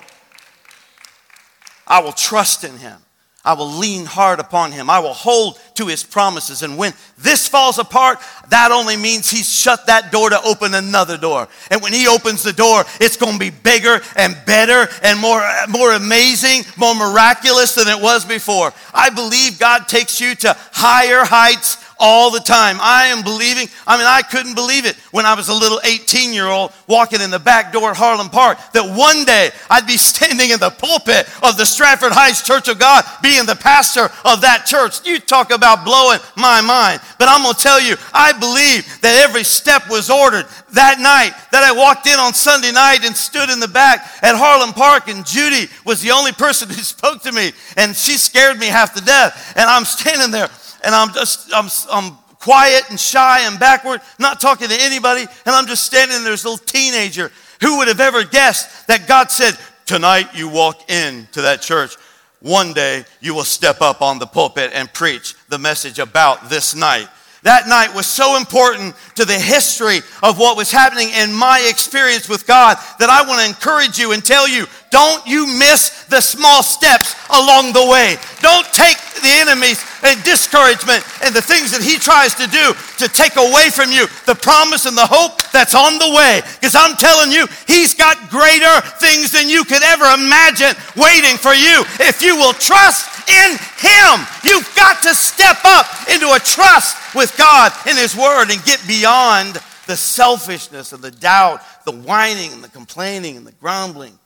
I 1.86 2.02
will 2.02 2.12
trust 2.12 2.64
in 2.64 2.76
him. 2.76 2.98
I 3.43 3.55
will 3.55 3.70
lean 3.70 4.05
hard 4.05 4.38
upon 4.38 4.72
him. 4.72 4.91
I 4.91 4.99
will 4.99 5.14
hold 5.14 5.59
to 5.74 5.86
his 5.86 6.05
promises. 6.05 6.62
And 6.62 6.76
when 6.76 6.93
this 7.16 7.49
falls 7.49 7.78
apart, 7.78 8.18
that 8.51 8.70
only 8.70 8.99
means 8.99 9.30
he's 9.30 9.51
shut 9.51 9.86
that 9.86 10.12
door 10.12 10.28
to 10.28 10.43
open 10.43 10.74
another 10.74 11.16
door. 11.16 11.49
And 11.70 11.80
when 11.80 11.95
he 11.95 12.07
opens 12.07 12.43
the 12.43 12.53
door, 12.53 12.84
it's 13.01 13.16
going 13.16 13.32
to 13.34 13.38
be 13.38 13.49
bigger 13.49 14.03
and 14.14 14.36
better 14.45 14.93
and 15.03 15.18
more, 15.18 15.43
more 15.70 15.93
amazing, 15.95 16.64
more 16.76 16.95
miraculous 16.95 17.74
than 17.74 17.88
it 17.88 18.01
was 18.01 18.26
before. 18.26 18.74
I 18.93 19.09
believe 19.09 19.59
God 19.59 19.88
takes 19.88 20.20
you 20.20 20.34
to 20.34 20.55
higher 20.72 21.24
heights 21.24 21.78
all 22.01 22.30
the 22.30 22.40
time. 22.40 22.78
I 22.80 23.07
am 23.07 23.22
believing. 23.22 23.68
I 23.86 23.96
mean, 23.96 24.07
I 24.07 24.22
couldn't 24.22 24.55
believe 24.55 24.86
it 24.86 24.96
when 25.12 25.26
I 25.26 25.34
was 25.34 25.48
a 25.48 25.55
little 25.55 25.80
18 25.84 26.32
year 26.32 26.46
old 26.46 26.72
walking 26.88 27.20
in 27.20 27.30
the 27.30 27.38
back 27.38 27.72
door 27.72 27.90
at 27.90 27.96
Harlem 27.96 28.30
Park 28.30 28.59
that 28.72 28.96
one 28.96 29.24
day 29.24 29.51
I'd 29.68 29.86
be 29.86 29.96
standing 30.11 30.51
in 30.51 30.59
the 30.59 30.70
pulpit 30.70 31.28
of 31.44 31.57
the 31.57 31.66
Stratford 31.66 32.12
Heights 32.12 32.42
Church 32.42 32.68
of 32.68 32.78
God, 32.78 33.05
being 33.22 33.46
the 33.46 33.55
pastor 33.55 34.11
of 34.24 34.40
that 34.40 34.64
church. 34.66 35.07
You 35.07 35.20
talk 35.20 35.53
about 35.53 35.84
blowing 35.84 36.18
my 36.36 36.61
mind. 36.61 37.01
But 37.18 37.28
I'm 37.28 37.42
going 37.42 37.55
to 37.55 37.61
tell 37.61 37.80
you, 37.80 37.96
I 38.12 38.32
believe 38.32 39.01
that 39.03 39.22
every 39.22 39.44
step 39.44 39.88
was 39.90 40.09
ordered 40.09 40.46
that 40.72 40.98
night 40.98 41.34
that 41.53 41.64
I 41.64 41.72
walked 41.72 42.07
in 42.07 42.18
on 42.18 42.32
Sunday 42.32 42.72
night 42.72 43.05
and 43.05 43.14
stood 43.14 43.51
in 43.51 43.61
the 43.61 43.68
back 43.68 44.01
at 44.22 44.36
Harlem 44.36 44.72
Park, 44.72 45.09
and 45.09 45.26
Judy 45.26 45.70
was 45.84 46.01
the 46.01 46.11
only 46.11 46.32
person 46.32 46.68
who 46.70 46.74
spoke 46.74 47.22
to 47.22 47.32
me, 47.32 47.53
and 47.76 47.94
she 47.94 48.16
scared 48.16 48.59
me 48.59 48.66
half 48.66 48.94
to 48.94 49.05
death. 49.05 49.53
And 49.57 49.68
I'm 49.68 49.84
standing 49.84 50.30
there 50.30 50.48
and 50.85 50.95
I'm 50.95 51.12
just, 51.12 51.53
I'm, 51.55 51.68
I'm 51.91 52.16
quiet 52.39 52.85
and 52.91 52.99
shy 52.99 53.47
and 53.47 53.59
backward, 53.61 54.01
not 54.18 54.41
talking 54.41 54.68
to 54.68 54.76
anybody, 54.81 55.22
and 55.22 55.55
I'm 55.55 55.66
just 55.66 55.85
standing 55.85 56.22
there, 56.22 56.33
this 56.33 56.45
little 56.45 56.59
teenager. 56.59 57.31
Who 57.61 57.78
would 57.78 57.89
have 57.89 58.01
ever 58.01 58.24
guessed 58.24 58.87
that 58.87 59.07
God 59.07 59.31
said, 59.31 59.57
Tonight 59.91 60.37
you 60.37 60.49
walk 60.49 60.89
into 60.89 61.43
that 61.43 61.62
church. 61.62 61.97
One 62.39 62.72
day 62.72 63.05
you 63.20 63.35
will 63.35 63.45
step 63.45 63.83
up 63.83 64.03
on 64.03 64.20
the 64.20 64.26
pulpit 64.26 64.70
and 64.72 64.91
preach 64.93 65.35
the 65.49 65.59
message 65.59 65.99
about 65.99 66.49
this 66.49 66.76
night. 66.76 67.09
That 67.43 67.68
night 67.68 67.95
was 67.95 68.07
so 68.07 68.37
important 68.37 68.95
to 69.16 69.24
the 69.24 69.39
history 69.39 69.99
of 70.22 70.39
what 70.39 70.57
was 70.57 70.70
happening 70.70 71.09
in 71.11 71.33
my 71.33 71.66
experience 71.68 72.28
with 72.28 72.47
God 72.47 72.76
that 72.99 73.11
I 73.11 73.26
want 73.26 73.41
to 73.41 73.49
encourage 73.49 73.99
you 73.99 74.12
and 74.12 74.24
tell 74.24 74.47
you 74.47 74.66
don't 74.91 75.24
you 75.24 75.47
miss 75.47 76.05
the 76.11 76.20
small 76.20 76.62
steps 76.62 77.14
along 77.30 77.72
the 77.72 77.86
way. 77.86 78.18
Don't 78.43 78.66
take 78.74 78.99
the 79.22 79.30
enemy's 79.38 79.78
and 80.03 80.18
discouragement 80.24 81.07
and 81.22 81.30
the 81.34 81.43
things 81.43 81.70
that 81.70 81.78
he 81.78 81.95
tries 81.95 82.34
to 82.34 82.51
do 82.51 82.74
to 82.99 83.07
take 83.07 83.38
away 83.38 83.70
from 83.70 83.95
you 83.95 84.11
the 84.26 84.34
promise 84.34 84.86
and 84.91 84.99
the 84.99 85.07
hope 85.07 85.38
that's 85.55 85.78
on 85.78 86.03
the 86.03 86.11
way. 86.11 86.43
Because 86.59 86.74
I'm 86.74 86.99
telling 86.99 87.30
you, 87.30 87.47
he's 87.70 87.95
got 87.95 88.18
greater 88.34 88.82
things 88.99 89.30
than 89.30 89.47
you 89.47 89.62
could 89.62 89.86
ever 89.86 90.11
imagine 90.11 90.74
waiting 90.99 91.38
for 91.38 91.55
you 91.55 91.86
if 92.03 92.18
you 92.18 92.34
will 92.34 92.57
trust 92.59 93.07
in 93.30 93.55
him. 93.78 94.26
You've 94.43 94.66
got 94.74 95.03
to 95.07 95.14
step 95.14 95.62
up 95.62 95.86
into 96.11 96.34
a 96.34 96.43
trust 96.43 97.14
with 97.14 97.30
God 97.38 97.70
in 97.86 97.95
his 97.95 98.16
word 98.16 98.51
and 98.51 98.59
get 98.64 98.82
beyond 98.88 99.62
the 99.86 99.95
selfishness 99.95 100.93
and 100.93 101.03
the 101.03 101.14
doubt, 101.14 101.62
the 101.84 101.95
whining 101.95 102.51
and 102.53 102.64
the 102.64 102.68
complaining 102.74 103.36
and 103.36 103.47
the 103.47 103.55
grumbling 103.62 104.18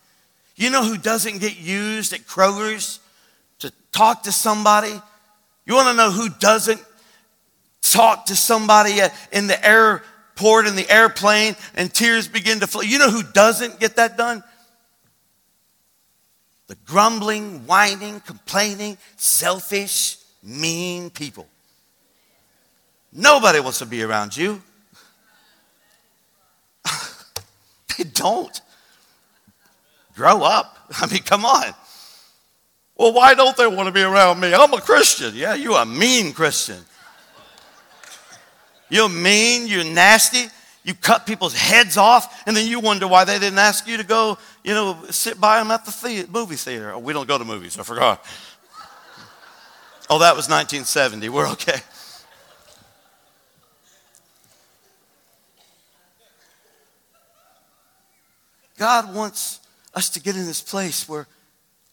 you 0.56 0.70
know 0.70 0.84
who 0.84 0.96
doesn't 0.96 1.38
get 1.38 1.58
used 1.58 2.12
at 2.12 2.20
Kroger's 2.20 3.00
to 3.60 3.72
talk 3.92 4.24
to 4.24 4.32
somebody? 4.32 4.92
You 5.66 5.74
want 5.74 5.88
to 5.88 5.94
know 5.94 6.10
who 6.10 6.28
doesn't 6.28 6.82
talk 7.80 8.26
to 8.26 8.36
somebody 8.36 8.98
in 9.32 9.46
the 9.46 9.66
airport, 9.66 10.66
in 10.66 10.76
the 10.76 10.88
airplane, 10.90 11.56
and 11.74 11.92
tears 11.92 12.28
begin 12.28 12.60
to 12.60 12.66
flow? 12.66 12.82
You 12.82 12.98
know 12.98 13.10
who 13.10 13.22
doesn't 13.22 13.80
get 13.80 13.96
that 13.96 14.16
done? 14.16 14.44
The 16.66 16.76
grumbling, 16.86 17.66
whining, 17.66 18.20
complaining, 18.20 18.96
selfish, 19.16 20.18
mean 20.42 21.10
people. 21.10 21.46
Nobody 23.12 23.60
wants 23.60 23.78
to 23.78 23.86
be 23.86 24.02
around 24.02 24.36
you. 24.36 24.62
they 27.96 28.04
don't. 28.04 28.60
Grow 30.14 30.42
up. 30.42 30.78
I 31.00 31.06
mean, 31.06 31.22
come 31.22 31.44
on. 31.44 31.74
Well, 32.96 33.12
why 33.12 33.34
don't 33.34 33.56
they 33.56 33.66
want 33.66 33.86
to 33.86 33.92
be 33.92 34.02
around 34.02 34.40
me? 34.40 34.54
I'm 34.54 34.72
a 34.72 34.80
Christian. 34.80 35.34
Yeah, 35.34 35.54
you're 35.54 35.80
a 35.80 35.86
mean 35.86 36.32
Christian. 36.32 36.78
You're 38.88 39.08
mean, 39.08 39.66
you're 39.66 39.82
nasty. 39.82 40.44
You 40.84 40.94
cut 40.94 41.26
people's 41.26 41.56
heads 41.56 41.96
off, 41.96 42.42
and 42.46 42.54
then 42.54 42.68
you 42.68 42.78
wonder 42.78 43.08
why 43.08 43.24
they 43.24 43.38
didn't 43.38 43.58
ask 43.58 43.88
you 43.88 43.96
to 43.96 44.04
go, 44.04 44.36
you 44.62 44.74
know, 44.74 44.98
sit 45.10 45.40
by 45.40 45.58
them 45.58 45.70
at 45.70 45.86
the 45.86 45.90
theater, 45.90 46.28
movie 46.30 46.56
theater. 46.56 46.92
Oh, 46.92 46.98
we 46.98 47.14
don't 47.14 47.26
go 47.26 47.38
to 47.38 47.44
movies, 47.44 47.78
I 47.78 47.82
forgot. 47.82 48.24
Oh, 50.10 50.18
that 50.18 50.36
was 50.36 50.50
1970. 50.50 51.30
We're 51.30 51.48
okay. 51.52 51.80
God 58.76 59.14
wants 59.14 59.60
us 59.94 60.10
to 60.10 60.20
get 60.20 60.36
in 60.36 60.46
this 60.46 60.60
place 60.60 61.08
where 61.08 61.26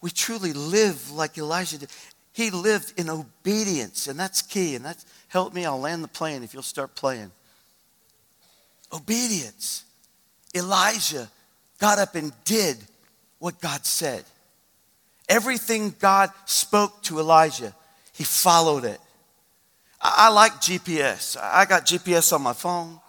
we 0.01 0.09
truly 0.09 0.53
live 0.53 1.11
like 1.11 1.37
Elijah 1.37 1.77
did. 1.79 1.89
He 2.33 2.49
lived 2.49 2.93
in 2.97 3.09
obedience, 3.09 4.07
and 4.07 4.19
that's 4.19 4.41
key. 4.41 4.75
And 4.75 4.85
that's 4.85 5.05
help 5.27 5.53
me. 5.53 5.65
I'll 5.65 5.79
land 5.79 6.03
the 6.03 6.07
plane 6.07 6.43
if 6.43 6.53
you'll 6.53 6.63
start 6.63 6.95
playing. 6.95 7.31
Obedience. 8.93 9.83
Elijah 10.55 11.29
got 11.79 11.99
up 11.99 12.15
and 12.15 12.31
did 12.45 12.77
what 13.39 13.59
God 13.59 13.85
said. 13.85 14.23
Everything 15.29 15.95
God 15.99 16.29
spoke 16.45 17.01
to 17.03 17.19
Elijah, 17.19 17.73
he 18.13 18.23
followed 18.23 18.85
it. 18.85 18.99
I, 20.01 20.27
I 20.27 20.29
like 20.29 20.53
GPS. 20.53 21.37
I 21.41 21.65
got 21.65 21.85
GPS 21.85 22.33
on 22.33 22.41
my 22.41 22.53
phone. 22.53 22.99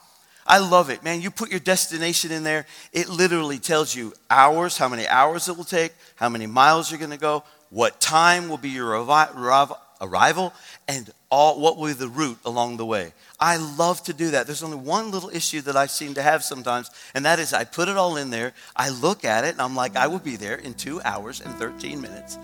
I 0.46 0.58
love 0.58 0.90
it, 0.90 1.04
man. 1.04 1.20
You 1.20 1.30
put 1.30 1.50
your 1.50 1.60
destination 1.60 2.32
in 2.32 2.42
there, 2.42 2.66
it 2.92 3.08
literally 3.08 3.58
tells 3.58 3.94
you 3.94 4.12
hours, 4.30 4.76
how 4.76 4.88
many 4.88 5.06
hours 5.06 5.48
it 5.48 5.56
will 5.56 5.64
take, 5.64 5.92
how 6.16 6.28
many 6.28 6.46
miles 6.46 6.90
you're 6.90 6.98
going 6.98 7.10
to 7.10 7.16
go, 7.16 7.44
what 7.70 8.00
time 8.00 8.48
will 8.48 8.58
be 8.58 8.70
your 8.70 8.88
arrival, 8.88 10.52
and 10.88 11.10
all, 11.30 11.60
what 11.60 11.78
will 11.78 11.86
be 11.86 11.92
the 11.94 12.08
route 12.08 12.38
along 12.44 12.76
the 12.76 12.84
way. 12.84 13.12
I 13.40 13.56
love 13.56 14.02
to 14.04 14.12
do 14.12 14.32
that. 14.32 14.46
There's 14.46 14.62
only 14.62 14.76
one 14.76 15.10
little 15.10 15.30
issue 15.30 15.62
that 15.62 15.76
I 15.76 15.86
seem 15.86 16.14
to 16.14 16.22
have 16.22 16.44
sometimes, 16.44 16.90
and 17.14 17.24
that 17.24 17.38
is 17.38 17.52
I 17.52 17.64
put 17.64 17.88
it 17.88 17.96
all 17.96 18.16
in 18.16 18.30
there, 18.30 18.52
I 18.76 18.90
look 18.90 19.24
at 19.24 19.44
it, 19.44 19.52
and 19.52 19.60
I'm 19.60 19.76
like, 19.76 19.96
I 19.96 20.08
will 20.08 20.18
be 20.18 20.36
there 20.36 20.56
in 20.56 20.74
two 20.74 21.00
hours 21.02 21.40
and 21.40 21.54
13 21.54 22.00
minutes. 22.00 22.38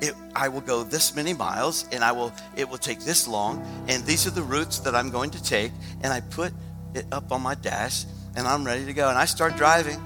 It, 0.00 0.14
I 0.34 0.48
will 0.48 0.60
go 0.60 0.84
this 0.84 1.14
many 1.14 1.34
miles, 1.34 1.84
and 1.90 2.04
I 2.04 2.12
will. 2.12 2.32
It 2.56 2.68
will 2.68 2.78
take 2.78 3.00
this 3.00 3.26
long, 3.26 3.64
and 3.88 4.04
these 4.04 4.28
are 4.28 4.30
the 4.30 4.42
routes 4.42 4.78
that 4.80 4.94
I'm 4.94 5.10
going 5.10 5.30
to 5.30 5.42
take. 5.42 5.72
And 6.02 6.12
I 6.12 6.20
put 6.20 6.52
it 6.94 7.06
up 7.12 7.32
on 7.32 7.42
my 7.42 7.54
dash 7.54 8.04
and 8.36 8.46
I'm 8.46 8.64
ready 8.64 8.84
to 8.86 8.92
go. 8.92 9.08
And 9.08 9.18
I 9.18 9.24
start 9.24 9.56
driving. 9.56 10.00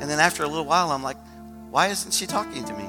And 0.00 0.10
then 0.10 0.18
after 0.18 0.42
a 0.42 0.48
little 0.48 0.64
while, 0.64 0.90
I'm 0.90 1.02
like, 1.02 1.16
why 1.70 1.88
isn't 1.88 2.12
she 2.12 2.26
talking 2.26 2.64
to 2.64 2.72
me? 2.74 2.88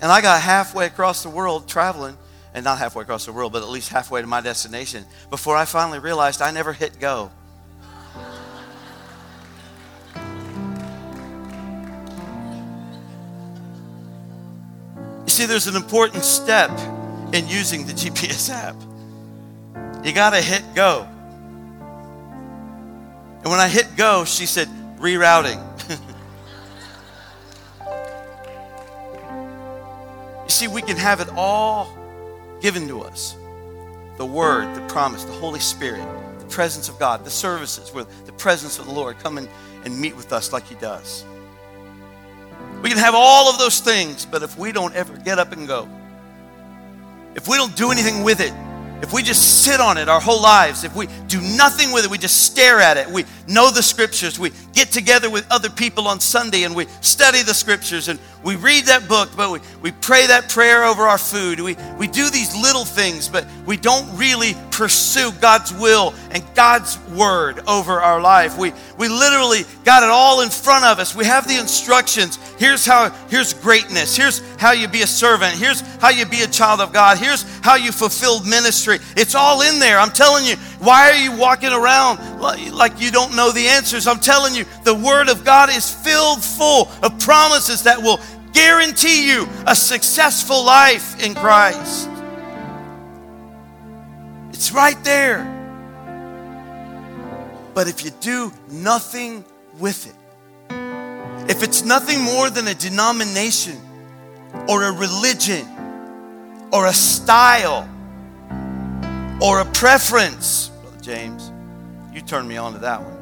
And 0.00 0.12
I 0.12 0.20
got 0.20 0.42
halfway 0.42 0.86
across 0.86 1.22
the 1.22 1.30
world 1.30 1.68
traveling, 1.68 2.18
and 2.56 2.64
not 2.64 2.78
halfway 2.78 3.02
across 3.02 3.26
the 3.26 3.32
world, 3.32 3.52
but 3.52 3.62
at 3.62 3.68
least 3.68 3.90
halfway 3.90 4.20
to 4.20 4.26
my 4.26 4.40
destination 4.40 5.04
before 5.30 5.56
I 5.56 5.66
finally 5.66 5.98
realized 5.98 6.40
I 6.40 6.50
never 6.50 6.72
hit 6.72 6.98
go. 6.98 7.30
You 15.24 15.30
see, 15.30 15.46
there's 15.46 15.66
an 15.66 15.76
important 15.76 16.24
step 16.24 16.70
in 17.34 17.46
using 17.48 17.86
the 17.86 17.92
GPS 17.92 18.50
app. 18.50 18.76
You 20.06 20.12
got 20.12 20.30
to 20.30 20.40
hit 20.40 20.62
go. 20.72 21.04
And 23.42 23.50
when 23.50 23.58
I 23.58 23.66
hit 23.66 23.96
go, 23.96 24.24
she 24.24 24.46
said, 24.46 24.68
rerouting. 24.98 25.60
you 30.44 30.48
see, 30.48 30.68
we 30.68 30.80
can 30.80 30.96
have 30.96 31.20
it 31.20 31.28
all 31.34 31.92
given 32.60 32.86
to 32.86 33.00
us 33.00 33.34
the 34.16 34.24
Word, 34.24 34.72
the 34.76 34.80
promise, 34.82 35.24
the 35.24 35.32
Holy 35.32 35.58
Spirit, 35.58 36.06
the 36.38 36.46
presence 36.46 36.88
of 36.88 37.00
God, 37.00 37.24
the 37.24 37.30
services 37.30 37.92
where 37.92 38.06
the 38.26 38.32
presence 38.32 38.78
of 38.78 38.86
the 38.86 38.92
Lord 38.92 39.18
come 39.18 39.38
and, 39.38 39.48
and 39.84 40.00
meet 40.00 40.14
with 40.14 40.32
us 40.32 40.52
like 40.52 40.68
He 40.68 40.76
does. 40.76 41.24
We 42.80 42.90
can 42.90 42.98
have 42.98 43.16
all 43.16 43.50
of 43.50 43.58
those 43.58 43.80
things, 43.80 44.24
but 44.24 44.44
if 44.44 44.56
we 44.56 44.70
don't 44.70 44.94
ever 44.94 45.16
get 45.16 45.40
up 45.40 45.50
and 45.50 45.66
go, 45.66 45.88
if 47.34 47.48
we 47.48 47.56
don't 47.56 47.76
do 47.76 47.90
anything 47.90 48.22
with 48.22 48.38
it, 48.38 48.52
if 49.02 49.12
we 49.12 49.22
just 49.22 49.62
sit 49.62 49.80
on 49.80 49.98
it 49.98 50.08
our 50.08 50.20
whole 50.20 50.40
lives, 50.40 50.84
if 50.84 50.94
we 50.96 51.06
do 51.28 51.40
nothing 51.40 51.92
with 51.92 52.04
it, 52.04 52.10
we 52.10 52.18
just 52.18 52.42
stare 52.42 52.80
at 52.80 52.96
it, 52.96 53.08
we 53.08 53.24
know 53.46 53.70
the 53.70 53.82
scriptures, 53.82 54.38
we 54.38 54.50
get 54.76 54.92
together 54.92 55.30
with 55.30 55.50
other 55.50 55.70
people 55.70 56.06
on 56.06 56.20
Sunday 56.20 56.64
and 56.64 56.76
we 56.76 56.86
study 57.00 57.42
the 57.42 57.54
scriptures 57.54 58.08
and 58.08 58.20
we 58.44 58.56
read 58.56 58.84
that 58.84 59.08
book, 59.08 59.30
but 59.34 59.50
we, 59.50 59.60
we 59.80 59.90
pray 59.90 60.26
that 60.26 60.50
prayer 60.50 60.84
over 60.84 61.04
our 61.04 61.18
food. 61.18 61.58
We, 61.58 61.76
we 61.98 62.06
do 62.06 62.28
these 62.28 62.54
little 62.54 62.84
things, 62.84 63.26
but 63.26 63.46
we 63.64 63.78
don't 63.78 64.06
really 64.16 64.54
pursue 64.70 65.32
God's 65.40 65.72
will 65.72 66.14
and 66.30 66.44
God's 66.54 66.98
word 67.08 67.60
over 67.66 68.00
our 68.02 68.20
life. 68.20 68.58
We, 68.58 68.72
we 68.98 69.08
literally 69.08 69.62
got 69.84 70.02
it 70.02 70.10
all 70.10 70.42
in 70.42 70.50
front 70.50 70.84
of 70.84 70.98
us. 70.98 71.16
We 71.16 71.24
have 71.24 71.48
the 71.48 71.58
instructions. 71.58 72.36
Here's 72.58 72.84
how, 72.84 73.08
here's 73.30 73.54
greatness. 73.54 74.14
Here's 74.14 74.42
how 74.58 74.72
you 74.72 74.88
be 74.88 75.00
a 75.00 75.06
servant. 75.06 75.54
Here's 75.54 75.80
how 75.98 76.10
you 76.10 76.26
be 76.26 76.42
a 76.42 76.46
child 76.46 76.80
of 76.80 76.92
God. 76.92 77.16
Here's 77.16 77.42
how 77.60 77.76
you 77.76 77.90
fulfill 77.92 78.44
ministry. 78.44 78.98
It's 79.16 79.34
all 79.34 79.62
in 79.62 79.80
there. 79.80 79.98
I'm 79.98 80.12
telling 80.12 80.44
you, 80.44 80.56
why 80.78 81.10
are 81.10 81.16
you 81.16 81.32
walking 81.32 81.72
around 81.72 82.40
like 82.40 83.00
you 83.00 83.10
don't 83.10 83.34
know 83.34 83.50
the 83.52 83.66
answers? 83.68 84.06
I'm 84.06 84.20
telling 84.20 84.54
you, 84.54 84.64
the 84.84 84.94
Word 84.94 85.28
of 85.28 85.44
God 85.44 85.70
is 85.70 85.92
filled 85.92 86.44
full 86.44 86.88
of 87.02 87.18
promises 87.18 87.84
that 87.84 88.00
will 88.02 88.20
guarantee 88.52 89.28
you 89.28 89.48
a 89.66 89.74
successful 89.74 90.64
life 90.64 91.22
in 91.22 91.34
Christ. 91.34 92.08
It's 94.50 94.72
right 94.72 95.02
there. 95.04 95.52
But 97.74 97.88
if 97.88 98.04
you 98.04 98.10
do 98.20 98.52
nothing 98.70 99.44
with 99.78 100.06
it, 100.06 100.14
if 101.50 101.62
it's 101.62 101.84
nothing 101.84 102.22
more 102.22 102.48
than 102.50 102.66
a 102.68 102.74
denomination 102.74 103.78
or 104.68 104.84
a 104.84 104.92
religion 104.92 105.66
or 106.72 106.86
a 106.86 106.92
style 106.92 107.88
or 109.40 109.60
a 109.60 109.64
preference, 109.66 110.68
Brother 110.68 111.00
James, 111.02 111.52
you 112.12 112.22
turned 112.22 112.48
me 112.48 112.56
on 112.56 112.72
to 112.72 112.78
that 112.78 113.02
one. 113.02 113.12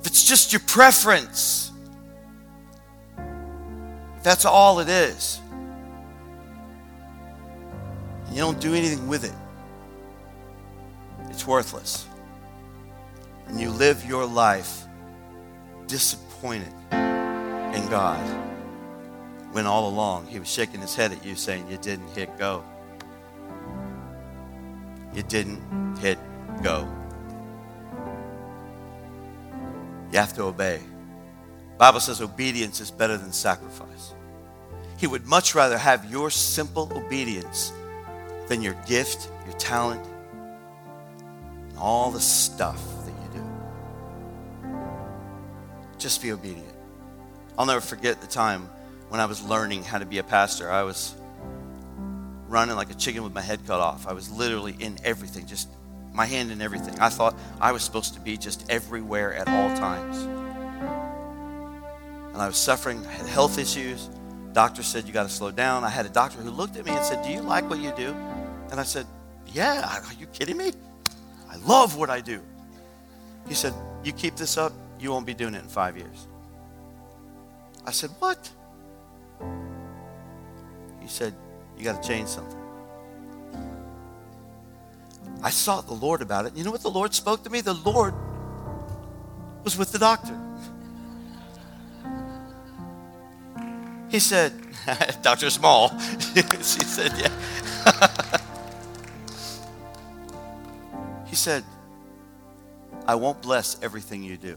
If 0.00 0.06
it's 0.06 0.26
just 0.26 0.52
your 0.52 0.60
preference, 0.60 1.70
if 4.16 4.22
that's 4.22 4.44
all 4.44 4.80
it 4.80 4.88
is, 4.88 5.40
and 8.26 8.34
you 8.34 8.40
don't 8.40 8.60
do 8.60 8.74
anything 8.74 9.06
with 9.08 9.24
it, 9.24 9.34
it's 11.28 11.46
worthless. 11.46 12.06
And 13.46 13.60
you 13.60 13.70
live 13.70 14.04
your 14.06 14.24
life 14.24 14.84
disappointed 15.86 16.72
in 16.92 17.86
God 17.90 18.24
when 19.52 19.66
all 19.66 19.88
along 19.88 20.26
He 20.28 20.38
was 20.38 20.48
shaking 20.50 20.80
His 20.80 20.96
head 20.96 21.12
at 21.12 21.24
you 21.24 21.34
saying, 21.34 21.70
You 21.70 21.76
didn't 21.76 22.08
hit 22.08 22.38
go. 22.38 22.64
You 25.14 25.22
didn't 25.22 25.96
hit 25.98 26.18
go. 26.62 26.88
You 30.10 30.18
have 30.18 30.34
to 30.34 30.44
obey. 30.44 30.80
Bible 31.78 32.00
says 32.00 32.20
obedience 32.20 32.80
is 32.80 32.90
better 32.90 33.16
than 33.16 33.32
sacrifice. 33.32 34.14
He 34.96 35.06
would 35.06 35.26
much 35.26 35.54
rather 35.54 35.76
have 35.76 36.10
your 36.10 36.30
simple 36.30 36.90
obedience 36.94 37.72
than 38.48 38.62
your 38.62 38.74
gift, 38.86 39.30
your 39.44 39.56
talent, 39.58 40.06
and 41.68 41.78
all 41.78 42.10
the 42.10 42.20
stuff 42.20 42.80
that 43.04 43.12
you 43.12 43.40
do. 43.40 44.78
Just 45.98 46.22
be 46.22 46.32
obedient. 46.32 46.74
I'll 47.58 47.66
never 47.66 47.80
forget 47.80 48.20
the 48.20 48.26
time 48.26 48.68
when 49.08 49.20
I 49.20 49.26
was 49.26 49.42
learning 49.42 49.84
how 49.84 49.98
to 49.98 50.06
be 50.06 50.18
a 50.18 50.24
pastor. 50.24 50.70
I 50.70 50.82
was 50.82 51.14
running 52.54 52.76
like 52.76 52.90
a 52.90 52.94
chicken 52.94 53.24
with 53.24 53.34
my 53.34 53.40
head 53.40 53.58
cut 53.66 53.80
off. 53.80 54.06
I 54.06 54.12
was 54.12 54.30
literally 54.30 54.76
in 54.78 54.96
everything, 55.02 55.44
just 55.44 55.68
my 56.12 56.24
hand 56.24 56.52
in 56.52 56.62
everything. 56.62 56.96
I 57.00 57.08
thought 57.08 57.34
I 57.60 57.72
was 57.72 57.82
supposed 57.82 58.14
to 58.14 58.20
be 58.20 58.36
just 58.36 58.70
everywhere 58.70 59.34
at 59.34 59.48
all 59.48 59.76
times. 59.76 60.18
And 62.32 62.40
I 62.40 62.46
was 62.46 62.56
suffering, 62.56 63.04
I 63.06 63.10
had 63.10 63.26
health 63.26 63.58
issues. 63.58 64.08
Doctor 64.52 64.84
said, 64.84 65.04
You 65.06 65.12
got 65.12 65.24
to 65.24 65.28
slow 65.28 65.50
down. 65.50 65.82
I 65.82 65.88
had 65.88 66.06
a 66.06 66.08
doctor 66.08 66.38
who 66.38 66.50
looked 66.50 66.76
at 66.76 66.84
me 66.84 66.92
and 66.92 67.04
said, 67.04 67.24
Do 67.24 67.30
you 67.30 67.40
like 67.40 67.68
what 67.68 67.80
you 67.80 67.92
do? 67.96 68.14
And 68.70 68.78
I 68.78 68.84
said, 68.84 69.06
Yeah, 69.48 70.00
are 70.06 70.14
you 70.14 70.26
kidding 70.26 70.56
me? 70.56 70.72
I 71.50 71.56
love 71.56 71.96
what 71.96 72.08
I 72.08 72.20
do. 72.20 72.40
He 73.48 73.54
said, 73.54 73.74
You 74.04 74.12
keep 74.12 74.36
this 74.36 74.56
up, 74.56 74.72
you 75.00 75.10
won't 75.10 75.26
be 75.26 75.34
doing 75.34 75.54
it 75.54 75.62
in 75.64 75.68
five 75.68 75.96
years. 75.96 76.28
I 77.84 77.90
said, 77.90 78.10
What? 78.20 78.48
He 81.00 81.08
said, 81.08 81.34
You 81.76 81.84
got 81.84 82.02
to 82.02 82.08
change 82.08 82.28
something. 82.28 82.58
I 85.42 85.50
sought 85.50 85.86
the 85.86 85.94
Lord 85.94 86.22
about 86.22 86.46
it. 86.46 86.56
You 86.56 86.64
know 86.64 86.70
what 86.70 86.82
the 86.82 86.90
Lord 86.90 87.14
spoke 87.14 87.42
to 87.44 87.50
me? 87.50 87.60
The 87.60 87.74
Lord 87.74 88.14
was 89.62 89.76
with 89.76 89.92
the 89.92 89.98
doctor. 89.98 90.38
He 94.08 94.20
said, 94.20 94.52
Dr. 95.22 95.50
Small. 95.50 95.98
she 95.98 96.84
said, 96.84 97.12
Yeah. 97.18 98.38
he 101.26 101.36
said, 101.36 101.64
I 103.06 103.16
won't 103.16 103.42
bless 103.42 103.76
everything 103.82 104.22
you 104.22 104.36
do. 104.36 104.56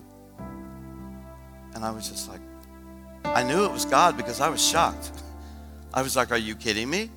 And 1.73 1.83
I 1.83 1.91
was 1.91 2.07
just 2.09 2.29
like, 2.29 2.39
I 3.25 3.43
knew 3.43 3.65
it 3.65 3.71
was 3.71 3.83
God 3.83 4.15
because 4.15 4.39
I 4.39 4.49
was 4.49 4.65
shocked. 4.65 5.11
I 5.97 6.03
was 6.03 6.15
like, 6.15 6.29
Are 6.29 6.37
you 6.37 6.53
kidding 6.53 6.91
me? 6.91 7.09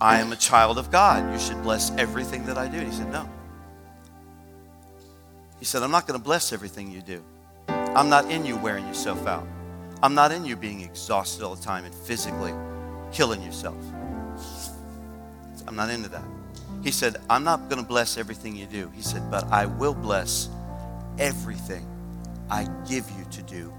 I 0.00 0.18
am 0.18 0.32
a 0.32 0.36
child 0.36 0.76
of 0.76 0.90
God. 0.90 1.32
You 1.32 1.38
should 1.38 1.62
bless 1.62 1.92
everything 1.92 2.46
that 2.46 2.58
I 2.58 2.66
do. 2.66 2.80
he 2.80 2.90
said, 2.90 3.12
No. 3.12 3.30
He 5.60 5.64
said, 5.64 5.84
I'm 5.84 5.92
not 5.92 6.08
going 6.08 6.18
to 6.18 6.24
bless 6.24 6.52
everything 6.52 6.90
you 6.90 7.00
do. 7.00 7.22
I'm 7.68 8.08
not 8.08 8.28
in 8.28 8.44
you 8.44 8.56
wearing 8.56 8.84
yourself 8.88 9.24
out. 9.28 9.46
I'm 10.02 10.16
not 10.16 10.32
in 10.32 10.44
you 10.44 10.56
being 10.56 10.80
exhausted 10.80 11.44
all 11.44 11.54
the 11.54 11.62
time 11.62 11.84
and 11.84 11.94
physically 11.94 12.52
killing 13.12 13.40
yourself. 13.40 13.78
I'm 15.68 15.76
not 15.76 15.88
into 15.88 16.08
that. 16.08 16.24
He 16.82 16.90
said, 16.90 17.18
I'm 17.30 17.44
not 17.44 17.68
going 17.68 17.80
to 17.80 17.86
bless 17.86 18.18
everything 18.18 18.56
you 18.56 18.66
do. 18.66 18.90
He 18.96 19.02
said, 19.02 19.30
but 19.30 19.44
I 19.44 19.66
will 19.66 19.94
bless 19.94 20.48
everything 21.20 21.86
I 22.50 22.66
give 22.88 23.08
you 23.12 23.24
to 23.30 23.42
do 23.42 23.72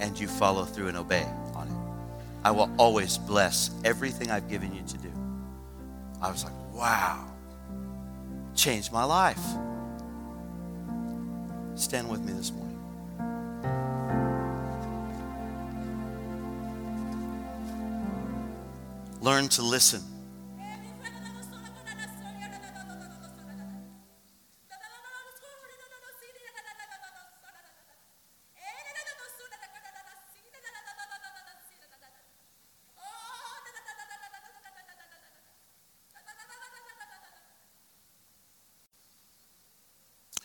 and 0.00 0.18
you 0.18 0.28
follow 0.28 0.64
through 0.64 0.88
and 0.88 0.96
obey. 0.96 1.26
I 2.44 2.50
will 2.50 2.70
always 2.76 3.18
bless 3.18 3.70
everything 3.84 4.30
I've 4.30 4.48
given 4.48 4.74
you 4.74 4.82
to 4.82 4.98
do. 4.98 5.12
I 6.20 6.30
was 6.30 6.44
like, 6.44 6.52
wow, 6.72 7.24
changed 8.54 8.92
my 8.92 9.04
life. 9.04 9.40
Stand 11.74 12.08
with 12.08 12.20
me 12.20 12.32
this 12.32 12.50
morning. 12.52 12.78
Learn 19.20 19.48
to 19.50 19.62
listen. 19.62 20.11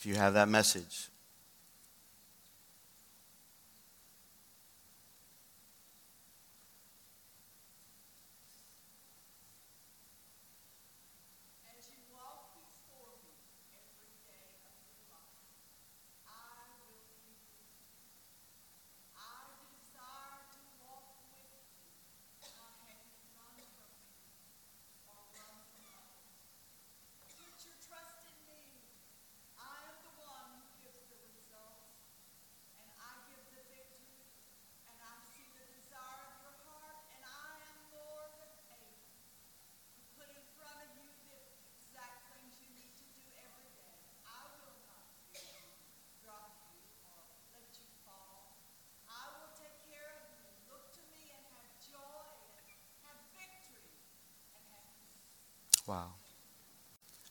You 0.08 0.16
have 0.16 0.36
that 0.36 0.48
message, 0.48 1.10
Wow. 55.88 56.12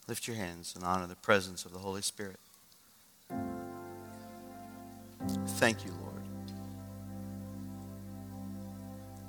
Lift 0.08 0.28
your 0.28 0.36
hands 0.36 0.74
and 0.76 0.84
honor 0.84 1.06
the 1.06 1.16
presence 1.16 1.64
of 1.64 1.72
the 1.72 1.78
Holy 1.78 2.02
Spirit. 2.02 2.38
Thank 5.58 5.84
you, 5.84 5.90
Lord. 5.90 6.22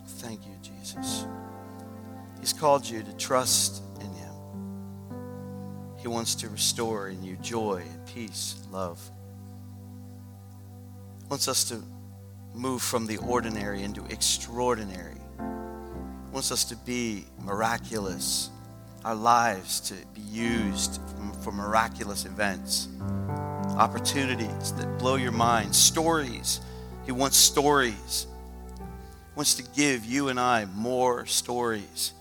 Thank 0.05 0.41
you, 0.45 0.53
Jesus. 0.61 1.25
He's 2.39 2.53
called 2.53 2.87
you 2.87 3.01
to 3.01 3.17
trust 3.17 3.81
in 3.99 4.11
Him. 4.13 4.33
He 5.97 6.07
wants 6.07 6.35
to 6.35 6.49
restore 6.49 7.09
in 7.09 7.23
you 7.23 7.37
joy 7.37 7.83
and 7.91 8.05
peace, 8.05 8.55
and 8.63 8.71
love. 8.71 8.99
He 11.21 11.25
wants 11.27 11.47
us 11.47 11.63
to 11.65 11.81
move 12.53 12.81
from 12.81 13.07
the 13.07 13.17
ordinary 13.17 13.81
into 13.81 14.05
extraordinary. 14.05 15.17
He 15.37 16.31
wants 16.31 16.51
us 16.51 16.63
to 16.65 16.75
be 16.75 17.25
miraculous, 17.43 18.49
our 19.07 19.15
lives 19.15 19.79
to 19.79 19.93
be 20.13 20.19
used 20.19 20.99
for 21.41 21.53
miraculous 21.53 22.25
events, 22.25 22.89
opportunities 23.77 24.73
that 24.73 24.99
blow 24.99 25.15
your 25.15 25.31
mind, 25.31 25.73
stories. 25.73 26.59
He 27.05 27.13
wants 27.13 27.37
stories. 27.37 28.27
He 28.75 29.33
wants 29.33 29.53
to 29.53 29.63
give 29.63 30.03
you 30.03 30.27
and 30.27 30.37
I 30.37 30.65
more 30.65 31.25
stories. 31.25 32.11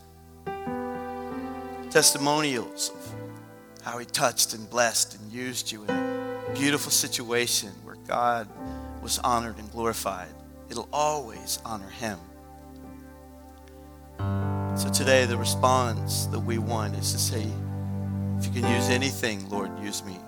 Testimonials 1.91 2.91
of 2.91 3.83
how 3.83 3.99
he 3.99 4.07
touched 4.07 4.55
and 4.55 4.71
blessed 4.71 5.19
and 5.19 5.33
used 5.33 5.73
you 5.73 5.83
in 5.83 5.91
a 5.91 6.53
beautiful 6.55 6.93
situation 6.93 7.71
where 7.83 7.97
God 8.07 8.49
was 9.03 9.19
honored 9.19 9.59
and 9.59 9.69
glorified. 9.73 10.29
It'll 10.71 10.89
always 10.93 11.59
honor 11.65 11.91
him. 11.91 12.21
So 14.77 14.91
today, 14.91 15.25
the 15.25 15.39
response 15.39 16.27
that 16.27 16.39
we 16.39 16.59
want 16.59 16.97
is 16.97 17.11
to 17.13 17.19
say, 17.19 17.47
if 18.39 18.45
you 18.45 18.61
can 18.61 18.71
use 18.75 18.91
anything, 18.91 19.49
Lord, 19.49 19.71
use 19.83 20.05
me. 20.05 20.19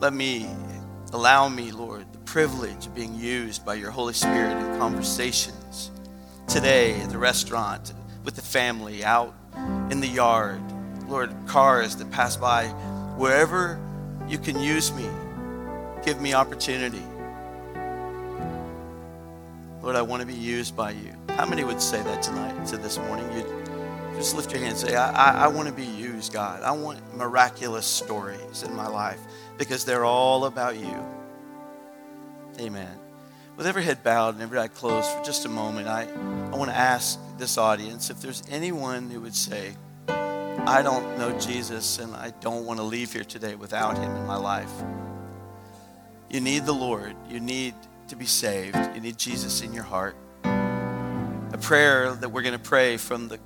Let 0.00 0.12
me, 0.12 0.46
allow 1.14 1.48
me, 1.48 1.72
Lord, 1.72 2.04
the 2.12 2.18
privilege 2.18 2.84
of 2.84 2.94
being 2.94 3.14
used 3.14 3.64
by 3.64 3.76
your 3.76 3.90
Holy 3.90 4.12
Spirit 4.12 4.52
in 4.52 4.78
conversations 4.78 5.90
today 6.46 7.00
at 7.00 7.08
the 7.08 7.16
restaurant, 7.16 7.94
with 8.22 8.36
the 8.36 8.42
family, 8.42 9.02
out 9.02 9.34
in 9.90 10.00
the 10.00 10.06
yard, 10.06 10.60
Lord, 11.08 11.34
cars 11.46 11.96
that 11.96 12.10
pass 12.10 12.36
by, 12.36 12.66
wherever 13.16 13.80
you 14.28 14.36
can 14.36 14.60
use 14.60 14.92
me, 14.92 15.08
give 16.04 16.20
me 16.20 16.34
opportunity. 16.34 17.02
Lord, 19.84 19.96
I 19.96 20.02
want 20.02 20.22
to 20.22 20.26
be 20.26 20.32
used 20.32 20.74
by 20.74 20.92
you. 20.92 21.12
How 21.28 21.44
many 21.44 21.62
would 21.62 21.78
say 21.78 22.02
that 22.02 22.22
tonight, 22.22 22.66
to 22.68 22.78
this 22.78 22.96
morning? 22.96 23.30
You 23.36 23.44
just 24.16 24.34
lift 24.34 24.50
your 24.50 24.60
hand 24.62 24.70
and 24.70 24.78
say, 24.78 24.96
I, 24.96 25.10
I, 25.12 25.44
I 25.44 25.46
want 25.48 25.68
to 25.68 25.74
be 25.74 25.84
used, 25.84 26.32
God. 26.32 26.62
I 26.62 26.70
want 26.72 27.00
miraculous 27.14 27.84
stories 27.84 28.62
in 28.62 28.74
my 28.74 28.86
life 28.86 29.20
because 29.58 29.84
they're 29.84 30.06
all 30.06 30.46
about 30.46 30.76
you. 30.76 31.06
Amen. 32.58 32.98
With 33.58 33.66
every 33.66 33.82
head 33.82 34.02
bowed 34.02 34.32
and 34.32 34.42
every 34.42 34.58
eye 34.58 34.68
closed 34.68 35.10
for 35.10 35.22
just 35.22 35.44
a 35.44 35.50
moment, 35.50 35.86
I, 35.86 36.08
I 36.50 36.56
want 36.56 36.70
to 36.70 36.76
ask 36.76 37.18
this 37.36 37.58
audience 37.58 38.08
if 38.08 38.22
there's 38.22 38.42
anyone 38.50 39.10
who 39.10 39.20
would 39.20 39.34
say, 39.34 39.74
I 40.08 40.80
don't 40.82 41.18
know 41.18 41.38
Jesus 41.38 41.98
and 41.98 42.16
I 42.16 42.30
don't 42.40 42.64
want 42.64 42.78
to 42.78 42.84
leave 42.84 43.12
here 43.12 43.22
today 43.22 43.54
without 43.54 43.98
him 43.98 44.16
in 44.16 44.26
my 44.26 44.36
life. 44.36 44.72
You 46.30 46.40
need 46.40 46.64
the 46.64 46.72
Lord. 46.72 47.14
You 47.28 47.38
need 47.38 47.74
to 48.08 48.16
be 48.16 48.26
saved. 48.26 48.76
You 48.94 49.00
need 49.00 49.18
Jesus 49.18 49.62
in 49.62 49.72
your 49.72 49.84
heart. 49.84 50.16
A 50.44 51.58
prayer 51.60 52.12
that 52.14 52.28
we're 52.28 52.42
going 52.42 52.58
to 52.58 52.58
pray 52.58 52.96
from 52.96 53.28
the 53.28 53.38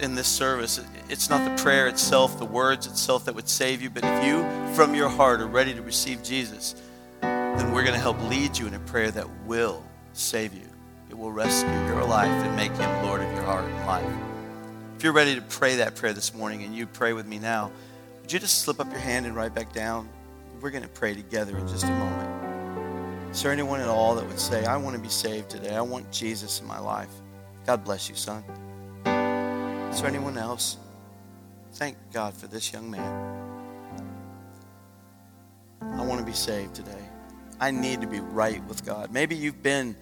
in 0.00 0.14
this 0.14 0.26
service, 0.26 0.80
it's 1.08 1.30
not 1.30 1.48
the 1.48 1.62
prayer 1.62 1.86
itself, 1.86 2.38
the 2.38 2.44
words 2.44 2.86
itself 2.86 3.24
that 3.24 3.34
would 3.34 3.48
save 3.48 3.80
you, 3.80 3.88
but 3.90 4.04
if 4.04 4.24
you 4.24 4.44
from 4.74 4.94
your 4.94 5.08
heart 5.08 5.40
are 5.40 5.46
ready 5.46 5.72
to 5.72 5.82
receive 5.82 6.22
Jesus, 6.22 6.74
then 7.20 7.72
we're 7.72 7.82
going 7.82 7.94
to 7.94 8.00
help 8.00 8.20
lead 8.28 8.58
you 8.58 8.66
in 8.66 8.74
a 8.74 8.80
prayer 8.80 9.10
that 9.12 9.28
will 9.46 9.84
save 10.12 10.52
you. 10.52 10.68
It 11.08 11.16
will 11.16 11.32
rescue 11.32 11.70
your 11.86 12.04
life 12.04 12.28
and 12.28 12.56
make 12.56 12.72
him 12.72 13.06
Lord 13.06 13.20
of 13.20 13.32
your 13.32 13.42
heart 13.42 13.64
and 13.64 13.86
life. 13.86 14.14
If 14.96 15.04
you're 15.04 15.12
ready 15.12 15.36
to 15.36 15.42
pray 15.42 15.76
that 15.76 15.94
prayer 15.94 16.12
this 16.12 16.34
morning 16.34 16.64
and 16.64 16.74
you 16.74 16.86
pray 16.86 17.12
with 17.12 17.26
me 17.26 17.38
now, 17.38 17.70
would 18.20 18.32
you 18.32 18.38
just 18.38 18.62
slip 18.62 18.80
up 18.80 18.90
your 18.90 19.00
hand 19.00 19.26
and 19.26 19.36
right 19.36 19.54
back 19.54 19.72
down? 19.72 20.08
We're 20.60 20.70
going 20.70 20.82
to 20.82 20.88
pray 20.88 21.14
together 21.14 21.56
in 21.56 21.68
just 21.68 21.84
a 21.84 21.90
moment. 21.90 22.43
Is 23.34 23.42
there 23.42 23.50
anyone 23.50 23.80
at 23.80 23.88
all 23.88 24.14
that 24.14 24.24
would 24.24 24.38
say, 24.38 24.64
I 24.64 24.76
want 24.76 24.94
to 24.94 25.02
be 25.02 25.08
saved 25.08 25.50
today? 25.50 25.74
I 25.74 25.80
want 25.80 26.08
Jesus 26.12 26.60
in 26.60 26.68
my 26.68 26.78
life? 26.78 27.10
God 27.66 27.82
bless 27.82 28.08
you, 28.08 28.14
son. 28.14 28.44
Is 29.90 30.00
there 30.00 30.08
anyone 30.08 30.38
else? 30.38 30.76
Thank 31.72 31.96
God 32.12 32.32
for 32.34 32.46
this 32.46 32.72
young 32.72 32.88
man. 32.88 33.82
I 35.82 36.02
want 36.02 36.20
to 36.20 36.24
be 36.24 36.32
saved 36.32 36.76
today. 36.76 37.04
I 37.58 37.72
need 37.72 38.02
to 38.02 38.06
be 38.06 38.20
right 38.20 38.64
with 38.68 38.86
God. 38.86 39.10
Maybe 39.10 39.34
you've 39.34 39.64
been 39.64 39.96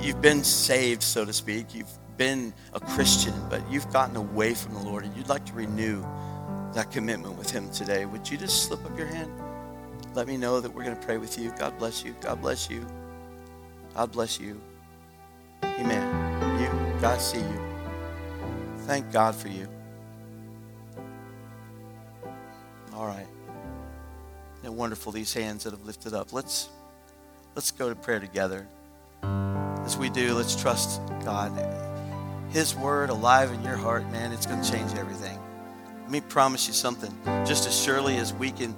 you've 0.00 0.20
been 0.20 0.42
saved, 0.42 1.04
so 1.04 1.24
to 1.24 1.32
speak. 1.32 1.72
You've 1.72 1.98
been 2.16 2.52
a 2.72 2.80
Christian, 2.80 3.34
but 3.48 3.62
you've 3.70 3.92
gotten 3.92 4.16
away 4.16 4.54
from 4.54 4.74
the 4.74 4.80
Lord 4.80 5.04
and 5.04 5.16
you'd 5.16 5.28
like 5.28 5.46
to 5.46 5.52
renew 5.52 6.02
that 6.74 6.90
commitment 6.90 7.38
with 7.38 7.48
Him 7.48 7.70
today. 7.70 8.06
Would 8.06 8.28
you 8.28 8.36
just 8.36 8.64
slip 8.64 8.84
up 8.84 8.98
your 8.98 9.06
hand? 9.06 9.30
Let 10.14 10.26
me 10.26 10.36
know 10.36 10.60
that 10.60 10.74
we're 10.74 10.84
going 10.84 10.96
to 10.96 11.06
pray 11.06 11.18
with 11.18 11.38
you. 11.38 11.52
God 11.56 11.78
bless 11.78 12.04
you. 12.04 12.14
God 12.20 12.40
bless 12.40 12.68
you. 12.68 12.84
God 13.94 14.10
bless 14.10 14.40
you. 14.40 14.60
Amen. 15.62 16.60
You, 16.60 17.00
God 17.00 17.20
see 17.20 17.38
you. 17.38 17.60
Thank 18.80 19.12
God 19.12 19.36
for 19.36 19.48
you. 19.48 19.68
All 22.92 23.06
right. 23.06 23.26
Isn't 24.62 24.76
wonderful 24.76 25.12
these 25.12 25.32
hands 25.32 25.64
that 25.64 25.70
have 25.70 25.84
lifted 25.84 26.12
up? 26.12 26.32
Let's 26.32 26.68
let's 27.54 27.70
go 27.70 27.88
to 27.88 27.94
prayer 27.94 28.20
together. 28.20 28.66
As 29.22 29.96
we 29.96 30.10
do, 30.10 30.34
let's 30.34 30.60
trust 30.60 31.00
God. 31.24 31.52
His 32.50 32.74
word 32.74 33.10
alive 33.10 33.52
in 33.52 33.62
your 33.62 33.76
heart, 33.76 34.10
man, 34.10 34.32
it's 34.32 34.44
going 34.44 34.60
to 34.60 34.70
change 34.70 34.92
everything. 34.98 35.38
Let 36.02 36.10
me 36.10 36.20
promise 36.20 36.66
you 36.66 36.72
something. 36.72 37.16
Just 37.46 37.68
as 37.68 37.80
surely 37.80 38.16
as 38.16 38.34
we 38.34 38.50
can 38.50 38.74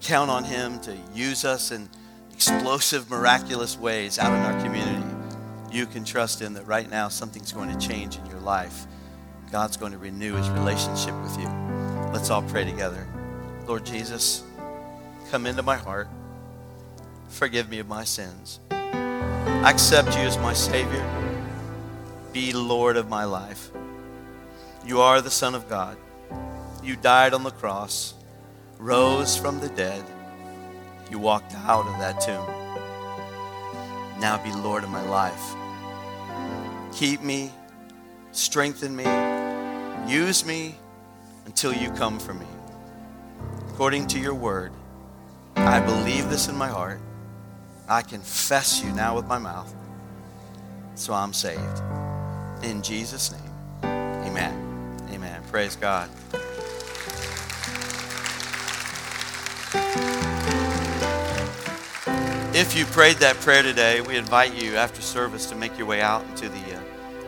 count 0.00 0.30
on 0.30 0.44
Him 0.44 0.80
to 0.80 0.96
use 1.14 1.44
us 1.44 1.70
in 1.70 1.88
explosive, 2.32 3.10
miraculous 3.10 3.78
ways 3.78 4.18
out 4.18 4.32
in 4.32 4.40
our 4.40 4.62
community, 4.62 5.06
you 5.70 5.86
can 5.86 6.04
trust 6.04 6.40
Him 6.40 6.54
that 6.54 6.66
right 6.66 6.90
now 6.90 7.08
something's 7.08 7.52
going 7.52 7.70
to 7.70 7.86
change 7.86 8.16
in 8.16 8.26
your 8.26 8.40
life. 8.40 8.86
God's 9.52 9.76
going 9.76 9.92
to 9.92 9.98
renew 9.98 10.34
His 10.34 10.48
relationship 10.50 11.14
with 11.22 11.38
you. 11.38 11.48
Let's 12.12 12.30
all 12.30 12.42
pray 12.42 12.64
together. 12.64 13.06
Lord 13.66 13.84
Jesus, 13.84 14.42
come 15.30 15.46
into 15.46 15.62
my 15.62 15.76
heart. 15.76 16.08
Forgive 17.28 17.68
me 17.68 17.78
of 17.78 17.88
my 17.88 18.04
sins. 18.04 18.58
I 18.70 19.70
accept 19.70 20.16
you 20.16 20.22
as 20.22 20.38
my 20.38 20.52
Savior. 20.52 21.04
Be 22.32 22.52
Lord 22.52 22.96
of 22.96 23.08
my 23.08 23.24
life. 23.24 23.70
You 24.84 25.00
are 25.00 25.20
the 25.20 25.30
Son 25.30 25.54
of 25.54 25.68
God. 25.68 25.96
You 26.82 26.96
died 26.96 27.34
on 27.34 27.42
the 27.42 27.50
cross, 27.50 28.14
rose 28.80 29.36
from 29.36 29.60
the 29.60 29.68
dead. 29.68 30.02
You 31.10 31.18
walked 31.18 31.54
out 31.54 31.86
of 31.86 31.98
that 31.98 32.20
tomb. 32.20 32.46
Now 34.20 34.42
be 34.42 34.50
Lord 34.52 34.84
of 34.84 34.90
my 34.90 35.06
life. 35.08 35.54
Keep 36.92 37.22
me, 37.22 37.52
strengthen 38.32 38.96
me, 38.96 39.04
use 40.10 40.44
me 40.44 40.76
until 41.44 41.74
you 41.74 41.90
come 41.90 42.18
for 42.18 42.32
me. 42.32 42.46
According 43.68 44.06
to 44.08 44.18
your 44.18 44.34
word, 44.34 44.72
I 45.56 45.80
believe 45.80 46.30
this 46.30 46.48
in 46.48 46.56
my 46.56 46.68
heart. 46.68 47.00
I 47.88 48.02
confess 48.02 48.82
you 48.82 48.92
now 48.92 49.14
with 49.14 49.26
my 49.26 49.38
mouth. 49.38 49.74
So 50.94 51.12
I'm 51.12 51.32
saved. 51.32 51.82
In 52.62 52.82
Jesus' 52.82 53.32
name, 53.32 53.52
amen. 53.84 55.08
Amen. 55.12 55.42
Praise 55.50 55.76
God. 55.76 56.08
If 62.52 62.76
you 62.76 62.84
prayed 62.84 63.16
that 63.18 63.36
prayer 63.36 63.62
today, 63.62 64.00
we 64.00 64.16
invite 64.16 64.54
you 64.54 64.76
after 64.76 65.00
service 65.00 65.46
to 65.46 65.54
make 65.54 65.78
your 65.78 65.86
way 65.86 66.02
out 66.02 66.24
into 66.26 66.48
the 66.48 66.58
uh, 66.58 66.80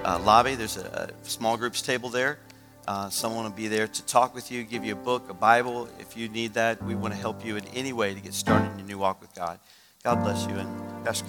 uh, 0.04 0.18
lobby. 0.18 0.56
There's 0.56 0.76
a, 0.76 1.10
a, 1.10 1.28
small 1.28 1.56
groups 1.56 1.80
table 1.80 2.10
there. 2.10 2.38
Uh, 2.86 3.08
someone 3.08 3.44
will 3.44 3.50
be 3.50 3.68
there 3.68 3.86
to 3.86 4.02
talk 4.04 4.34
with 4.34 4.50
you, 4.50 4.64
give 4.64 4.84
you 4.84 4.92
a 4.92 4.96
book, 4.96 5.30
a 5.30 5.34
Bible. 5.34 5.88
If 6.00 6.16
you 6.16 6.28
need 6.28 6.54
that, 6.54 6.82
we 6.82 6.94
want 6.94 7.14
to 7.14 7.20
help 7.20 7.44
you 7.46 7.56
in 7.56 7.64
any 7.68 7.92
way 7.92 8.12
to 8.14 8.20
get 8.20 8.34
started 8.34 8.72
in 8.72 8.78
your 8.80 8.88
new 8.88 8.98
walk 8.98 9.20
with 9.20 9.34
God. 9.34 9.58
God 10.02 10.22
bless 10.22 10.44
you. 10.46 10.54
And 10.56 11.04
Pastor. 11.04 11.26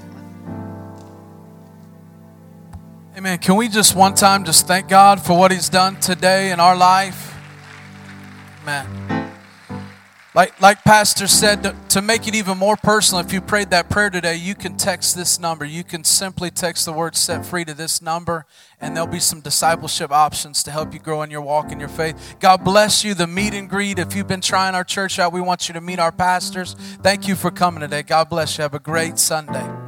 Amen. 3.16 3.38
Can 3.38 3.56
we 3.56 3.70
just 3.70 3.96
one 3.96 4.16
time 4.16 4.44
just 4.44 4.66
thank 4.66 4.90
God 4.90 5.22
for 5.22 5.38
what 5.38 5.52
He's 5.52 5.70
done 5.70 6.00
today 6.00 6.52
in 6.52 6.60
our 6.60 6.76
life? 6.76 7.38
Amen. 8.64 9.13
Like, 10.36 10.60
like 10.60 10.84
Pastor 10.84 11.28
said, 11.28 11.62
to, 11.62 11.76
to 11.90 12.02
make 12.02 12.28
it 12.28 12.34
even 12.34 12.58
more 12.58 12.76
personal, 12.76 13.24
if 13.24 13.32
you 13.32 13.40
prayed 13.40 13.70
that 13.70 13.90
prayer 13.90 14.10
today, 14.10 14.36
you 14.36 14.56
can 14.56 14.78
text 14.78 15.16
this 15.16 15.40
number. 15.40 15.64
You 15.64 15.84
can 15.84 16.04
simply 16.04 16.50
text 16.50 16.86
the 16.86 16.94
word 16.94 17.16
set 17.16 17.46
free 17.46 17.64
to 17.66 17.74
this 17.76 18.02
number, 18.02 18.48
and 18.82 18.96
there'll 18.96 19.06
be 19.06 19.20
some 19.20 19.42
discipleship 19.42 20.12
options 20.12 20.64
to 20.64 20.72
help 20.72 20.92
you 20.92 21.00
grow 21.00 21.22
in 21.22 21.30
your 21.30 21.42
walk 21.42 21.72
in 21.72 21.80
your 21.80 21.90
faith. 21.90 22.36
God 22.40 22.64
bless 22.64 23.04
you. 23.04 23.14
The 23.14 23.28
meet 23.28 23.54
and 23.54 23.70
greet, 23.70 24.00
if 24.00 24.16
you've 24.16 24.28
been 24.28 24.42
trying 24.42 24.74
our 24.74 24.84
church 24.84 25.20
out, 25.20 25.34
we 25.34 25.42
want 25.42 25.68
you 25.68 25.74
to 25.76 25.82
meet 25.82 26.00
our 26.00 26.12
pastors. 26.12 26.74
Thank 26.74 27.28
you 27.28 27.36
for 27.36 27.52
coming 27.52 27.82
today. 27.82 28.02
God 28.02 28.30
bless 28.30 28.58
you. 28.58 28.64
Have 28.64 28.74
a 28.74 28.80
great 28.80 29.20
Sunday. 29.20 29.83